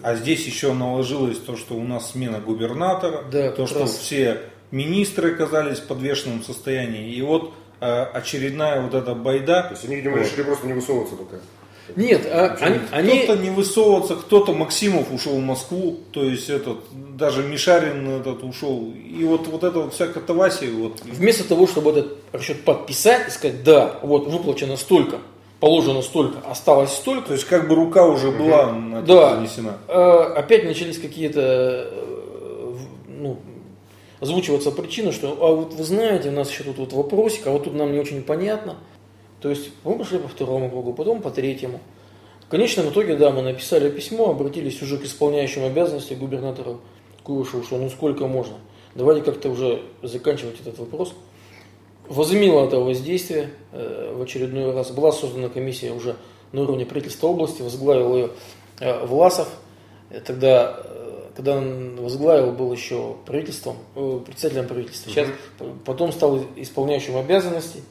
А 0.01 0.15
здесь 0.15 0.45
еще 0.45 0.73
наложилось 0.73 1.37
то, 1.37 1.55
что 1.55 1.75
у 1.75 1.83
нас 1.83 2.11
смена 2.11 2.39
губернатора, 2.39 3.23
да, 3.31 3.51
то, 3.51 3.67
что 3.67 3.81
раз. 3.81 3.97
все 3.97 4.41
министры 4.71 5.33
оказались 5.33 5.79
в 5.79 5.87
подвешенном 5.87 6.43
состоянии. 6.43 7.13
И 7.13 7.21
вот 7.21 7.53
э, 7.79 7.85
очередная 7.85 8.81
вот 8.81 8.93
эта 8.93 9.13
байда. 9.13 9.63
То 9.63 9.71
есть 9.71 9.85
они, 9.85 9.97
видимо, 9.97 10.17
решили 10.17 10.43
просто 10.43 10.67
не 10.67 10.73
высовываться 10.73 11.15
пока. 11.15 11.37
Нет, 11.95 12.25
а, 12.25 12.57
они, 12.61 12.79
они... 12.91 13.23
Кто-то 13.23 13.41
не 13.41 13.49
высовываться, 13.49 14.15
кто-то 14.15 14.53
Максимов 14.53 15.11
ушел 15.11 15.35
в 15.35 15.43
Москву, 15.43 15.99
то 16.11 16.23
есть 16.23 16.49
этот, 16.49 16.77
даже 17.17 17.43
Мишарин 17.43 18.07
этот 18.07 18.43
ушел. 18.43 18.93
И 18.93 19.23
вот, 19.25 19.47
вот 19.47 19.63
это 19.63 19.81
вот 19.81 19.93
вся 19.93 20.07
катавасия. 20.07 20.71
Вот. 20.71 21.01
Вместо 21.03 21.43
того, 21.43 21.67
чтобы 21.67 21.91
этот 21.91 22.17
расчет 22.31 22.63
подписать 22.63 23.27
и 23.27 23.31
сказать, 23.31 23.63
да, 23.63 23.99
вот 24.03 24.27
выплачено 24.27 24.77
столько, 24.77 25.19
положено 25.61 26.01
столько, 26.01 26.39
осталось 26.45 26.91
столько. 26.91 27.27
То 27.27 27.33
есть 27.33 27.45
как 27.45 27.69
бы 27.69 27.75
рука 27.75 28.05
уже 28.05 28.31
была 28.31 28.73
на 28.73 29.01
да, 29.01 29.35
нанесена. 29.35 29.77
Э, 29.87 30.33
опять 30.35 30.65
начались 30.65 30.99
какие-то 30.99 31.41
э, 31.41 32.75
ну, 33.07 33.37
озвучиваться 34.19 34.71
причины, 34.71 35.13
что 35.13 35.37
а 35.39 35.55
вот 35.55 35.73
вы 35.73 35.83
знаете, 35.85 36.29
у 36.29 36.33
нас 36.33 36.49
еще 36.49 36.63
тут 36.63 36.77
вот 36.77 36.91
вопросик, 36.91 37.47
а 37.47 37.51
вот 37.51 37.63
тут 37.63 37.75
нам 37.75 37.93
не 37.93 37.99
очень 37.99 38.23
понятно. 38.23 38.75
То 39.39 39.49
есть 39.49 39.69
мы 39.85 39.97
пошли 39.97 40.19
по 40.19 40.27
второму 40.27 40.69
кругу, 40.69 40.93
потом 40.93 41.21
по 41.21 41.29
третьему. 41.31 41.79
В 42.45 42.49
конечном 42.49 42.89
итоге, 42.89 43.15
да, 43.15 43.29
мы 43.29 43.41
написали 43.43 43.89
письмо, 43.89 44.31
обратились 44.31 44.81
уже 44.81 44.97
к 44.97 45.05
исполняющим 45.05 45.63
обязанности 45.63 46.13
губернатора 46.15 46.77
Куйвышеву, 47.23 47.63
что 47.63 47.77
ну 47.77 47.89
сколько 47.89 48.27
можно. 48.27 48.55
Давайте 48.93 49.23
как-то 49.23 49.49
уже 49.49 49.83
заканчивать 50.01 50.59
этот 50.59 50.79
вопрос 50.79 51.13
возымело 52.07 52.65
это 52.65 52.79
воздействие 52.79 53.51
э, 53.71 54.13
в 54.15 54.21
очередной 54.21 54.73
раз. 54.73 54.91
Была 54.91 55.11
создана 55.11 55.49
комиссия 55.49 55.91
уже 55.91 56.15
на 56.51 56.61
уровне 56.61 56.85
правительства 56.85 57.27
области, 57.27 57.61
возглавил 57.61 58.15
ее 58.15 58.29
э, 58.79 59.05
Власов. 59.05 59.49
Тогда, 60.25 60.81
э, 60.83 61.29
когда 61.35 61.57
он 61.57 61.95
возглавил, 61.97 62.51
был 62.51 62.71
еще 62.73 63.15
правительством, 63.25 63.77
председателем 64.25 64.67
правительства. 64.67 65.11
Сейчас 65.11 65.27
потом 65.85 66.11
стал 66.11 66.41
исполняющим 66.55 67.17
обязанности. 67.17 67.81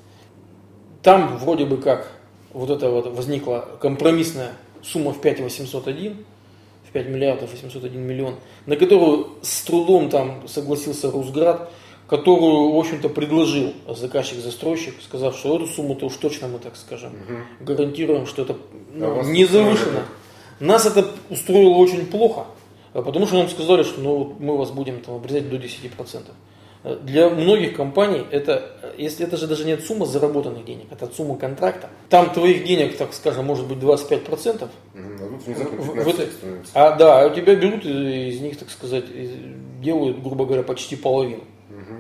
Там 1.03 1.39
вроде 1.39 1.65
бы 1.65 1.79
как 1.79 2.13
вот 2.53 2.69
это 2.69 2.91
вот 2.91 3.07
возникла 3.07 3.67
компромиссная 3.81 4.53
сумма 4.83 5.13
в 5.13 5.21
5 5.21 5.41
801, 5.41 6.25
в 6.89 6.93
5 6.93 7.09
миллиардов 7.09 7.51
801 7.53 8.01
миллион, 8.01 8.35
на 8.67 8.77
которую 8.77 9.29
с 9.43 9.63
трудом 9.63 10.11
там 10.11 10.47
согласился 10.49 11.11
Русград 11.11 11.71
которую, 12.11 12.73
в 12.73 12.79
общем-то, 12.79 13.09
предложил 13.09 13.73
заказчик-застройщик, 13.87 14.95
сказав, 15.01 15.37
что 15.37 15.55
эту 15.55 15.69
сумму-то 15.69 16.07
уж 16.07 16.17
точно 16.17 16.49
мы, 16.49 16.59
так 16.59 16.75
скажем, 16.75 17.13
угу. 17.13 17.65
гарантируем, 17.65 18.27
что 18.27 18.43
это 18.43 18.57
ну, 18.93 19.21
а 19.21 19.23
не 19.23 19.45
завышено. 19.45 20.03
Нас 20.59 20.87
это 20.87 21.07
устроило 21.31 21.77
очень 21.77 22.05
плохо, 22.07 22.47
потому 22.93 23.27
что 23.27 23.37
нам 23.37 23.49
сказали, 23.49 23.85
что 23.85 24.01
ну, 24.01 24.37
мы 24.41 24.59
вас 24.59 24.73
будем 24.73 25.01
там, 25.03 25.15
обрезать 25.15 25.49
до 25.49 25.57
10%. 25.57 26.99
Для 27.05 27.31
многих 27.31 27.77
компаний 27.77 28.27
это, 28.31 28.95
если 28.99 29.25
это 29.25 29.37
же 29.37 29.47
даже 29.47 29.65
нет 29.65 29.85
сумма 29.85 30.05
заработанных 30.05 30.65
денег, 30.65 30.87
это 30.91 31.09
сумма 31.15 31.37
контракта. 31.37 31.91
Там 32.09 32.33
твоих 32.33 32.65
денег, 32.65 32.97
так 32.97 33.13
скажем, 33.13 33.45
может 33.45 33.69
быть 33.69 33.79
25%. 33.79 34.65
Угу, 34.65 34.69
а, 34.97 36.03
в, 36.03 36.13
в 36.13 36.15
а 36.75 36.97
да, 36.97 37.23
а 37.23 37.27
у 37.29 37.35
тебя 37.35 37.55
берут 37.55 37.85
из 37.85 38.41
них, 38.41 38.59
так 38.59 38.71
сказать, 38.71 39.05
делают, 39.81 40.21
грубо 40.21 40.45
говоря, 40.45 40.65
почти 40.65 40.97
половину. 40.97 41.45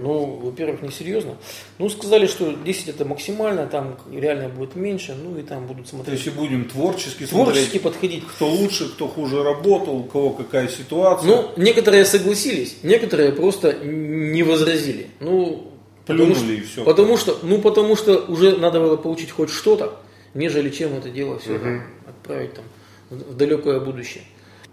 Ну, 0.01 0.41
во-первых, 0.43 0.83
несерьезно. 0.83 1.37
Ну, 1.79 1.89
сказали, 1.89 2.27
что 2.27 2.53
10 2.53 2.89
это 2.89 3.05
максимально, 3.05 3.67
там 3.67 3.99
реально 4.13 4.49
будет 4.49 4.75
меньше, 4.75 5.15
ну 5.15 5.39
и 5.39 5.43
там 5.43 5.67
будут 5.67 5.89
смотреть. 5.89 6.07
То 6.07 6.25
есть 6.25 6.27
и 6.27 6.31
будем 6.31 6.65
творчески 6.65 7.27
Творчески 7.27 7.77
смотреть, 7.77 7.83
подходить. 7.83 8.27
Кто 8.27 8.49
лучше, 8.49 8.89
кто 8.89 9.09
хуже 9.09 9.43
работал, 9.43 9.97
у 9.97 10.05
кого 10.05 10.31
какая 10.31 10.69
ситуация. 10.69 11.29
Ну, 11.29 11.51
некоторые 11.57 12.05
согласились, 12.05 12.79
некоторые 12.83 13.33
просто 13.33 13.75
не 13.75 14.43
возразили. 14.43 15.09
Ну, 15.21 15.73
потому 16.07 16.35
что, 16.35 16.53
и 16.53 16.61
все. 16.61 16.85
Потому 16.85 17.17
что, 17.17 17.39
ну, 17.43 17.61
потому 17.61 17.97
что 17.97 18.25
уже 18.29 18.57
надо 18.57 18.81
было 18.81 18.97
получить 18.97 19.31
хоть 19.31 19.51
что-то, 19.51 20.01
нежели 20.35 20.71
чем 20.71 20.95
это 20.95 21.11
дело 21.11 21.39
все 21.39 21.55
угу. 21.55 21.65
там, 21.65 21.83
отправить 22.07 22.55
там 22.55 22.65
в 23.11 23.37
далекое 23.37 23.81
будущее. 23.81 24.25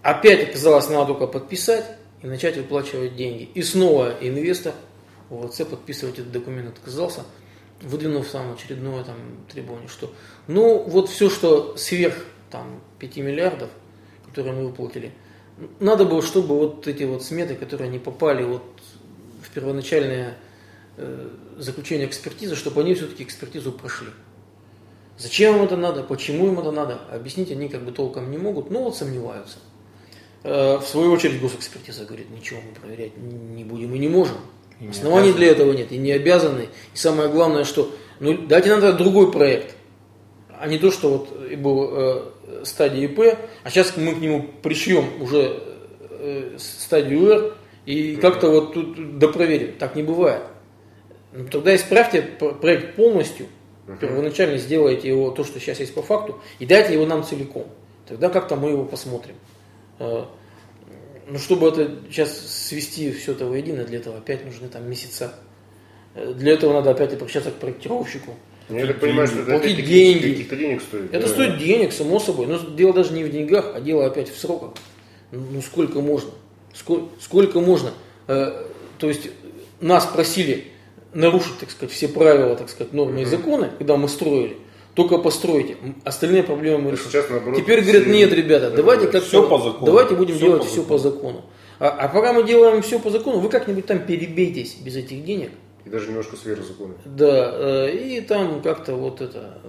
Опять 0.02 0.48
оказалось, 0.50 0.88
надо 0.88 1.06
только 1.06 1.26
подписать 1.26 1.84
и 2.22 2.26
начать 2.26 2.56
выплачивать 2.56 3.16
деньги. 3.16 3.48
И 3.54 3.62
снова 3.62 4.14
инвестор 4.20 4.74
ОВЦ 5.30 5.58
подписывать 5.64 6.18
этот 6.18 6.32
документ 6.32 6.68
отказался, 6.68 7.24
выдвинув 7.82 8.28
там 8.28 8.52
очередное 8.52 9.04
там, 9.04 9.16
требование, 9.52 9.88
что 9.88 10.12
ну 10.46 10.82
вот 10.82 11.08
все, 11.08 11.30
что 11.30 11.76
сверх 11.76 12.24
там, 12.50 12.80
5 12.98 13.16
миллиардов, 13.18 13.70
которые 14.26 14.54
мы 14.54 14.66
выплатили, 14.66 15.12
надо 15.80 16.04
было, 16.04 16.22
чтобы 16.22 16.56
вот 16.56 16.86
эти 16.86 17.04
вот 17.04 17.22
сметы, 17.24 17.54
которые 17.54 17.90
не 17.90 17.98
попали 17.98 18.44
вот 18.44 18.62
в 19.42 19.50
первоначальное 19.50 20.36
э, 20.96 21.30
заключение 21.56 22.06
экспертизы, 22.06 22.54
чтобы 22.54 22.80
они 22.82 22.94
все-таки 22.94 23.24
экспертизу 23.24 23.72
прошли. 23.72 24.08
Зачем 25.18 25.56
им 25.56 25.62
это 25.62 25.76
надо, 25.76 26.04
почему 26.04 26.46
им 26.46 26.60
это 26.60 26.70
надо, 26.70 27.00
объяснить 27.10 27.50
они 27.50 27.68
как 27.68 27.84
бы 27.84 27.90
толком 27.90 28.30
не 28.30 28.38
могут, 28.38 28.70
но 28.70 28.84
вот 28.84 28.96
сомневаются. 28.96 29.58
Э, 30.44 30.78
в 30.78 30.86
свою 30.86 31.12
очередь 31.12 31.40
госэкспертиза 31.40 32.04
говорит, 32.04 32.30
ничего 32.30 32.60
мы 32.60 32.72
проверять 32.72 33.16
не 33.16 33.64
будем 33.64 33.94
и 33.94 33.98
не 33.98 34.08
можем. 34.08 34.36
Оснований 34.90 35.32
для 35.32 35.48
этого 35.48 35.72
нет, 35.72 35.90
и 35.90 35.98
не 35.98 36.12
обязаны. 36.12 36.68
И 36.94 36.96
самое 36.96 37.28
главное, 37.28 37.64
что 37.64 37.90
ну, 38.20 38.36
дайте 38.46 38.74
нам 38.74 38.96
другой 38.96 39.32
проект, 39.32 39.74
а 40.58 40.66
не 40.68 40.78
то, 40.78 40.90
что 40.90 41.10
вот 41.10 41.56
был 41.56 41.90
э, 41.92 42.22
стадия 42.64 43.04
ИП, 43.06 43.38
а 43.62 43.70
сейчас 43.70 43.96
мы 43.96 44.14
к 44.14 44.18
нему 44.18 44.48
пришьем 44.62 45.22
уже 45.22 45.60
э, 46.10 46.56
стадию 46.58 47.30
р 47.30 47.54
и 47.86 48.16
как-то 48.16 48.50
вот 48.50 48.74
тут 48.74 49.18
допроверим. 49.18 49.74
Так 49.78 49.96
не 49.96 50.02
бывает. 50.02 50.42
Ну, 51.32 51.46
тогда 51.48 51.74
исправьте 51.74 52.22
проект 52.22 52.96
полностью, 52.96 53.46
первоначально 54.00 54.58
сделайте 54.58 55.08
его, 55.08 55.30
то, 55.30 55.44
что 55.44 55.60
сейчас 55.60 55.80
есть 55.80 55.94
по 55.94 56.02
факту, 56.02 56.40
и 56.58 56.66
дайте 56.66 56.92
его 56.94 57.06
нам 57.06 57.24
целиком. 57.24 57.66
Тогда 58.06 58.28
как-то 58.28 58.56
мы 58.56 58.70
его 58.70 58.84
посмотрим. 58.84 59.34
Э, 61.28 61.32
ну, 61.32 61.38
чтобы 61.38 61.68
это 61.68 61.90
сейчас 62.10 62.38
свести 62.38 63.12
все 63.12 63.32
это 63.32 63.46
воедино, 63.46 63.84
для 63.84 63.98
этого 63.98 64.18
опять 64.18 64.44
нужны 64.44 64.68
там 64.68 64.88
месяца. 64.88 65.34
Э, 66.14 66.32
для 66.34 66.52
этого 66.52 66.72
надо 66.72 66.90
опять 66.90 67.12
обращаться 67.12 67.50
к 67.50 67.54
проектировщику. 67.54 68.34
Ну, 68.68 68.78
я 68.78 68.86
так 68.86 69.00
понимаю, 69.00 69.26
что 69.26 69.40
это 69.40 69.52
платить 69.52 69.84
деньги. 69.86 70.30
Каких-то 70.30 70.56
денег 70.56 70.82
стоит. 70.82 71.14
Это 71.14 71.26
да. 71.26 71.32
стоит 71.32 71.58
денег, 71.58 71.92
само 71.92 72.18
собой. 72.18 72.46
Но 72.46 72.58
дело 72.58 72.92
даже 72.92 73.12
не 73.12 73.24
в 73.24 73.30
деньгах, 73.30 73.72
а 73.74 73.80
дело 73.80 74.06
опять 74.06 74.30
в 74.30 74.38
сроках. 74.38 74.72
Ну, 75.30 75.42
ну 75.52 75.62
сколько 75.62 76.00
можно? 76.00 76.30
Сколько, 76.74 77.08
сколько 77.20 77.60
можно? 77.60 77.92
Э, 78.26 78.66
то 78.98 79.08
есть 79.08 79.30
нас 79.80 80.06
просили 80.06 80.66
нарушить, 81.14 81.58
так 81.60 81.70
сказать, 81.70 81.94
все 81.94 82.08
правила, 82.08 82.56
так 82.56 82.68
сказать, 82.68 82.92
нормы 82.92 83.22
и 83.22 83.24
законы, 83.24 83.70
когда 83.78 83.96
мы 83.96 84.08
строили 84.08 84.58
только 84.98 85.18
постройте. 85.18 85.76
Остальные 86.02 86.42
проблемы 86.42 86.78
мы 86.78 86.90
решим. 86.90 87.08
Сейчас, 87.08 87.30
наоборот, 87.30 87.56
Теперь 87.56 87.82
говорят, 87.82 88.08
нет, 88.08 88.32
ребята, 88.32 88.72
давайте 88.72 89.06
как 89.06 89.22
все 89.22 89.48
по 89.48 89.58
закону. 89.58 89.86
Давайте 89.86 90.16
будем 90.16 90.34
все 90.34 90.46
делать 90.46 90.62
по 90.62 90.68
все 90.68 90.82
по 90.82 90.98
закону. 90.98 91.44
А, 91.78 91.90
а 91.90 92.08
пока 92.08 92.32
мы 92.32 92.42
делаем 92.42 92.82
все 92.82 92.98
по 92.98 93.08
закону, 93.08 93.38
вы 93.38 93.48
как-нибудь 93.48 93.86
там 93.86 94.00
перебейтесь 94.04 94.74
без 94.74 94.96
этих 94.96 95.24
денег. 95.24 95.52
И 95.84 95.88
даже 95.88 96.08
немножко 96.08 96.34
сверх 96.36 96.64
закона. 96.64 96.94
Да, 97.04 97.86
э, 97.86 97.92
и 97.92 98.20
там 98.22 98.60
как-то 98.60 98.96
вот 98.96 99.20
это... 99.20 99.62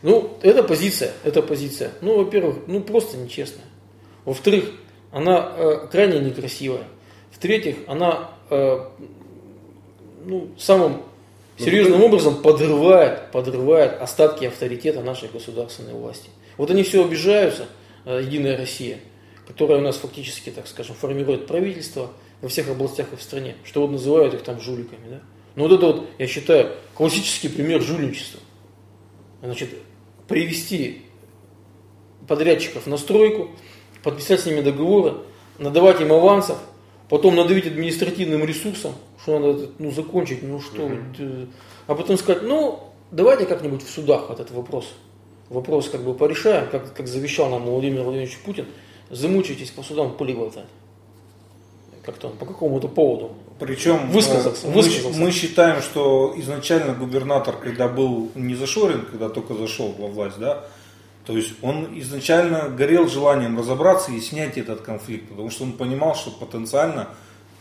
Ну, 0.00 0.38
это 0.40 0.62
позиция, 0.62 1.12
это 1.22 1.42
позиция. 1.42 1.90
Ну, 2.00 2.16
во-первых, 2.16 2.56
ну 2.66 2.80
просто 2.80 3.18
нечестная. 3.18 3.66
Во-вторых, 4.24 4.70
она 5.12 5.52
э, 5.54 5.86
крайне 5.92 6.18
некрасивая. 6.20 6.84
В-третьих, 7.30 7.76
она 7.88 8.30
э, 8.48 8.78
ну, 10.24 10.48
самым 10.56 11.02
серьезным 11.58 12.02
образом 12.02 12.42
подрывает, 12.42 13.30
подрывает 13.30 14.00
остатки 14.00 14.44
авторитета 14.44 15.02
нашей 15.02 15.28
государственной 15.28 15.94
власти. 15.94 16.30
Вот 16.56 16.70
они 16.70 16.82
все 16.82 17.04
обижаются, 17.04 17.66
э, 18.04 18.22
Единая 18.24 18.56
Россия, 18.56 18.98
которая 19.46 19.78
у 19.78 19.82
нас 19.82 19.96
фактически, 19.96 20.50
так 20.50 20.66
скажем, 20.66 20.94
формирует 20.94 21.46
правительство 21.46 22.10
во 22.40 22.48
всех 22.48 22.68
областях 22.68 23.12
и 23.12 23.16
в 23.16 23.22
стране, 23.22 23.56
что 23.64 23.82
вот 23.82 23.90
называют 23.90 24.34
их 24.34 24.42
там 24.42 24.60
жуликами. 24.60 25.08
Да? 25.10 25.20
Но 25.56 25.64
вот 25.64 25.72
это 25.72 25.86
вот, 25.86 26.06
я 26.18 26.26
считаю, 26.26 26.72
классический 26.94 27.48
пример 27.48 27.82
жульничества. 27.82 28.40
Значит, 29.42 29.70
привести 30.28 31.02
подрядчиков 32.28 32.86
на 32.86 32.96
стройку, 32.96 33.50
подписать 34.02 34.40
с 34.40 34.46
ними 34.46 34.60
договоры, 34.60 35.14
надавать 35.58 36.00
им 36.00 36.12
авансов, 36.12 36.58
потом 37.08 37.34
надавить 37.34 37.66
административным 37.66 38.44
ресурсом, 38.44 38.94
что 39.28 39.38
надо 39.38 39.70
ну, 39.78 39.90
закончить, 39.90 40.42
ну 40.42 40.60
что, 40.60 40.86
угу. 40.86 41.48
а 41.86 41.94
потом 41.94 42.16
сказать, 42.16 42.42
ну 42.42 42.80
давайте 43.10 43.44
как-нибудь 43.44 43.82
в 43.82 43.90
судах 43.90 44.30
этот 44.30 44.50
вопрос, 44.50 44.86
вопрос 45.50 45.90
как 45.90 46.02
бы 46.02 46.14
порешаем, 46.14 46.68
как, 46.70 46.94
как 46.94 47.06
завещал 47.06 47.50
нам 47.50 47.64
Владимир 47.64 48.02
Владимирович 48.02 48.38
Путин, 48.38 48.66
замучайтесь 49.10 49.70
по 49.70 49.82
судам 49.82 50.16
пыли 50.16 50.32
глотать. 50.32 50.64
Как-то 52.02 52.30
по 52.30 52.46
какому-то 52.46 52.88
поводу. 52.88 53.32
Причем 53.58 54.10
высказался, 54.10 54.66
мы, 54.66 54.74
высказался. 54.74 55.20
мы 55.20 55.30
считаем, 55.30 55.82
что 55.82 56.32
изначально 56.38 56.94
губернатор, 56.94 57.54
когда 57.56 57.86
был 57.86 58.30
не 58.34 58.54
зашорен, 58.54 59.04
когда 59.10 59.28
только 59.28 59.52
зашел 59.52 59.94
во 59.98 60.06
власть, 60.06 60.38
да, 60.38 60.64
то 61.26 61.36
есть 61.36 61.52
он 61.60 61.88
изначально 62.00 62.70
горел 62.70 63.08
желанием 63.08 63.58
разобраться 63.58 64.10
и 64.10 64.20
снять 64.20 64.56
этот 64.56 64.80
конфликт, 64.80 65.28
потому 65.28 65.50
что 65.50 65.64
он 65.64 65.72
понимал, 65.72 66.14
что 66.14 66.30
потенциально 66.30 67.10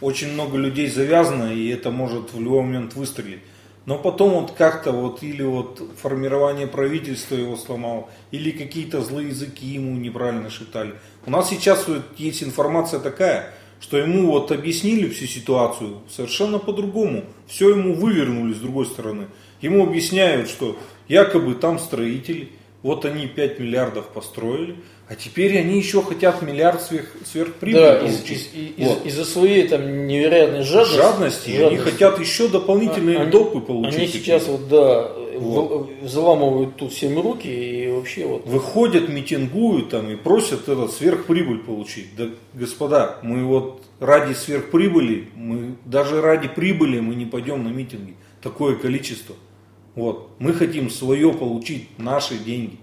очень 0.02 0.34
много 0.34 0.58
людей 0.58 0.88
завязано, 0.88 1.54
и 1.54 1.70
это 1.70 1.92
может 1.92 2.34
в 2.34 2.42
любой 2.42 2.62
момент 2.62 2.96
выстрелить. 2.96 3.40
Но 3.86 3.98
потом 3.98 4.32
вот 4.32 4.52
как-то 4.52 4.92
вот 4.92 5.24
или 5.24 5.44
вот 5.44 5.82
формирование 6.02 6.68
правительства 6.68 7.36
его 7.36 7.56
сломал, 7.56 8.10
или 8.32 8.52
какие-то 8.52 9.02
злые 9.02 9.30
языки 9.30 9.66
ему 9.66 9.96
неправильно 9.98 10.50
шептали. 10.50 10.96
У 11.26 11.32
нас 11.32 11.50
сейчас 11.50 11.88
вот 11.88 12.04
есть 12.18 12.44
информация 12.44 13.00
такая, 13.00 13.54
что 13.80 13.98
ему 13.98 14.28
вот 14.28 14.52
объяснили 14.52 15.08
всю 15.08 15.26
ситуацию 15.26 16.02
совершенно 16.10 16.60
по-другому. 16.60 17.24
Все 17.48 17.70
ему 17.70 17.94
вывернули 17.94 18.54
с 18.54 18.58
другой 18.58 18.88
стороны. 18.88 19.28
Ему 19.62 19.84
объясняют, 19.84 20.50
что 20.50 20.78
якобы 21.08 21.56
там 21.56 21.80
строители, 21.80 22.50
вот 22.84 23.06
они 23.06 23.28
5 23.28 23.60
миллиардов 23.60 24.08
построили, 24.10 24.76
а 25.10 25.16
теперь 25.16 25.58
они 25.58 25.78
еще 25.78 26.02
хотят 26.02 26.42
миллиард 26.42 26.82
сверх, 26.82 27.08
сверхприбыли 27.26 27.82
да, 27.82 27.96
получить. 27.96 28.50
Из, 28.54 28.78
из, 28.78 28.88
вот. 28.88 29.06
Из-за 29.06 29.26
своей 29.26 29.68
там 29.68 30.06
невероятной 30.06 30.64
жадности, 30.64 30.96
жадности, 30.98 31.50
жадности. 31.52 31.66
они 31.66 31.78
хотят 31.78 32.20
еще 32.20 32.48
дополнительные 32.50 33.20
а, 33.20 33.26
допы 33.26 33.62
получить. 33.62 33.98
Они 33.98 34.08
сейчас 34.08 34.48
вот, 34.48 34.68
да, 34.68 35.12
вот. 35.38 35.90
взламывают 36.02 36.76
тут 36.76 36.92
всем 36.92 37.20
руки 37.20 37.48
и 37.48 37.90
вообще 37.90 38.26
вот. 38.26 38.46
Выходят, 38.46 39.08
митингуют 39.10 39.90
там 39.90 40.10
и 40.10 40.16
просят 40.16 40.68
этот 40.68 40.92
сверхприбыль 40.92 41.60
получить. 41.60 42.16
Да, 42.18 42.28
господа, 42.54 43.18
мы 43.24 43.44
вот 43.46 43.84
ради 44.00 44.34
сверхприбыли, 44.34 45.30
мы 45.36 45.76
даже 45.86 46.22
ради 46.22 46.48
прибыли 46.48 47.00
мы 47.00 47.16
не 47.16 47.26
пойдем 47.26 47.64
на 47.64 47.70
митинги. 47.70 48.16
Такое 48.42 48.76
количество. 48.76 49.36
Вот. 49.98 50.30
Мы 50.38 50.54
хотим 50.54 50.92
свое 50.92 51.34
получить, 51.34 51.90
наши 51.98 52.38
деньги. 52.38 52.78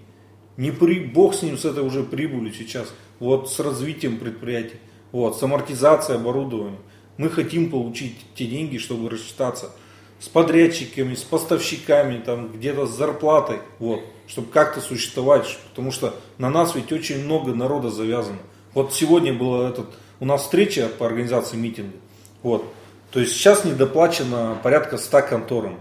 Не 0.57 0.71
при, 0.71 0.99
бог 0.99 1.33
с 1.33 1.43
ним, 1.43 1.57
с 1.57 1.63
этой 1.63 1.81
уже 1.81 2.03
прибылью 2.03 2.53
сейчас. 2.53 2.93
Вот 3.19 3.49
с 3.49 3.57
развитием 3.61 4.17
предприятия. 4.17 4.79
Вот, 5.13 5.39
с 5.39 5.41
амортизацией 5.41 6.19
оборудования. 6.19 6.77
Мы 7.15 7.29
хотим 7.29 7.71
получить 7.71 8.17
те 8.35 8.45
деньги, 8.45 8.77
чтобы 8.77 9.09
рассчитаться 9.09 9.71
с 10.19 10.27
подрядчиками, 10.27 11.15
с 11.15 11.23
поставщиками, 11.23 12.19
там, 12.19 12.51
где-то 12.51 12.85
с 12.85 12.97
зарплатой, 12.97 13.59
вот, 13.79 14.01
чтобы 14.27 14.49
как-то 14.49 14.81
существовать, 14.81 15.45
потому 15.69 15.91
что 15.91 16.15
на 16.37 16.49
нас 16.49 16.75
ведь 16.75 16.91
очень 16.91 17.23
много 17.23 17.53
народа 17.53 17.89
завязано. 17.89 18.39
Вот 18.73 18.93
сегодня 18.93 19.33
была 19.33 19.69
этот, 19.69 19.87
у 20.19 20.25
нас 20.25 20.41
встреча 20.41 20.89
по 20.89 21.05
организации 21.05 21.57
митинга, 21.57 21.95
вот, 22.43 22.65
то 23.11 23.19
есть 23.19 23.33
сейчас 23.33 23.65
недоплачено 23.65 24.57
порядка 24.63 24.97
100 24.97 25.21
конторам, 25.23 25.79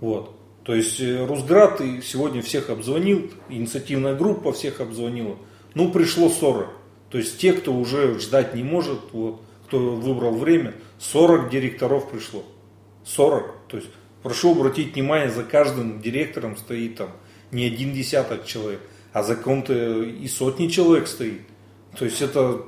вот, 0.00 0.35
то 0.66 0.74
есть 0.74 1.00
э, 1.00 1.24
Русград 1.24 1.80
сегодня 2.02 2.42
всех 2.42 2.70
обзвонил, 2.70 3.30
инициативная 3.48 4.16
группа 4.16 4.52
всех 4.52 4.80
обзвонила. 4.80 5.38
Ну, 5.74 5.92
пришло 5.92 6.28
40. 6.28 6.68
То 7.08 7.18
есть 7.18 7.38
те, 7.38 7.52
кто 7.52 7.72
уже 7.72 8.18
ждать 8.18 8.52
не 8.56 8.64
может, 8.64 8.98
вот, 9.12 9.40
кто 9.68 9.78
выбрал 9.78 10.36
время, 10.36 10.74
40 10.98 11.50
директоров 11.50 12.10
пришло. 12.10 12.44
40. 13.04 13.68
То 13.68 13.76
есть 13.76 13.90
прошу 14.24 14.52
обратить 14.56 14.94
внимание, 14.94 15.30
за 15.30 15.44
каждым 15.44 16.00
директором 16.00 16.56
стоит 16.56 16.96
там 16.96 17.10
не 17.52 17.66
один 17.66 17.94
десяток 17.94 18.44
человек, 18.44 18.80
а 19.12 19.22
за 19.22 19.36
ком-то 19.36 20.02
и 20.02 20.26
сотни 20.26 20.66
человек 20.66 21.06
стоит. 21.06 21.42
То 21.96 22.06
есть 22.06 22.20
это 22.20 22.62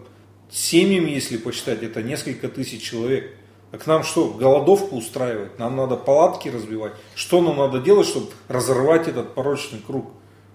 семьями, 0.48 1.10
если 1.10 1.36
посчитать, 1.36 1.82
это 1.82 2.00
несколько 2.00 2.48
тысяч 2.48 2.80
человек. 2.80 3.34
А 3.70 3.76
к 3.76 3.86
нам 3.86 4.02
что, 4.02 4.28
голодовку 4.30 4.96
устраивать? 4.96 5.58
Нам 5.58 5.76
надо 5.76 5.96
палатки 5.96 6.48
разбивать? 6.48 6.92
Что 7.14 7.42
нам 7.42 7.58
надо 7.58 7.80
делать, 7.80 8.06
чтобы 8.06 8.28
разорвать 8.48 9.08
этот 9.08 9.34
порочный 9.34 9.80
круг? 9.80 10.10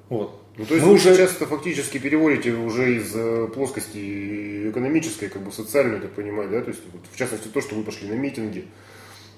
Вот. 0.09 0.39
Ну, 0.57 0.65
то 0.65 0.75
есть 0.75 0.85
Мы 0.85 0.91
вы 0.91 0.95
уже... 0.97 1.15
сейчас 1.15 1.35
это 1.35 1.45
фактически 1.45 1.97
переводите 1.97 2.51
уже 2.53 2.97
из 2.97 3.11
э, 3.15 3.47
плоскости 3.53 4.69
экономической, 4.69 5.27
как 5.27 5.43
бы 5.43 5.51
социальной, 5.51 5.95
я 5.95 6.01
так 6.01 6.11
понимаю, 6.11 6.49
да? 6.49 6.61
То 6.61 6.69
есть, 6.69 6.81
вот, 6.91 7.01
в 7.11 7.17
частности, 7.17 7.47
то, 7.47 7.61
что 7.61 7.75
вы 7.75 7.83
пошли 7.83 8.07
на 8.07 8.13
митинги. 8.13 8.67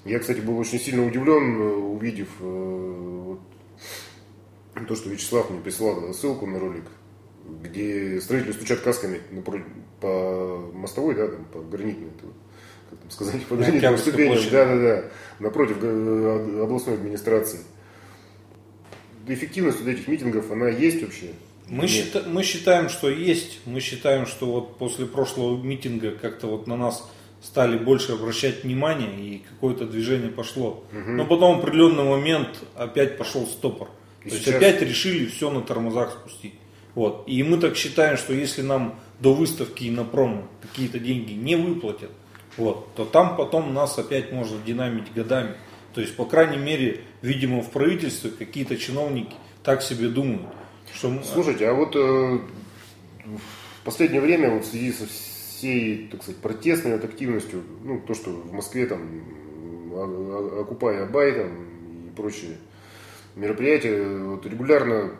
Я, 0.04 0.18
кстати, 0.18 0.40
был 0.40 0.58
очень 0.58 0.78
сильно 0.78 1.06
удивлен, 1.06 1.60
э, 1.60 1.74
увидев 1.74 2.28
э, 2.40 3.24
вот, 3.26 3.40
то, 4.86 4.94
что 4.94 5.08
Вячеслав 5.08 5.50
мне 5.50 5.60
присылал 5.60 6.12
ссылку 6.12 6.46
на 6.46 6.58
ролик, 6.58 6.84
где 7.62 8.20
строители 8.20 8.52
стучат 8.52 8.80
касками 8.80 9.20
по 10.00 10.70
мостовой, 10.74 11.14
да, 11.14 11.28
там, 11.28 11.44
по 11.46 11.60
гранитной, 11.60 12.10
как 12.90 12.98
там 12.98 13.10
сказать, 13.10 13.46
по 13.46 13.56
гранитным 13.56 13.98
ступеням, 13.98 14.38
да, 14.50 14.64
да, 14.66 14.76
да, 14.76 15.04
напротив 15.38 15.78
э, 15.82 16.60
областной 16.62 16.94
администрации. 16.94 17.60
Эффективность 19.26 19.80
вот 19.80 19.88
этих 19.88 20.06
митингов, 20.06 20.50
она 20.50 20.68
есть 20.68 21.02
вообще? 21.02 21.32
Мы, 21.68 21.88
счита, 21.88 22.22
мы 22.26 22.44
считаем, 22.44 22.88
что 22.88 23.10
есть. 23.10 23.58
Мы 23.66 23.80
считаем, 23.80 24.26
что 24.26 24.46
вот 24.46 24.78
после 24.78 25.04
прошлого 25.06 25.60
митинга 25.60 26.12
как-то 26.12 26.46
вот 26.46 26.68
на 26.68 26.76
нас 26.76 27.08
стали 27.42 27.76
больше 27.76 28.12
обращать 28.12 28.64
внимание 28.64 29.10
и 29.18 29.42
какое-то 29.48 29.84
движение 29.84 30.30
пошло. 30.30 30.84
Угу. 30.92 31.10
Но 31.10 31.26
потом 31.26 31.56
в 31.56 31.62
определенный 31.62 32.04
момент 32.04 32.60
опять 32.76 33.18
пошел 33.18 33.46
стопор. 33.46 33.88
И 34.24 34.30
То 34.30 34.36
сейчас... 34.36 34.46
есть 34.46 34.56
опять 34.58 34.82
решили 34.82 35.26
все 35.26 35.50
на 35.50 35.60
тормозах 35.60 36.12
спустить. 36.12 36.54
Вот. 36.94 37.24
И 37.26 37.42
мы 37.42 37.58
так 37.58 37.76
считаем, 37.76 38.16
что 38.16 38.32
если 38.32 38.62
нам 38.62 38.98
до 39.20 39.34
выставки 39.34 39.84
и 39.84 39.90
на 39.90 40.04
промо 40.04 40.48
какие-то 40.62 40.98
деньги 40.98 41.32
не 41.32 41.56
выплатят, 41.56 42.10
вот, 42.56 42.94
то 42.94 43.04
там 43.04 43.36
потом 43.36 43.74
нас 43.74 43.98
опять 43.98 44.32
можно 44.32 44.58
динамить 44.64 45.12
годами. 45.12 45.56
То 45.94 46.00
есть, 46.00 46.16
по 46.16 46.24
крайней 46.24 46.58
мере, 46.58 47.00
видимо, 47.22 47.62
в 47.62 47.70
правительстве 47.70 48.30
какие-то 48.30 48.76
чиновники 48.76 49.34
так 49.62 49.82
себе 49.82 50.08
думают. 50.08 50.46
Что... 50.94 51.22
Слушайте, 51.22 51.68
а 51.68 51.74
вот 51.74 51.96
э, 51.96 51.98
в 53.24 53.84
последнее 53.84 54.20
время 54.20 54.50
вот 54.50 54.64
в 54.64 54.68
связи 54.68 54.92
со 54.92 55.06
всей, 55.06 56.08
так 56.08 56.22
сказать, 56.22 56.40
протестной 56.40 56.92
вот 56.92 57.04
активностью, 57.04 57.62
ну, 57.82 58.00
то, 58.00 58.14
что 58.14 58.30
в 58.30 58.52
Москве 58.52 58.86
там 58.86 59.00
окупая 60.60 61.04
Абай 61.04 61.32
там, 61.32 62.06
и 62.06 62.10
прочие 62.14 62.58
мероприятия, 63.34 64.06
вот, 64.06 64.46
регулярно 64.46 65.12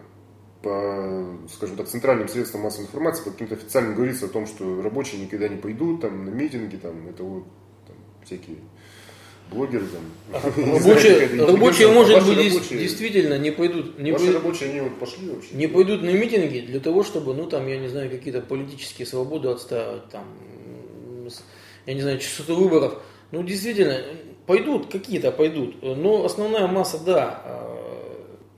по, 0.67 1.49
скажем 1.55 1.77
так, 1.77 1.87
центральным 1.87 2.29
средствам 2.29 2.62
массовой 2.62 2.87
информации, 2.87 3.23
по 3.23 3.31
каким-то 3.31 3.55
официальным 3.55 3.95
говорится 3.95 4.27
о 4.27 4.29
том, 4.29 4.49
что 4.49 4.83
рабочие 4.83 5.21
никогда 5.21 5.47
не 5.47 5.57
пойдут 5.57 6.01
там, 6.01 6.25
на 6.25 6.31
митинги, 6.31 6.75
там, 6.75 7.07
это 7.09 7.23
вот 7.23 7.45
там, 7.87 7.97
всякие 8.25 8.57
блогеры 9.49 9.85
там. 9.87 10.43
Рабочие, 10.57 11.29
знаю, 11.29 11.47
рабочие 11.47 11.89
может 11.89 12.19
быть, 12.27 12.37
рабочие, 12.37 12.81
действительно 12.81 13.39
не 13.39 13.53
пойдут. 13.53 13.97
Не 14.01 14.11
ваши 14.11 14.25
пойдут, 14.25 14.43
рабочие, 14.43 14.71
они 14.71 14.81
вот 14.81 14.99
пошли 14.99 15.31
вообще. 15.31 15.55
Не 15.55 15.69
пойдут 15.69 16.03
на 16.03 16.11
митинги 16.11 16.59
для 16.59 16.81
того, 16.81 17.05
чтобы, 17.05 17.33
ну 17.33 17.47
там, 17.47 17.69
я 17.69 17.79
не 17.79 17.87
знаю, 17.87 18.11
какие-то 18.11 18.41
политические 18.41 19.07
свободы 19.07 19.51
отстаивать, 19.51 20.09
там, 20.11 20.25
я 21.87 21.95
не 21.95 22.01
знаю, 22.01 22.19
частоту 22.19 22.57
выборов. 22.57 23.01
Ну, 23.31 23.45
действительно, 23.45 24.03
пойдут, 24.47 24.91
какие-то 24.91 25.31
пойдут. 25.31 25.81
Но 25.81 26.25
основная 26.25 26.67
масса, 26.67 26.99
да, 27.05 27.41
а, 27.45 27.66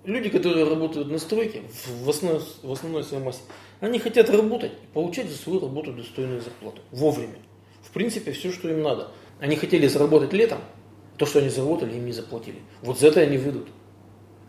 люди, 0.09 0.31
которые 0.31 0.69
работают 0.69 1.11
на 1.11 1.19
стройке, 1.19 1.63
в 2.03 2.09
основной, 2.09 2.43
в 2.63 2.73
основной 2.73 3.05
своей 3.05 3.23
массе, 3.23 3.41
они 3.81 3.99
хотят 3.99 4.31
работать, 4.31 4.73
получать 4.95 5.29
за 5.29 5.37
свою 5.37 5.61
работу 5.61 5.93
достойную 5.93 6.41
зарплату. 6.41 6.81
Вовремя. 6.91 7.39
В 7.83 7.93
принципе, 7.93 8.33
все, 8.33 8.51
что 8.51 8.69
им 8.69 8.83
надо. 8.83 9.13
Они 9.39 9.55
хотели 9.55 9.87
заработать 9.87 10.33
летом, 10.33 10.59
то, 11.17 11.27
что 11.27 11.39
они 11.39 11.49
заработали, 11.49 11.95
им 11.97 12.07
не 12.07 12.13
заплатили. 12.13 12.59
Вот 12.83 12.99
за 12.99 13.09
это 13.09 13.21
они 13.21 13.39
выйдут. 13.39 13.69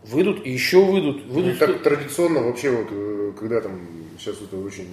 Выйдут 0.04 0.46
и 0.46 0.50
еще 0.50 0.82
выйдут. 0.82 1.26
выйдут 1.26 1.60
ну, 1.60 1.66
так 1.66 1.82
традиционно 1.82 2.42
вообще, 2.42 2.70
вот, 2.70 2.88
э, 2.90 3.32
когда 3.38 3.60
там 3.60 3.86
сейчас 4.18 4.36
это 4.40 4.56
очень 4.56 4.88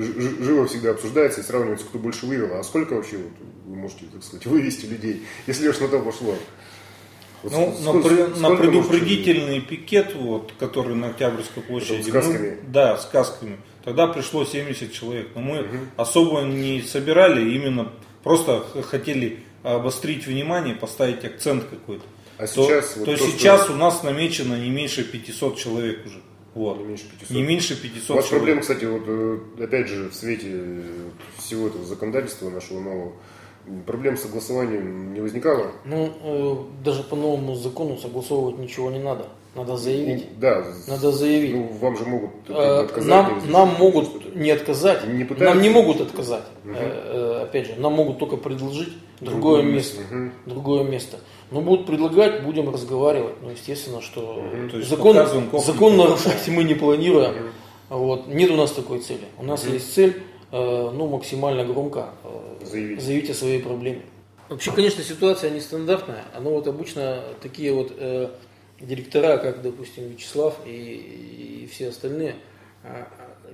живо 0.00 0.66
всегда 0.66 0.90
обсуждается 0.90 1.40
и 1.40 1.44
сравнивается, 1.44 1.86
кто 1.86 1.98
больше 1.98 2.26
вывел. 2.26 2.54
А 2.54 2.64
сколько 2.64 2.94
вообще 2.94 3.18
вот, 3.18 3.32
вы 3.66 3.76
можете, 3.76 4.06
так 4.12 4.24
сказать, 4.24 4.46
вывести 4.46 4.86
людей, 4.86 5.22
если 5.46 5.68
уж 5.68 5.78
на 5.78 5.86
то 5.86 6.00
пошло? 6.00 6.34
Ну, 7.42 7.74
сколько, 7.80 8.28
на, 8.38 8.50
на 8.50 8.56
предупредительный 8.56 9.60
пикет, 9.60 10.14
вот, 10.14 10.52
который 10.58 10.94
на 10.94 11.08
Октябрьской 11.08 11.62
площади. 11.62 12.02
с 12.02 12.12
касками? 12.12 12.58
Ну, 12.62 12.68
да, 12.72 12.96
с 12.96 13.06
касками. 13.06 13.58
Тогда 13.84 14.06
пришло 14.06 14.44
70 14.44 14.92
человек. 14.92 15.28
Но 15.34 15.40
мы 15.40 15.60
угу. 15.60 15.76
особо 15.96 16.42
не 16.42 16.82
собирали, 16.82 17.54
именно 17.54 17.92
просто 18.22 18.64
хотели 18.82 19.40
обострить 19.62 20.26
внимание, 20.26 20.74
поставить 20.74 21.24
акцент 21.24 21.64
какой-то. 21.64 22.04
А 22.38 22.46
то, 22.46 22.64
сейчас, 22.64 22.96
вот 22.96 23.04
то, 23.04 23.16
то 23.16 23.24
сейчас 23.24 23.64
что... 23.64 23.72
у 23.72 23.76
нас 23.76 24.02
намечено 24.02 24.54
не 24.54 24.70
меньше 24.70 25.04
500 25.04 25.58
человек 25.58 26.06
уже. 26.06 26.20
Вот. 26.54 26.78
Не 26.78 26.84
меньше 26.84 27.04
500. 27.04 27.30
Не 27.30 27.42
меньше 27.42 27.80
500 27.80 28.10
У 28.10 28.14
вас 28.14 28.24
человек. 28.24 28.30
проблема, 28.30 28.60
кстати, 28.62 28.84
вот 28.84 29.02
э, 29.06 29.64
опять 29.64 29.88
же, 29.88 30.08
в 30.08 30.14
свете 30.14 30.82
всего 31.38 31.68
этого 31.68 31.84
законодательства 31.84 32.50
нашего 32.50 32.80
нового, 32.80 33.12
проблем 33.86 34.16
с 34.16 34.22
согласованием 34.22 35.14
не 35.14 35.20
возникало? 35.20 35.66
Ну, 35.84 36.10
э, 36.22 36.56
даже 36.84 37.02
по 37.02 37.16
новому 37.16 37.54
закону 37.54 37.96
согласовывать 37.98 38.58
ничего 38.58 38.90
не 38.90 38.98
надо. 38.98 39.26
Надо 39.56 39.76
заявить. 39.76 40.26
Ну, 40.34 40.40
да. 40.40 40.64
Надо 40.86 41.10
заявить. 41.10 41.54
Ну, 41.54 41.68
вам 41.80 41.96
же 41.96 42.04
могут 42.04 42.30
Э, 42.48 42.80
отказать. 42.84 43.08
Нам, 43.08 43.50
нам 43.50 43.74
могут 43.78 44.36
не 44.36 44.50
отказать, 44.52 45.06
Не 45.08 45.24
пытаются? 45.24 45.54
нам 45.54 45.62
не 45.62 45.70
могут 45.70 46.00
отказать. 46.00 46.44
Э, 46.64 47.40
э, 47.40 47.42
Опять 47.44 47.66
же, 47.66 47.74
нам 47.76 47.94
могут 47.94 48.18
только 48.18 48.36
предложить 48.36 48.92
другое 49.20 49.62
место, 49.62 50.02
Мгм. 50.08 50.32
другое 50.46 50.84
место. 50.84 51.18
Но 51.50 51.62
будут 51.62 51.86
предлагать, 51.86 52.44
будем 52.44 52.70
разговаривать. 52.72 53.34
Ну, 53.42 53.50
естественно, 53.50 54.00
что 54.00 54.40
То 54.70 54.76
есть 54.76 54.88
закон, 54.88 55.16
закон 55.60 55.96
нарушать 55.96 56.46
мы 56.46 56.62
не 56.62 56.74
планируем. 56.74 57.50
Вот. 57.88 58.28
Нет 58.28 58.52
у 58.52 58.56
нас 58.56 58.70
такой 58.70 59.00
цели. 59.00 59.24
У 59.36 59.42
нас 59.42 59.66
есть 59.66 59.92
цель, 59.92 60.22
э, 60.52 60.90
ну, 60.94 61.08
максимально 61.08 61.64
громко 61.64 62.10
Заявить. 62.70 63.02
заявить 63.02 63.30
о 63.30 63.34
своей 63.34 63.60
проблеме. 63.60 64.02
Вообще, 64.48 64.72
конечно, 64.72 65.02
ситуация 65.04 65.50
нестандартная. 65.50 66.24
Оно 66.34 66.50
вот 66.50 66.66
обычно 66.66 67.22
такие 67.40 67.72
вот 67.72 67.92
э, 67.96 68.30
директора, 68.80 69.38
как, 69.38 69.62
допустим, 69.62 70.08
Вячеслав 70.08 70.58
и, 70.66 71.62
и 71.62 71.66
все 71.70 71.88
остальные, 71.88 72.36
а, 72.82 73.08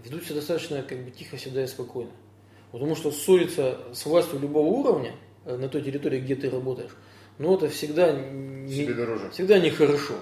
ведут 0.04 0.24
себя 0.24 0.36
достаточно 0.36 0.82
как 0.82 1.04
бы 1.04 1.10
тихо 1.10 1.36
всегда 1.36 1.64
и 1.64 1.66
спокойно. 1.66 2.12
Потому 2.72 2.94
что 2.94 3.10
ссориться 3.10 3.78
с 3.92 4.06
властью 4.06 4.38
любого 4.40 4.66
уровня 4.66 5.14
э, 5.44 5.56
на 5.56 5.68
той 5.68 5.82
территории, 5.82 6.20
где 6.20 6.34
ты 6.34 6.48
работаешь, 6.50 6.96
ну 7.38 7.54
это 7.54 7.68
всегда 7.68 8.12
не, 8.12 8.72
Себе 8.72 8.94
дороже. 8.94 9.30
всегда 9.30 9.58
нехорошо. 9.58 10.14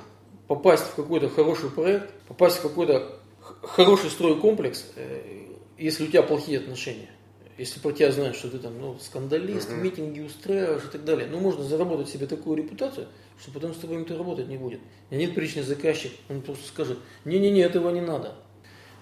Попасть 0.49 0.85
в 0.85 0.95
какой-то 0.95 1.29
хороший 1.29 1.71
проект, 1.71 2.11
попасть 2.27 2.57
в 2.57 2.63
какой-то 2.63 3.19
хороший 3.63 4.11
стройкомплекс, 4.11 4.93
э, 4.97 5.47
если 5.79 6.05
у 6.05 6.07
тебя 6.09 6.23
плохие 6.23 6.59
отношения. 6.59 7.11
Если 7.57 7.79
про 7.79 7.93
тебя 7.93 8.11
знают, 8.11 8.37
что 8.37 8.51
ты 8.51 8.59
там 8.59 8.81
ну, 8.81 8.99
скандалист, 8.99 9.71
Мгм. 9.71 9.83
митинги 9.83 10.21
устраиваешь 10.21 10.85
и 10.85 10.89
так 10.89 11.05
далее. 11.05 11.29
Ну, 11.31 11.39
можно 11.39 11.63
заработать 11.63 12.09
себе 12.09 12.27
такую 12.27 12.57
репутацию, 12.57 13.07
что 13.41 13.53
потом 13.53 13.75
с 13.75 13.79
тобой 13.79 13.99
никто 13.99 14.19
работать 14.19 14.49
не 14.49 14.57
будет. 14.57 14.81
И 15.11 15.17
нет 15.17 15.35
причины 15.35 15.63
заказчик, 15.63 16.13
он 16.29 16.43
просто 16.43 16.67
скажет, 16.67 16.99
не-не-не, 17.25 17.61
этого 17.61 17.91
не 17.91 18.01
надо. 18.01 18.35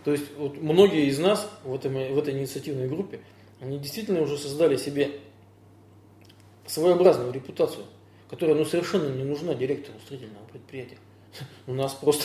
То 0.04 0.12
есть 0.12 0.24
вот 0.36 0.60
многие 0.60 1.06
из 1.06 1.18
нас 1.18 1.48
в, 1.64 1.74
этом, 1.74 1.94
в 1.94 2.18
этой 2.18 2.34
инициативной 2.34 2.88
группе, 2.88 3.20
они 3.60 3.78
действительно 3.78 4.20
уже 4.20 4.36
создали 4.36 4.76
себе 4.76 5.12
своеобразную 6.66 7.32
репутацию, 7.32 7.86
которая 8.28 8.56
ну, 8.56 8.64
совершенно 8.64 9.08
не 9.08 9.24
нужна 9.24 9.54
директору 9.54 9.98
строительного 10.00 10.44
предприятия. 10.46 10.98
У 11.66 11.72
нас 11.72 11.94
просто 11.94 12.24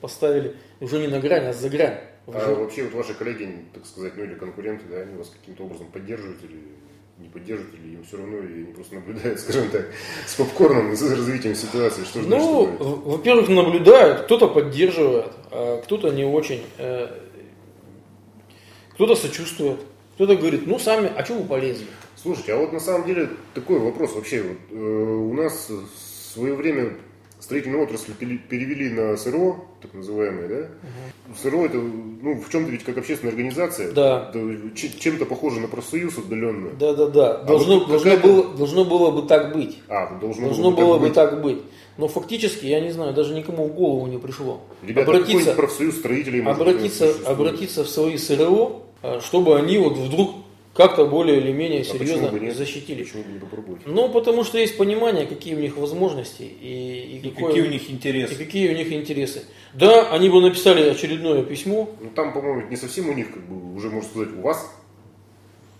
поставили 0.00 0.56
уже 0.80 0.98
не 0.98 1.08
на 1.08 1.20
грань, 1.20 1.46
а 1.46 1.52
за 1.52 1.68
грань. 1.68 1.98
А 2.26 2.30
Уже- 2.38 2.54
вообще 2.54 2.84
вот 2.84 2.94
ваши 2.94 3.14
коллеги, 3.14 3.64
так 3.74 3.84
сказать, 3.86 4.14
ну 4.16 4.24
или 4.24 4.34
конкуренты, 4.34 4.84
да, 4.90 5.00
они 5.00 5.16
вас 5.16 5.30
каким-то 5.30 5.64
образом 5.64 5.86
поддерживают 5.92 6.42
или 6.42 6.58
не 7.18 7.28
поддерживают, 7.28 7.74
или 7.74 7.94
им 7.94 8.04
все 8.04 8.16
равно, 8.16 8.38
и 8.38 8.62
они 8.64 8.72
просто 8.72 8.94
наблюдают, 8.96 9.38
скажем 9.40 9.68
так, 9.70 9.86
с 10.26 10.34
попкорном 10.34 10.96
за 10.96 11.14
развитием 11.14 11.54
ситуации, 11.54 12.02
что 12.04 12.22
же 12.22 12.28
Ну, 12.28 12.66
во-первых, 13.04 13.48
наблюдают, 13.48 14.22
кто-то 14.22 14.48
поддерживает, 14.48 15.32
а 15.50 15.80
кто-то 15.82 16.10
не 16.10 16.24
очень. 16.24 16.62
Э, 16.78 17.08
Кто-то 18.94 19.16
сочувствует, 19.16 19.80
кто-то 20.14 20.36
говорит, 20.36 20.66
ну 20.66 20.78
сами, 20.78 21.10
а 21.16 21.22
чего 21.24 21.38
вы 21.40 21.48
полезли? 21.48 21.86
Слушайте, 22.16 22.54
а 22.54 22.56
вот 22.58 22.72
на 22.72 22.80
самом 22.80 23.06
деле 23.06 23.28
такой 23.54 23.78
вопрос 23.80 24.14
вообще. 24.14 24.42
Вот, 24.42 24.56
э, 24.70 24.76
у 24.76 25.34
нас 25.34 25.68
в 25.68 26.32
свое 26.32 26.54
время 26.54 26.94
строительную 27.44 27.84
отрасль 27.84 28.12
пере- 28.18 28.38
перевели 28.38 28.88
на 28.90 29.16
СРО, 29.16 29.64
так 29.82 29.92
называемое, 29.94 30.48
да? 30.48 31.34
СРО 31.42 31.66
это, 31.66 31.76
ну, 31.76 32.40
в 32.40 32.50
чем-то 32.50 32.70
ведь 32.70 32.84
как 32.84 32.96
общественная 32.98 33.32
организация. 33.32 33.92
Да. 33.92 34.32
Чем-то 34.98 35.26
похоже 35.26 35.60
на 35.60 35.68
профсоюз 35.68 36.16
отдаленно. 36.18 36.70
Да-да-да, 36.78 37.38
должно, 37.44 37.76
А 37.76 37.78
вот 37.80 37.88
должно, 37.88 38.16
было, 38.16 38.56
должно 38.56 38.84
было 38.84 39.10
бы 39.10 39.22
так 39.28 39.54
быть. 39.54 39.78
А, 39.88 40.18
должно, 40.18 40.46
Должно 40.46 40.70
было 40.70 40.76
было 40.86 40.94
бы 40.98 41.06
быть. 41.06 41.14
так 41.14 41.42
быть. 41.42 41.58
Но 41.96 42.08
фактически, 42.08 42.66
я 42.66 42.80
не 42.80 42.90
знаю, 42.90 43.12
даже 43.14 43.34
никому 43.34 43.66
в 43.68 43.74
голову 43.74 44.06
не 44.06 44.18
пришло. 44.18 44.60
Ребята, 44.82 45.10
обратиться, 45.12 45.52
профсоюз 45.52 45.96
строителей 45.96 46.40
может 46.40 46.60
обратиться, 46.60 47.14
обратиться 47.26 47.84
в 47.84 47.88
свои 47.88 48.16
СРО, 48.16 48.82
э, 49.02 49.20
чтобы 49.20 49.56
они 49.56 49.78
вот 49.78 49.96
вдруг 49.96 50.30
как-то 50.74 51.06
более 51.06 51.38
или 51.40 51.52
менее 51.52 51.80
А 51.80 51.84
серьезно 51.84 52.28
почему 52.28 52.46
бы 52.46 52.50
защитили. 52.52 53.02
Почему 53.04 53.22
бы 53.22 53.32
не 53.32 53.38
попробовать? 53.38 53.82
Ну, 53.86 54.08
потому 54.08 54.44
что 54.44 54.58
есть 54.58 54.76
понимание, 54.76 55.26
какие 55.26 55.54
у 55.54 55.60
них 55.60 55.76
возможности 55.76 56.42
и, 56.42 57.18
и 57.22 57.26
И 57.26 57.30
какое- 57.30 57.48
какие 57.48 57.62
у 57.62 57.70
них 57.70 57.88
и 57.88 57.92
интересы. 57.92 58.34
какие 58.36 58.72
у 58.72 58.76
них 58.76 58.92
интересы. 58.92 59.44
Да, 59.72 60.10
они 60.10 60.28
бы 60.28 60.40
написали 60.40 60.88
очередное 60.88 61.42
письмо. 61.42 61.88
Ну 62.00 62.10
там, 62.14 62.32
по-моему, 62.32 62.68
не 62.68 62.76
совсем 62.76 63.08
у 63.08 63.12
них, 63.14 63.32
как 63.32 63.42
бы, 63.48 63.74
уже 63.76 63.88
можно 63.90 64.08
сказать, 64.08 64.28
у 64.36 64.40
вас. 64.42 64.70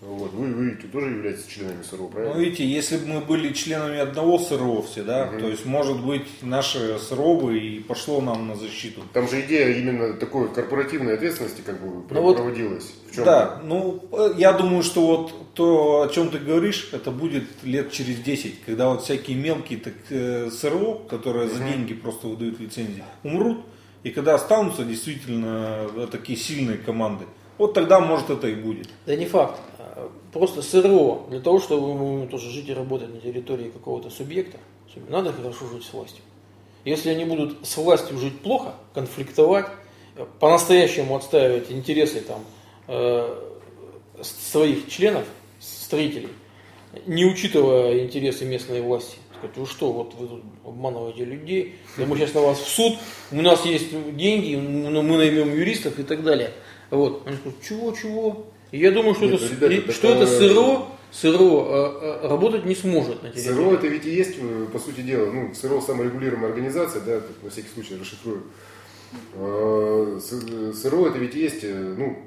Вот, 0.06 0.32
вы, 0.34 0.52
вы 0.52 0.70
тоже 0.92 1.06
являетесь 1.10 1.46
членами 1.46 1.82
СРО, 1.82 2.08
правильно? 2.08 2.34
Ну, 2.34 2.40
видите, 2.40 2.66
если 2.66 2.98
бы 2.98 3.06
мы 3.06 3.20
были 3.20 3.52
членами 3.54 3.98
одного 3.98 4.38
СРО 4.38 4.82
все, 4.82 5.02
да, 5.02 5.26
Мгм. 5.26 5.40
то 5.40 5.48
есть, 5.48 5.64
может 5.64 6.04
быть, 6.04 6.26
наше 6.42 6.98
СРО 6.98 7.36
бы 7.36 7.58
и 7.58 7.80
пошло 7.80 8.20
нам 8.20 8.46
на 8.48 8.54
защиту. 8.54 9.00
Там 9.14 9.28
же 9.28 9.40
идея 9.40 9.68
именно 9.78 10.12
такой 10.14 10.52
корпоративной 10.52 11.14
ответственности 11.14 11.62
как 11.64 11.80
бы 11.80 12.04
Ну 12.10 12.20
вот- 12.20 12.36
проводилась. 12.36 12.92
В 13.10 13.14
чем? 13.14 13.24
Да, 13.24 13.60
ну, 13.64 14.04
э, 14.12 14.34
я 14.36 14.52
думаю, 14.52 14.82
что 14.82 15.06
вот 15.06 15.54
то, 15.54 16.02
о 16.02 16.08
чем 16.08 16.28
ты 16.30 16.38
говоришь, 16.38 16.90
это 16.92 17.10
будет 17.10 17.44
лет 17.62 17.90
через 17.92 18.18
10, 18.18 18.60
когда 18.66 18.90
вот 18.90 19.02
всякие 19.04 19.36
мелкие 19.38 19.78
так, 19.78 19.94
э, 20.10 20.50
СРО, 20.50 20.94
которые 21.08 21.48
за 21.48 21.62
деньги 21.64 21.94
просто 21.94 22.26
выдают 22.26 22.60
лицензии, 22.60 23.04
умрут, 23.22 23.58
и 24.02 24.10
когда 24.10 24.34
останутся 24.34 24.84
действительно 24.84 25.88
э, 25.96 26.06
такие 26.10 26.36
сильные 26.38 26.76
команды, 26.76 27.24
вот 27.56 27.72
тогда, 27.72 28.00
может, 28.00 28.30
это 28.30 28.48
и 28.48 28.54
будет. 28.54 28.88
Да 29.06 29.14
не 29.16 29.26
факт. 29.26 29.60
Просто 30.34 30.62
СРО, 30.62 31.26
для 31.30 31.38
того, 31.38 31.60
чтобы 31.60 31.90
ему 31.90 32.26
тоже 32.26 32.50
жить 32.50 32.68
и 32.68 32.74
работать 32.74 33.08
на 33.14 33.20
территории 33.20 33.70
какого-то 33.70 34.10
субъекта, 34.10 34.58
надо 35.08 35.32
хорошо 35.32 35.68
жить 35.68 35.84
с 35.84 35.92
властью. 35.92 36.24
Если 36.84 37.08
они 37.10 37.24
будут 37.24 37.64
с 37.64 37.76
властью 37.76 38.18
жить 38.18 38.40
плохо, 38.40 38.74
конфликтовать, 38.94 39.66
э, 40.16 40.26
по-настоящему 40.40 41.14
отстаивать 41.14 41.70
интересы 41.70 42.20
там, 42.20 42.44
э, 42.88 43.42
своих 44.22 44.88
членов, 44.88 45.24
строителей, 45.60 46.30
не 47.06 47.26
учитывая 47.26 48.00
интересы 48.00 48.44
местной 48.44 48.80
власти. 48.80 49.18
Сказать, 49.38 49.56
вы 49.56 49.66
что, 49.66 49.92
вот 49.92 50.14
вы 50.14 50.26
тут 50.26 50.42
обманываете 50.64 51.24
людей, 51.24 51.76
да 51.96 52.06
мы 52.06 52.16
сейчас 52.16 52.34
на 52.34 52.40
вас 52.40 52.58
в 52.58 52.66
суд, 52.66 52.98
у 53.30 53.40
нас 53.40 53.64
есть 53.64 53.92
деньги, 54.16 54.56
мы 54.56 55.16
наймем 55.16 55.54
юристов 55.54 56.00
и 56.00 56.02
так 56.02 56.24
далее. 56.24 56.50
Вот. 56.90 57.24
Они 57.24 57.36
скажут, 57.36 57.62
чего, 57.62 57.92
чего? 57.92 58.46
И 58.74 58.78
я 58.78 58.90
думаю, 58.90 59.14
что, 59.14 59.26
Нет, 59.26 59.34
это, 59.40 59.44
ну, 59.44 59.68
ребята, 59.68 59.72
и- 59.72 59.80
так, 59.82 59.94
что 59.94 60.08
это 60.08 60.26
СРО, 60.26 60.88
СРО 61.12 61.66
э, 61.70 62.24
э, 62.24 62.28
работать 62.28 62.64
не 62.64 62.74
сможет 62.74 63.22
на 63.22 63.30
территории. 63.30 63.54
СРО 63.54 63.74
это 63.74 63.86
ведь 63.86 64.04
и 64.04 64.10
есть, 64.10 64.34
э, 64.40 64.66
по 64.72 64.80
сути 64.80 65.00
дела, 65.02 65.30
ну, 65.30 65.54
СРО 65.54 65.80
саморегулируемая 65.80 66.50
организация, 66.50 67.00
да, 67.02 67.20
так, 67.20 67.30
на 67.44 67.50
всякий 67.50 67.68
случай 67.72 67.94
расшифрую. 67.96 68.42
Э, 69.34 70.18
С- 70.20 70.80
СРО 70.82 71.06
это 71.06 71.18
ведь 71.18 71.36
и 71.36 71.38
есть, 71.38 71.62
э, 71.62 71.94
ну, 71.96 72.18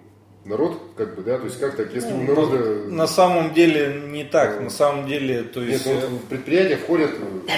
народ, 0.46 0.82
как 0.96 1.18
бы, 1.18 1.22
да, 1.22 1.38
то 1.38 1.44
есть 1.48 1.60
как 1.60 1.76
так, 1.76 1.94
если 1.94 2.14
у 2.14 2.22
народа... 2.24 2.86
На 2.88 3.08
самом 3.08 3.54
деле 3.54 4.04
не 4.08 4.24
так, 4.24 4.62
на 4.62 4.70
самом 4.70 5.06
деле, 5.06 5.44
то 5.44 5.60
Нет, 5.60 5.70
есть... 5.74 5.86
ну, 5.86 5.92
э, 5.92 6.08
вот 6.08 6.22
в 6.22 6.26
предприятия 6.30 6.78
входят 6.78 7.12
э, 7.12 7.52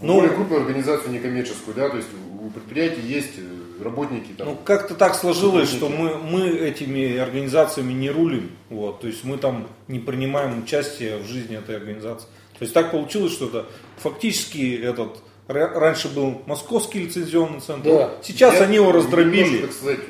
в 0.00 0.04
Ну- 0.04 0.14
более 0.14 0.30
крупную 0.30 0.60
организацию 0.60 1.10
некоммерческую, 1.12 1.74
да, 1.74 1.88
то 1.88 1.96
есть 1.96 2.08
у 2.40 2.50
предприятий 2.50 3.00
есть 3.04 3.32
э, 3.38 3.42
работники 3.82 4.32
там. 4.36 4.48
Ну, 4.48 4.56
как-то 4.64 4.94
так 4.94 5.14
сложилось, 5.14 5.68
что 5.68 5.88
мы, 5.88 6.16
мы 6.18 6.48
этими 6.48 7.16
организациями 7.16 7.92
не 7.92 8.10
рулим. 8.10 8.50
Вот, 8.70 9.00
то 9.00 9.06
есть 9.06 9.24
мы 9.24 9.36
там 9.38 9.68
не 9.88 9.98
принимаем 9.98 10.62
участие 10.62 11.18
в 11.18 11.26
жизни 11.26 11.56
этой 11.56 11.76
организации. 11.76 12.26
То 12.58 12.62
есть 12.64 12.74
так 12.74 12.90
получилось, 12.90 13.32
что 13.32 13.46
это 13.46 13.66
фактически 13.98 14.76
этот 14.76 15.18
ра- 15.48 15.72
раньше 15.78 16.08
был 16.08 16.42
московский 16.46 17.00
лицензионный 17.00 17.60
центр. 17.60 17.88
Да. 17.90 18.10
Сейчас 18.22 18.54
Я 18.54 18.62
они 18.64 18.76
его 18.76 18.86
немножко, 18.86 19.10
раздробили. 19.16 19.58
так 19.62 19.72
сказать, 19.72 20.00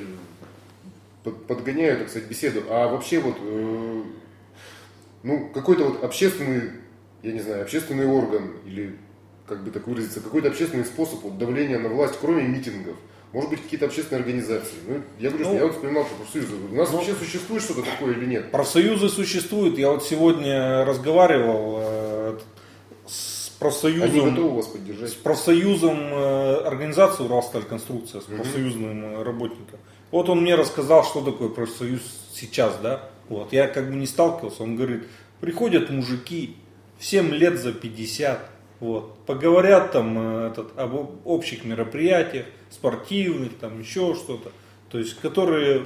под- 1.25 1.47
подгоняю, 1.47 1.99
так 1.99 2.09
сказать, 2.11 2.29
беседу. 2.29 2.63
А 2.69 2.89
вообще 2.89 3.21
вот, 3.21 3.37
э, 3.41 4.03
ну, 5.23 5.49
какой-то 5.55 5.85
вот 5.85 6.05
общественный, 6.05 6.73
я 7.23 7.33
не 7.33 7.41
знаю, 7.41 7.63
общественный 7.63 8.07
орган 8.07 8.53
или, 8.67 8.97
как 9.47 9.63
бы 9.65 9.71
так 9.71 9.87
выразиться, 9.87 10.21
какой-то 10.21 10.49
общественный 10.49 10.85
способ 10.85 11.23
вот, 11.23 11.39
давления 11.39 11.79
на 11.79 11.89
власть, 11.89 12.15
кроме 12.21 12.43
митингов. 12.43 12.97
Может 13.33 13.51
быть, 13.51 13.63
какие-то 13.63 13.87
общественные 13.87 14.21
организации. 14.21 14.75
Ну, 14.87 15.01
я 15.19 15.31
говорю, 15.31 15.45
что 15.45 15.53
Ну, 15.55 15.59
я 15.59 15.65
вот 15.67 15.75
вспоминал 15.75 16.05
про 16.05 16.15
профсоюзы. 16.17 16.55
У 16.71 16.75
нас 16.75 16.91
вообще 16.91 17.15
существует 17.15 17.63
что-то 17.63 17.83
такое 17.83 18.13
или 18.15 18.27
нет? 18.27 18.51
Профсоюзы 18.51 19.09
существуют. 19.09 19.79
Я 19.79 19.91
вот 19.91 20.05
сегодня 20.05 20.85
разговаривал 20.85 21.77
э, 21.81 22.39
с 23.07 23.49
Они 23.49 23.59
профсоюзом. 23.59 24.31
готовы 24.35 24.57
вас 24.57 24.67
с 24.67 24.69
поддержать? 24.69 25.17
профсоюзом 25.19 25.99
э, 25.99 26.55
организации 26.67 27.25
Уралстальконструкция, 27.25 28.21
с 28.21 28.25
профсоюзным 28.25 29.05
э, 29.05 29.23
работником. 29.23 29.79
Вот 30.11 30.29
он 30.29 30.43
мне 30.43 30.55
рассказал, 30.55 31.03
что 31.05 31.23
такое 31.23 31.49
профсоюз 31.49 32.03
сейчас, 32.35 32.77
да. 32.83 33.09
Вот. 33.31 33.53
Я 33.55 33.67
как 33.67 33.89
бы 33.89 33.95
не 33.97 34.07
сталкивался. 34.07 34.63
Он 34.63 34.77
говорит, 34.77 35.05
приходят 35.41 35.89
мужики, 35.89 36.57
всем 36.99 37.33
лет 37.33 37.59
за 37.59 37.73
50, 37.73 38.39
Вот. 38.83 39.17
Поговорят 39.27 39.93
там 39.93 40.19
э, 40.19 40.49
этот, 40.49 40.77
об 40.77 41.25
общих 41.25 41.65
мероприятиях, 41.65 42.47
спортивных, 42.69 43.57
там 43.61 43.79
еще 43.79 44.17
что-то. 44.17 44.51
То 44.91 44.99
есть, 44.99 45.21
которые, 45.21 45.85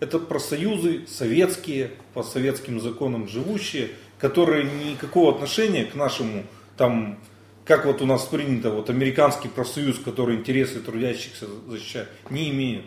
это 0.00 0.18
профсоюзы 0.18 1.06
советские, 1.06 1.92
по 2.12 2.24
советским 2.24 2.80
законам 2.80 3.28
живущие, 3.28 3.90
которые 4.18 4.64
никакого 4.64 5.32
отношения 5.32 5.84
к 5.84 5.94
нашему, 5.94 6.42
там, 6.76 7.20
как 7.64 7.86
вот 7.86 8.02
у 8.02 8.06
нас 8.06 8.24
принято, 8.24 8.70
вот 8.70 8.90
американский 8.90 9.46
профсоюз, 9.46 10.00
который 10.00 10.34
интересы 10.34 10.80
трудящихся 10.80 11.46
защищает, 11.68 12.08
не 12.30 12.50
имеют. 12.50 12.86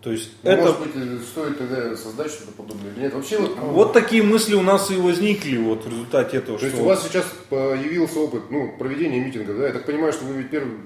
То 0.00 0.10
есть 0.12 0.30
Ну, 0.42 0.50
это... 0.50 0.62
Может 0.62 0.80
быть, 0.80 0.90
э, 0.96 1.18
стоит 1.30 1.58
тогда 1.58 1.94
создать 1.96 2.30
что-то 2.30 2.52
подобное 2.52 2.90
или 2.92 3.00
нет? 3.00 3.12
Вообще 3.14 3.38
вот, 3.38 3.54
ну, 3.56 3.66
Вот 3.72 3.92
такие 3.92 4.22
мысли 4.22 4.54
у 4.54 4.62
нас 4.62 4.90
и 4.90 4.96
возникли 4.96 5.58
вот 5.58 5.84
в 5.84 5.88
результате 5.88 6.38
этого. 6.38 6.58
То 6.58 6.64
есть 6.64 6.76
что 6.76 6.84
у 6.84 6.88
вас 6.88 7.02
сейчас 7.06 7.26
появился 7.50 8.18
опыт 8.20 8.44
ну, 8.50 8.74
проведения 8.78 9.20
митингов, 9.20 9.58
да? 9.58 9.66
Я 9.66 9.72
так 9.74 9.84
понимаю, 9.84 10.12
что 10.14 10.24
вы 10.24 10.34
ведь 10.38 10.50
первый, 10.50 10.78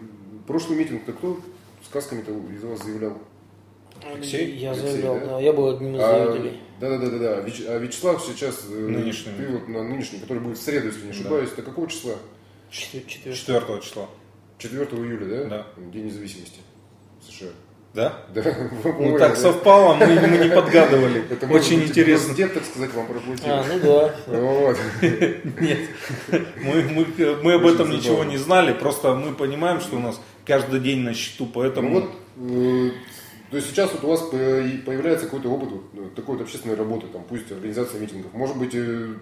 прошлый 0.48 0.78
митинг-то 0.78 1.12
кто 1.12 1.40
сказками-то 1.88 2.32
из 2.52 2.64
вас 2.64 2.82
заявлял? 2.82 3.18
Алексей? 4.04 4.50
Я 4.56 4.72
Алексей, 4.72 4.90
заявлял, 4.90 5.20
да? 5.20 5.26
да, 5.26 5.40
я 5.40 5.52
был 5.52 5.68
одним 5.68 5.94
из 5.94 6.00
А, 6.02 6.08
заявителей. 6.26 6.60
Да-да-да-да. 6.80 7.40
Вяч- 7.42 7.64
А 7.68 7.78
Вячеслав 7.78 8.24
сейчас, 8.26 8.66
э, 8.68 8.74
Нынешний. 8.74 9.32
ты 9.38 9.46
вот 9.48 9.68
на 9.68 9.84
нынешний, 9.84 10.18
который 10.18 10.40
будет 10.42 10.58
в 10.58 10.62
среду, 10.62 10.88
если 10.88 11.04
не 11.04 11.10
ошибаюсь, 11.10 11.50
это 11.52 11.62
какого 11.62 11.88
числа? 11.88 12.14
Четвер- 12.70 13.06
четвертый. 13.06 13.36
4 13.38 13.80
числа. 13.80 14.08
4 14.58 14.84
июля, 14.84 15.26
да? 15.26 15.44
Да. 15.48 15.66
День 15.92 16.06
независимости 16.06 16.58
США. 17.26 17.50
Да? 17.94 18.12
Да, 18.34 18.42
Ну 18.98 19.16
так 19.18 19.36
совпало, 19.36 19.94
мы, 19.94 20.06
мы 20.06 20.38
не 20.38 20.48
подгадывали. 20.48 21.24
Это 21.30 21.46
Очень 21.46 21.80
быть, 21.80 21.90
интересно. 21.90 22.34
Дед, 22.34 22.52
так 22.52 22.64
сказать, 22.64 22.92
вам 22.92 23.06
проплатил. 23.06 23.44
А, 23.46 23.64
ну 23.72 23.80
да. 23.80 24.14
Вот. 24.40 24.76
Нет, 25.60 25.78
мы, 26.60 26.82
мы, 26.82 27.06
мы 27.42 27.52
об 27.54 27.66
этом 27.66 27.90
ничего 27.90 28.24
не 28.24 28.36
знали, 28.36 28.72
просто 28.72 29.14
мы 29.14 29.32
понимаем, 29.32 29.80
что 29.80 29.96
у 29.96 30.00
нас 30.00 30.20
каждый 30.44 30.80
день 30.80 31.00
на 31.02 31.14
счету, 31.14 31.46
поэтому... 31.46 31.88
Ну 31.88 32.00
вот, 32.00 32.10
э, 32.50 32.90
то 33.50 33.56
есть 33.58 33.70
сейчас 33.70 33.92
вот 33.92 34.02
у 34.02 34.08
вас 34.08 34.22
по- 34.22 34.86
появляется 34.86 35.26
какой-то 35.26 35.48
опыт 35.48 35.70
вот, 35.70 35.84
ну, 35.92 36.10
такой 36.10 36.36
вот 36.36 36.42
общественной 36.42 36.74
работы, 36.74 37.06
там, 37.06 37.22
пусть 37.22 37.52
организация 37.52 38.00
митингов. 38.00 38.32
Может 38.32 38.56
быть, 38.56 38.74
э, 38.74 39.14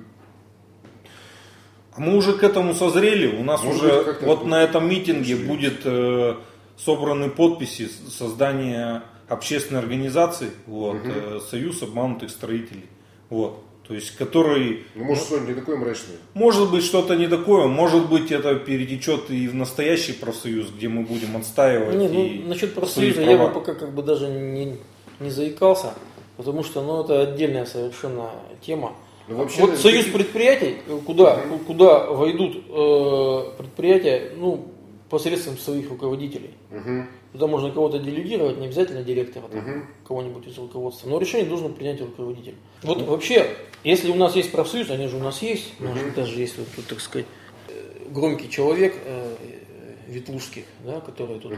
А 1.95 2.01
Мы 2.01 2.17
уже 2.17 2.33
к 2.33 2.43
этому 2.43 2.73
созрели. 2.73 3.37
У 3.37 3.45
нас 3.45 3.63
Может 3.63 3.83
уже 3.83 4.03
быть, 4.05 4.23
вот 4.23 4.47
на 4.47 4.63
этом 4.63 4.89
митинге 4.89 5.37
будет 5.37 5.83
э, 5.85 6.37
собраны 6.85 7.31
подписи 7.31 7.89
создания 8.11 9.03
общественной 9.29 9.81
организации, 9.81 10.51
вот, 10.67 10.99
э, 11.05 11.41
Союз 11.49 11.83
обманутых 11.83 12.31
строителей. 12.31 12.87
Вот. 13.31 13.63
То 13.87 13.95
есть, 13.95 14.13
который, 14.17 14.85
ну, 14.95 15.05
может, 15.05 15.25
что-нибудь 15.25 15.49
не 15.49 15.55
такое 15.55 15.77
мрачное. 15.77 16.17
может 16.35 16.71
быть, 16.71 16.85
что-то 16.85 17.17
не 17.17 17.27
такое, 17.27 17.67
может 17.67 18.09
быть, 18.09 18.31
это 18.31 18.55
перетечет 18.55 19.31
и 19.31 19.49
в 19.49 19.55
настоящий 19.55 20.13
профсоюз, 20.13 20.69
где 20.71 20.89
мы 20.89 21.03
будем 21.03 21.37
отстаивать. 21.37 21.97
Не, 21.97 22.07
и 22.07 22.43
ну, 22.43 22.49
насчет 22.49 22.75
профсоюза 22.75 23.23
я 23.23 23.37
бы 23.37 23.51
пока 23.53 23.75
как 23.75 23.93
бы 23.93 24.03
даже 24.03 24.29
не, 24.29 24.79
не 25.19 25.31
заикался, 25.31 25.95
потому 26.37 26.63
что 26.63 26.81
ну, 26.81 27.03
это 27.03 27.23
отдельная 27.23 27.67
совершенно 27.67 28.31
тема. 28.65 28.95
Ну, 29.29 29.37
вообще, 29.37 29.61
вот 29.63 29.77
союз 29.77 30.07
предприятий, 30.07 30.77
э, 30.87 30.99
куда, 31.05 31.41
куда 31.67 32.07
войдут 32.07 32.65
э, 32.69 33.57
предприятия, 33.59 34.33
ну, 34.37 34.69
посредством 35.13 35.59
своих 35.59 35.91
руководителей. 35.91 36.55
Мгм, 36.71 37.07
Туда 37.33 37.47
можно 37.47 37.71
кого-то 37.71 37.99
делегировать, 37.99 38.57
не 38.57 38.65
обязательно 38.65 39.03
директора, 39.03 39.47
там, 39.49 39.61
мгм. 39.61 39.87
кого-нибудь 40.09 40.47
из 40.47 40.57
руководства. 40.57 41.11
Но 41.11 41.19
решение 41.19 41.47
должен 41.47 41.75
принять 41.75 42.01
руководитель. 42.01 42.55
Вот 42.83 43.03
вообще, 43.03 43.47
если 43.85 44.11
у 44.11 44.15
нас 44.15 44.35
есть 44.37 44.51
профсоюз, 44.51 44.89
они 44.89 45.09
же 45.09 45.17
у 45.17 45.21
нас 45.21 45.43
есть, 45.43 45.75
у 45.81 45.85
нас 45.85 45.99
же 45.99 46.11
даже 46.17 46.41
есть 46.41 46.57
вот 46.57 46.67
тут, 46.75 46.87
так 46.87 47.01
сказать, 47.01 47.27
э, 47.69 47.73
громкий 48.09 48.49
человек 48.49 48.95
э, 49.05 49.37
э, 49.39 50.11
Ветлужских, 50.11 50.65
да, 50.83 51.01
который 51.01 51.39
тут 51.41 51.53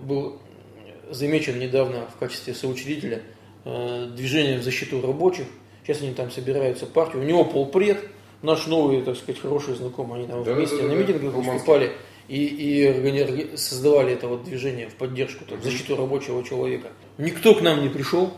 был 0.00 0.38
замечен 1.10 1.58
недавно 1.58 2.06
в 2.06 2.18
качестве 2.18 2.54
соучредителя 2.54 3.20
э, 3.66 4.06
движения 4.16 4.56
в 4.58 4.62
защиту 4.62 5.02
рабочих. 5.02 5.44
Сейчас 5.86 6.00
они 6.00 6.14
там 6.14 6.30
собираются 6.30 6.86
партию. 6.86 7.22
У 7.22 7.26
него 7.26 7.44
полпред, 7.44 7.98
наш 8.40 8.66
новый, 8.66 9.02
так 9.02 9.16
сказать, 9.18 9.38
хороший 9.42 9.74
знакомый, 9.74 10.20
они 10.20 10.26
там 10.28 10.38
Да-да-да-да, 10.42 10.56
вместе 10.56 10.82
на 10.88 10.92
митингах 10.98 11.32
Кулманский. 11.34 11.52
выступали 11.52 11.92
и, 12.28 12.44
и 12.44 13.56
создавали 13.56 14.12
это 14.12 14.28
вот 14.28 14.44
движение 14.44 14.88
в 14.88 14.94
поддержку, 14.94 15.44
там, 15.44 15.60
в 15.60 15.64
защиту 15.64 15.96
рабочего 15.96 16.42
человека. 16.42 16.88
Никто 17.18 17.54
к 17.54 17.60
нам 17.60 17.82
не 17.82 17.88
пришел, 17.88 18.32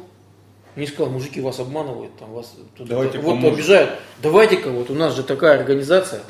не 0.77 0.87
сказал, 0.87 1.11
мужики 1.11 1.41
вас 1.41 1.59
обманывают, 1.61 2.17
там 2.19 2.33
вас 2.33 2.55
тут 2.77 2.89
Давайте 2.89 3.19
вот 3.19 3.37
поможем. 3.37 3.55
обижают. 3.55 3.91
Давайте-ка, 4.23 4.71
вот 4.71 4.91
у 4.91 4.95
нас 4.95 5.15
же 5.17 5.23
такая 5.23 5.59
организация, 5.59 6.21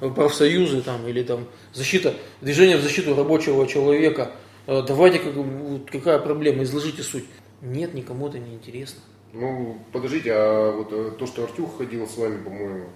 там, 0.00 0.14
профсоюзы 0.14 0.82
там, 0.82 1.06
или 1.06 1.22
там 1.22 1.46
защита, 1.72 2.14
движение 2.40 2.76
в 2.76 2.82
защиту 2.82 3.14
рабочего 3.14 3.66
человека. 3.66 4.32
Э, 4.66 4.82
Давайте-ка, 4.86 5.30
вот 5.30 5.90
какая 5.90 6.18
проблема, 6.18 6.64
изложите 6.64 7.02
суть. 7.02 7.24
Нет, 7.60 7.94
никому 7.94 8.28
это 8.28 8.38
не 8.38 8.54
интересно. 8.54 9.00
Ну, 9.32 9.78
подождите, 9.92 10.32
а 10.34 10.72
вот 10.72 10.92
э, 10.92 11.12
то, 11.18 11.26
что 11.26 11.44
Артюх 11.44 11.78
ходил 11.78 12.06
с 12.06 12.16
вами, 12.16 12.42
по-моему, 12.42 12.88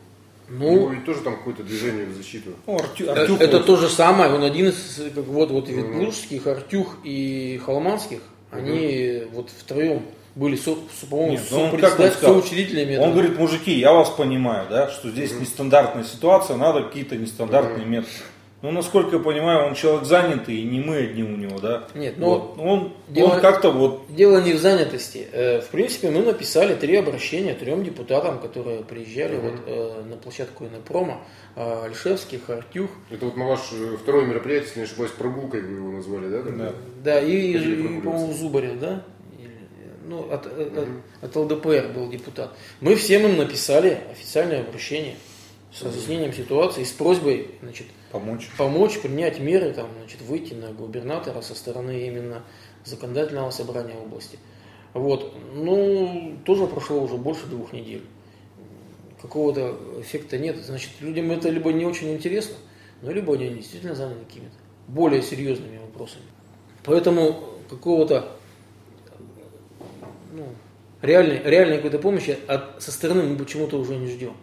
Ну, 0.49 0.89
ну, 0.89 0.93
и 0.93 1.01
тоже 1.05 1.21
там 1.21 1.37
какое-то 1.37 1.63
движение 1.65 2.07
в 2.07 2.15
защиту. 2.17 2.51
Ну, 2.67 2.77
Артю- 2.79 3.07
Э, 3.07 3.13
Артюх 3.23 3.41
Это 3.41 3.57
вот- 3.59 3.67
то 3.67 3.77
же 3.77 3.89
самое, 3.89 4.33
он 4.33 4.45
один 4.45 4.69
из, 4.69 5.01
как 5.15 5.25
вот, 5.27 5.51
вот 5.51 5.69
Ветлужских, 5.69 6.47
Артюх 6.47 6.99
и 7.05 7.61
Холманских, 7.65 8.21
они 8.51 9.25
вот 9.33 9.51
втроем 9.51 10.03
были, 10.37 10.55
со, 10.57 10.77
со- 11.01 11.07
по-моему, 11.11 11.33
Нет, 11.33 11.43
ну 11.51 11.61
он 11.63 11.71
как 11.81 11.99
он 11.99 12.11
сказал? 12.11 12.41
соучредителями. 12.41 12.97
Он 12.97 13.13
говорит, 13.13 13.39
мужики, 13.39 13.73
я 13.73 13.93
вас 13.93 14.11
понимаю, 14.11 14.67
да, 14.71 14.89
что 14.91 15.11
здесь 15.11 15.33
нестандартная 15.41 16.05
ситуация, 16.05 16.57
надо 16.57 16.83
какие-то 16.85 17.17
нестандартные 17.17 17.87
методы. 17.87 18.13
Ну, 18.63 18.71
насколько 18.71 19.17
я 19.17 19.23
понимаю, 19.23 19.67
он 19.67 19.75
человек 19.75 20.05
занятый, 20.07 20.57
и 20.57 20.65
не 20.65 20.81
мы 20.81 20.97
одни 20.97 21.23
у 21.23 21.37
него, 21.37 21.59
да. 21.59 21.87
Нет, 21.95 22.15
ну, 22.17 22.27
Вот. 22.31 22.59
он, 22.59 22.93
дело- 23.09 23.35
он 23.35 23.41
как-то 23.41 23.71
вот, 23.71 24.03
Дело 24.09 24.41
не 24.41 24.55
в 24.55 24.59
занятости. 24.59 25.29
Э, 25.31 25.61
В 25.61 25.69
принципе, 25.69 26.11
мы 26.11 26.23
написали 26.23 26.75
три 26.75 26.97
обращения 26.97 27.55
трем 27.55 27.85
депутатам, 27.85 28.39
которые 28.41 28.83
приезжали 28.83 29.37
вот, 29.37 29.53
э, 29.67 30.03
на 30.09 30.17
площадку 30.17 30.65
Инопрома. 30.65 31.21
Э, 31.55 31.85
Альшевский, 31.85 32.41
Артюх, 32.49 32.91
Это 33.11 33.27
вот 33.27 33.37
на 33.37 33.47
ваше 33.47 33.75
э, 33.75 33.97
второе 34.03 34.25
мероприятие, 34.25 34.69
если 34.69 34.81
не 34.81 34.85
ошибаюсь, 34.87 35.13
прогулкой 35.13 35.61
вы 35.61 35.77
его 35.77 35.91
назвали, 35.93 36.29
да? 36.29 36.43
тогда? 36.43 36.65
Да. 36.65 36.73
да, 37.05 37.21
и, 37.21 37.53
и, 37.53 37.99
по-моему, 38.01 38.33
Зубарев, 38.33 38.79
да? 38.81 39.03
Ну, 40.09 40.31
от, 40.33 40.47
от- 40.47 40.89
от 41.21 41.37
ЛДПР 41.37 41.89
был 41.95 42.09
депутат. 42.09 42.55
Мы 42.81 42.95
всем 42.95 43.27
им 43.27 43.37
написали 43.37 43.99
официальное 44.13 44.61
обращение 44.61 45.17
с 45.77 45.83
разъяснением 45.83 46.33
ситуации 46.33 46.85
с 46.85 46.93
просьбой 46.93 47.51
значит, 47.61 47.87
помочь. 48.11 48.49
помочь 48.57 48.99
принять 48.99 49.39
меры, 49.39 49.73
там, 49.73 49.91
значит, 49.99 50.23
выйти 50.23 50.55
на 50.55 50.73
губернатора 50.73 51.43
со 51.43 51.55
стороны 51.55 52.07
именно 52.07 52.43
законодательного 52.85 53.51
собрания 53.51 53.95
области. 53.95 54.39
Вот. 54.95 55.35
Ну, 55.53 56.39
тоже 56.47 56.67
прошло 56.67 57.03
уже 57.03 57.17
больше 57.17 57.47
двух 57.47 57.75
недель. 57.75 58.03
Какого-то 59.21 59.77
эффекта 60.01 60.39
нет. 60.39 60.57
Значит, 60.65 60.91
людям 61.01 61.31
это 61.31 61.51
либо 61.51 61.71
не 61.73 61.85
очень 61.85 62.13
интересно, 62.15 62.57
ну, 63.03 63.13
либо 63.13 63.35
они 63.35 63.51
действительно 63.51 63.95
заняты 63.95 64.25
какими-то 64.25 64.55
более 64.89 65.21
серьезными 65.21 65.77
вопросами. 65.79 66.25
Поэтому 66.85 67.45
какого-то 67.69 68.33
ну, 70.33 70.47
реальной, 71.03 71.43
реальной 71.43 71.77
какой-то 71.77 71.99
помощи 71.99 72.39
от, 72.47 72.83
со 72.83 72.93
стороны 72.93 73.25
мы 73.25 73.37
почему-то 73.37 73.79
уже 73.79 73.97
не 73.97 74.07
ждем. 74.07 74.35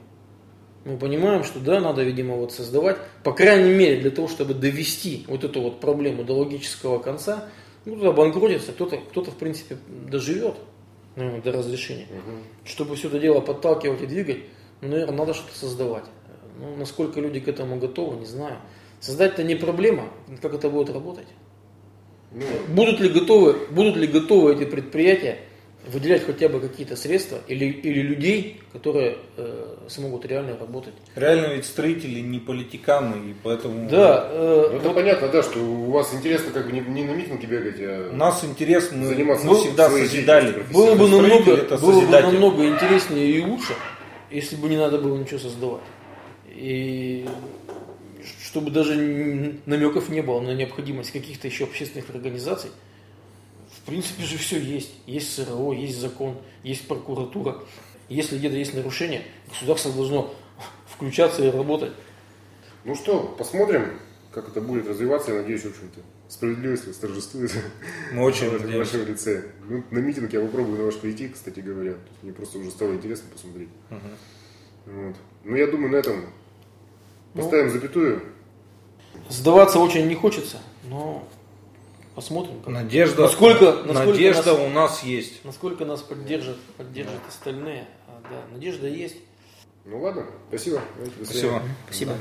Мы 0.86 0.98
понимаем, 0.98 1.44
что 1.44 1.60
да, 1.60 1.80
надо, 1.80 2.04
видимо, 2.04 2.36
вот 2.36 2.52
создавать, 2.52 2.98
по 3.24 3.32
крайней 3.32 3.74
мере, 3.74 4.02
для 4.02 4.12
того, 4.12 4.28
чтобы 4.28 4.54
довести 4.54 5.24
вот 5.28 5.44
эту 5.44 5.62
вот 5.62 5.80
проблему 5.80 6.24
до 6.24 6.34
логического 6.34 7.00
конца, 7.00 7.46
ну, 7.86 7.96
кто-то 7.96 8.10
обанкротится, 8.10 8.74
кто-то, 8.74 8.98
кто-то, 8.98 9.32
в 9.32 9.36
принципе, 9.36 9.78
доживет 9.88 10.56
наверное, 11.16 11.42
до 11.42 11.52
разрешения. 11.52 12.08
Чтобы 12.66 12.96
все 12.96 13.08
это 13.08 13.20
дело 13.20 13.40
подталкивать 13.40 14.02
и 14.02 14.06
двигать, 14.06 14.40
ну, 14.82 14.90
наверное, 14.90 15.18
надо 15.18 15.34
что-то 15.34 15.58
создавать. 15.58 16.06
Ну, 16.60 16.76
насколько 16.76 17.20
люди 17.20 17.40
к 17.40 17.48
этому 17.48 17.78
готовы, 17.78 18.18
не 18.18 18.26
знаю. 18.26 18.58
Создать-то 19.00 19.44
не 19.44 19.56
проблема, 19.56 20.10
как 20.42 20.54
это 20.54 20.70
будет 20.70 20.90
работать. 20.90 21.28
Ну, 22.32 22.44
Будут 22.70 23.00
ли 23.00 23.10
готовы, 23.10 23.56
будут 23.72 23.96
ли 23.96 24.08
готовы 24.08 24.54
эти 24.54 24.66
предприятия 24.66 25.40
выделять 25.92 26.26
хотя 26.26 26.50
бы 26.50 26.60
какие-то 26.60 26.96
средства 26.96 27.40
или, 27.48 27.66
или 27.66 28.02
людей, 28.02 28.62
которые 28.72 29.18
э, 29.38 29.76
смогут 29.88 30.26
реально 30.26 30.58
работать? 30.58 30.94
Реально 31.16 31.54
ведь 31.54 31.66
строители 31.66 32.20
не 32.20 32.40
политиканы, 32.40 33.32
и 33.32 33.36
поэтому 33.44 33.90
Да, 33.90 34.28
э, 34.32 34.68
ну, 34.72 34.78
это 34.78 34.88
вот 34.88 34.96
понятно, 34.96 35.28
да, 35.30 35.44
что 35.44 35.60
у 35.60 35.92
вас 35.92 36.14
интересно 36.14 36.52
как 36.52 36.66
бы 36.66 36.72
не, 36.72 36.80
не 36.82 37.04
на 37.04 37.12
митинге 37.12 37.48
бегать, 37.48 37.80
у 37.80 38.14
а 38.14 38.16
нас 38.16 38.44
интерес, 38.44 38.92
мы, 38.92 39.08
Заниматься 39.08 39.46
мы 39.46 39.56
всегда 39.56 39.90
своей 39.90 40.08
созидали. 40.08 40.64
было 40.74 40.96
бы, 40.96 41.10
намного, 41.10 41.54
это 41.54 41.78
было 41.78 42.02
бы 42.02 42.08
намного 42.08 42.66
интереснее 42.68 43.30
и 43.30 43.42
лучше, 43.42 43.74
если 44.32 44.56
бы 44.56 44.70
не 44.70 44.78
надо 44.78 44.98
было 45.00 45.18
ничего 45.18 45.40
создавать. 45.40 45.84
И 46.48 47.28
чтобы 48.42 48.72
даже 48.72 48.96
намеков 49.66 50.10
не 50.10 50.22
было 50.22 50.40
на 50.40 50.52
необходимость 50.54 51.12
каких-то 51.12 51.48
еще 51.48 51.66
общественных 51.66 52.10
организаций. 52.10 52.70
В 53.84 53.86
принципе 53.88 54.24
же 54.24 54.38
все 54.38 54.60
есть. 54.60 54.94
Есть 55.06 55.34
СРО, 55.34 55.74
есть 55.74 56.00
закон, 56.00 56.38
есть 56.64 56.88
прокуратура. 56.88 57.58
Если 58.10 58.38
где-то 58.38 58.56
есть 58.56 58.74
нарушение, 58.74 59.24
государство 59.50 59.92
должно 59.92 60.34
включаться 60.88 61.44
и 61.46 61.50
работать. 61.52 61.92
Ну 62.86 62.96
что, 62.96 63.24
посмотрим. 63.38 64.00
как 64.32 64.48
это 64.50 64.62
будет 64.62 64.88
развиваться, 64.88 65.32
я 65.32 65.42
надеюсь, 65.42 65.62
в 65.64 65.68
общем-то, 65.68 66.00
справедливость 66.28 66.88
восторжествует 66.88 67.52
Мы 68.14 68.24
очень 68.24 68.50
в 68.50 68.54
надеемся. 68.54 68.78
вашем 68.98 69.08
лице. 69.08 69.46
Ну, 69.68 69.84
на 69.92 70.00
митинг 70.00 70.32
я 70.34 70.42
попробую 70.42 70.78
на 70.80 70.86
ваш 70.86 70.96
прийти, 70.98 71.30
кстати 71.30 71.60
говоря. 71.60 71.96
Мне 72.22 72.34
просто 72.34 72.58
уже 72.60 72.72
стало 72.72 72.94
интересно 72.94 73.30
посмотреть. 73.32 73.70
Вот. 74.86 75.16
Ну, 75.44 75.56
я 75.56 75.68
думаю, 75.68 75.92
на 75.92 75.98
этом 75.98 76.26
поставим 77.34 77.70
запятую. 77.70 78.22
Сдаваться 79.30 79.80
очень 79.80 80.08
не 80.08 80.16
хочется, 80.16 80.58
но 80.86 81.28
посмотрим. 82.16 82.62
как- 82.62 82.74
Надежда, 82.74 83.24
Насколько- 83.24 83.72
насколько 83.86 84.10
надежда 84.12 84.54
нас- 84.54 84.62
у 84.62 84.70
нас 84.70 85.04
есть. 85.04 85.46
Насколько 85.46 85.86
нас 85.86 86.02
поддержат, 86.02 86.58
поддержат 86.78 87.22
остальные. 87.28 87.88
А, 88.08 88.22
да, 88.30 88.54
надежда 88.54 88.88
есть. 88.88 89.18
Ну 89.86 90.00
ладно, 90.02 90.26
спасибо. 90.50 90.82
Спасибо. 91.24 91.62
Спасибо. 91.88 92.12
Да. 92.14 92.18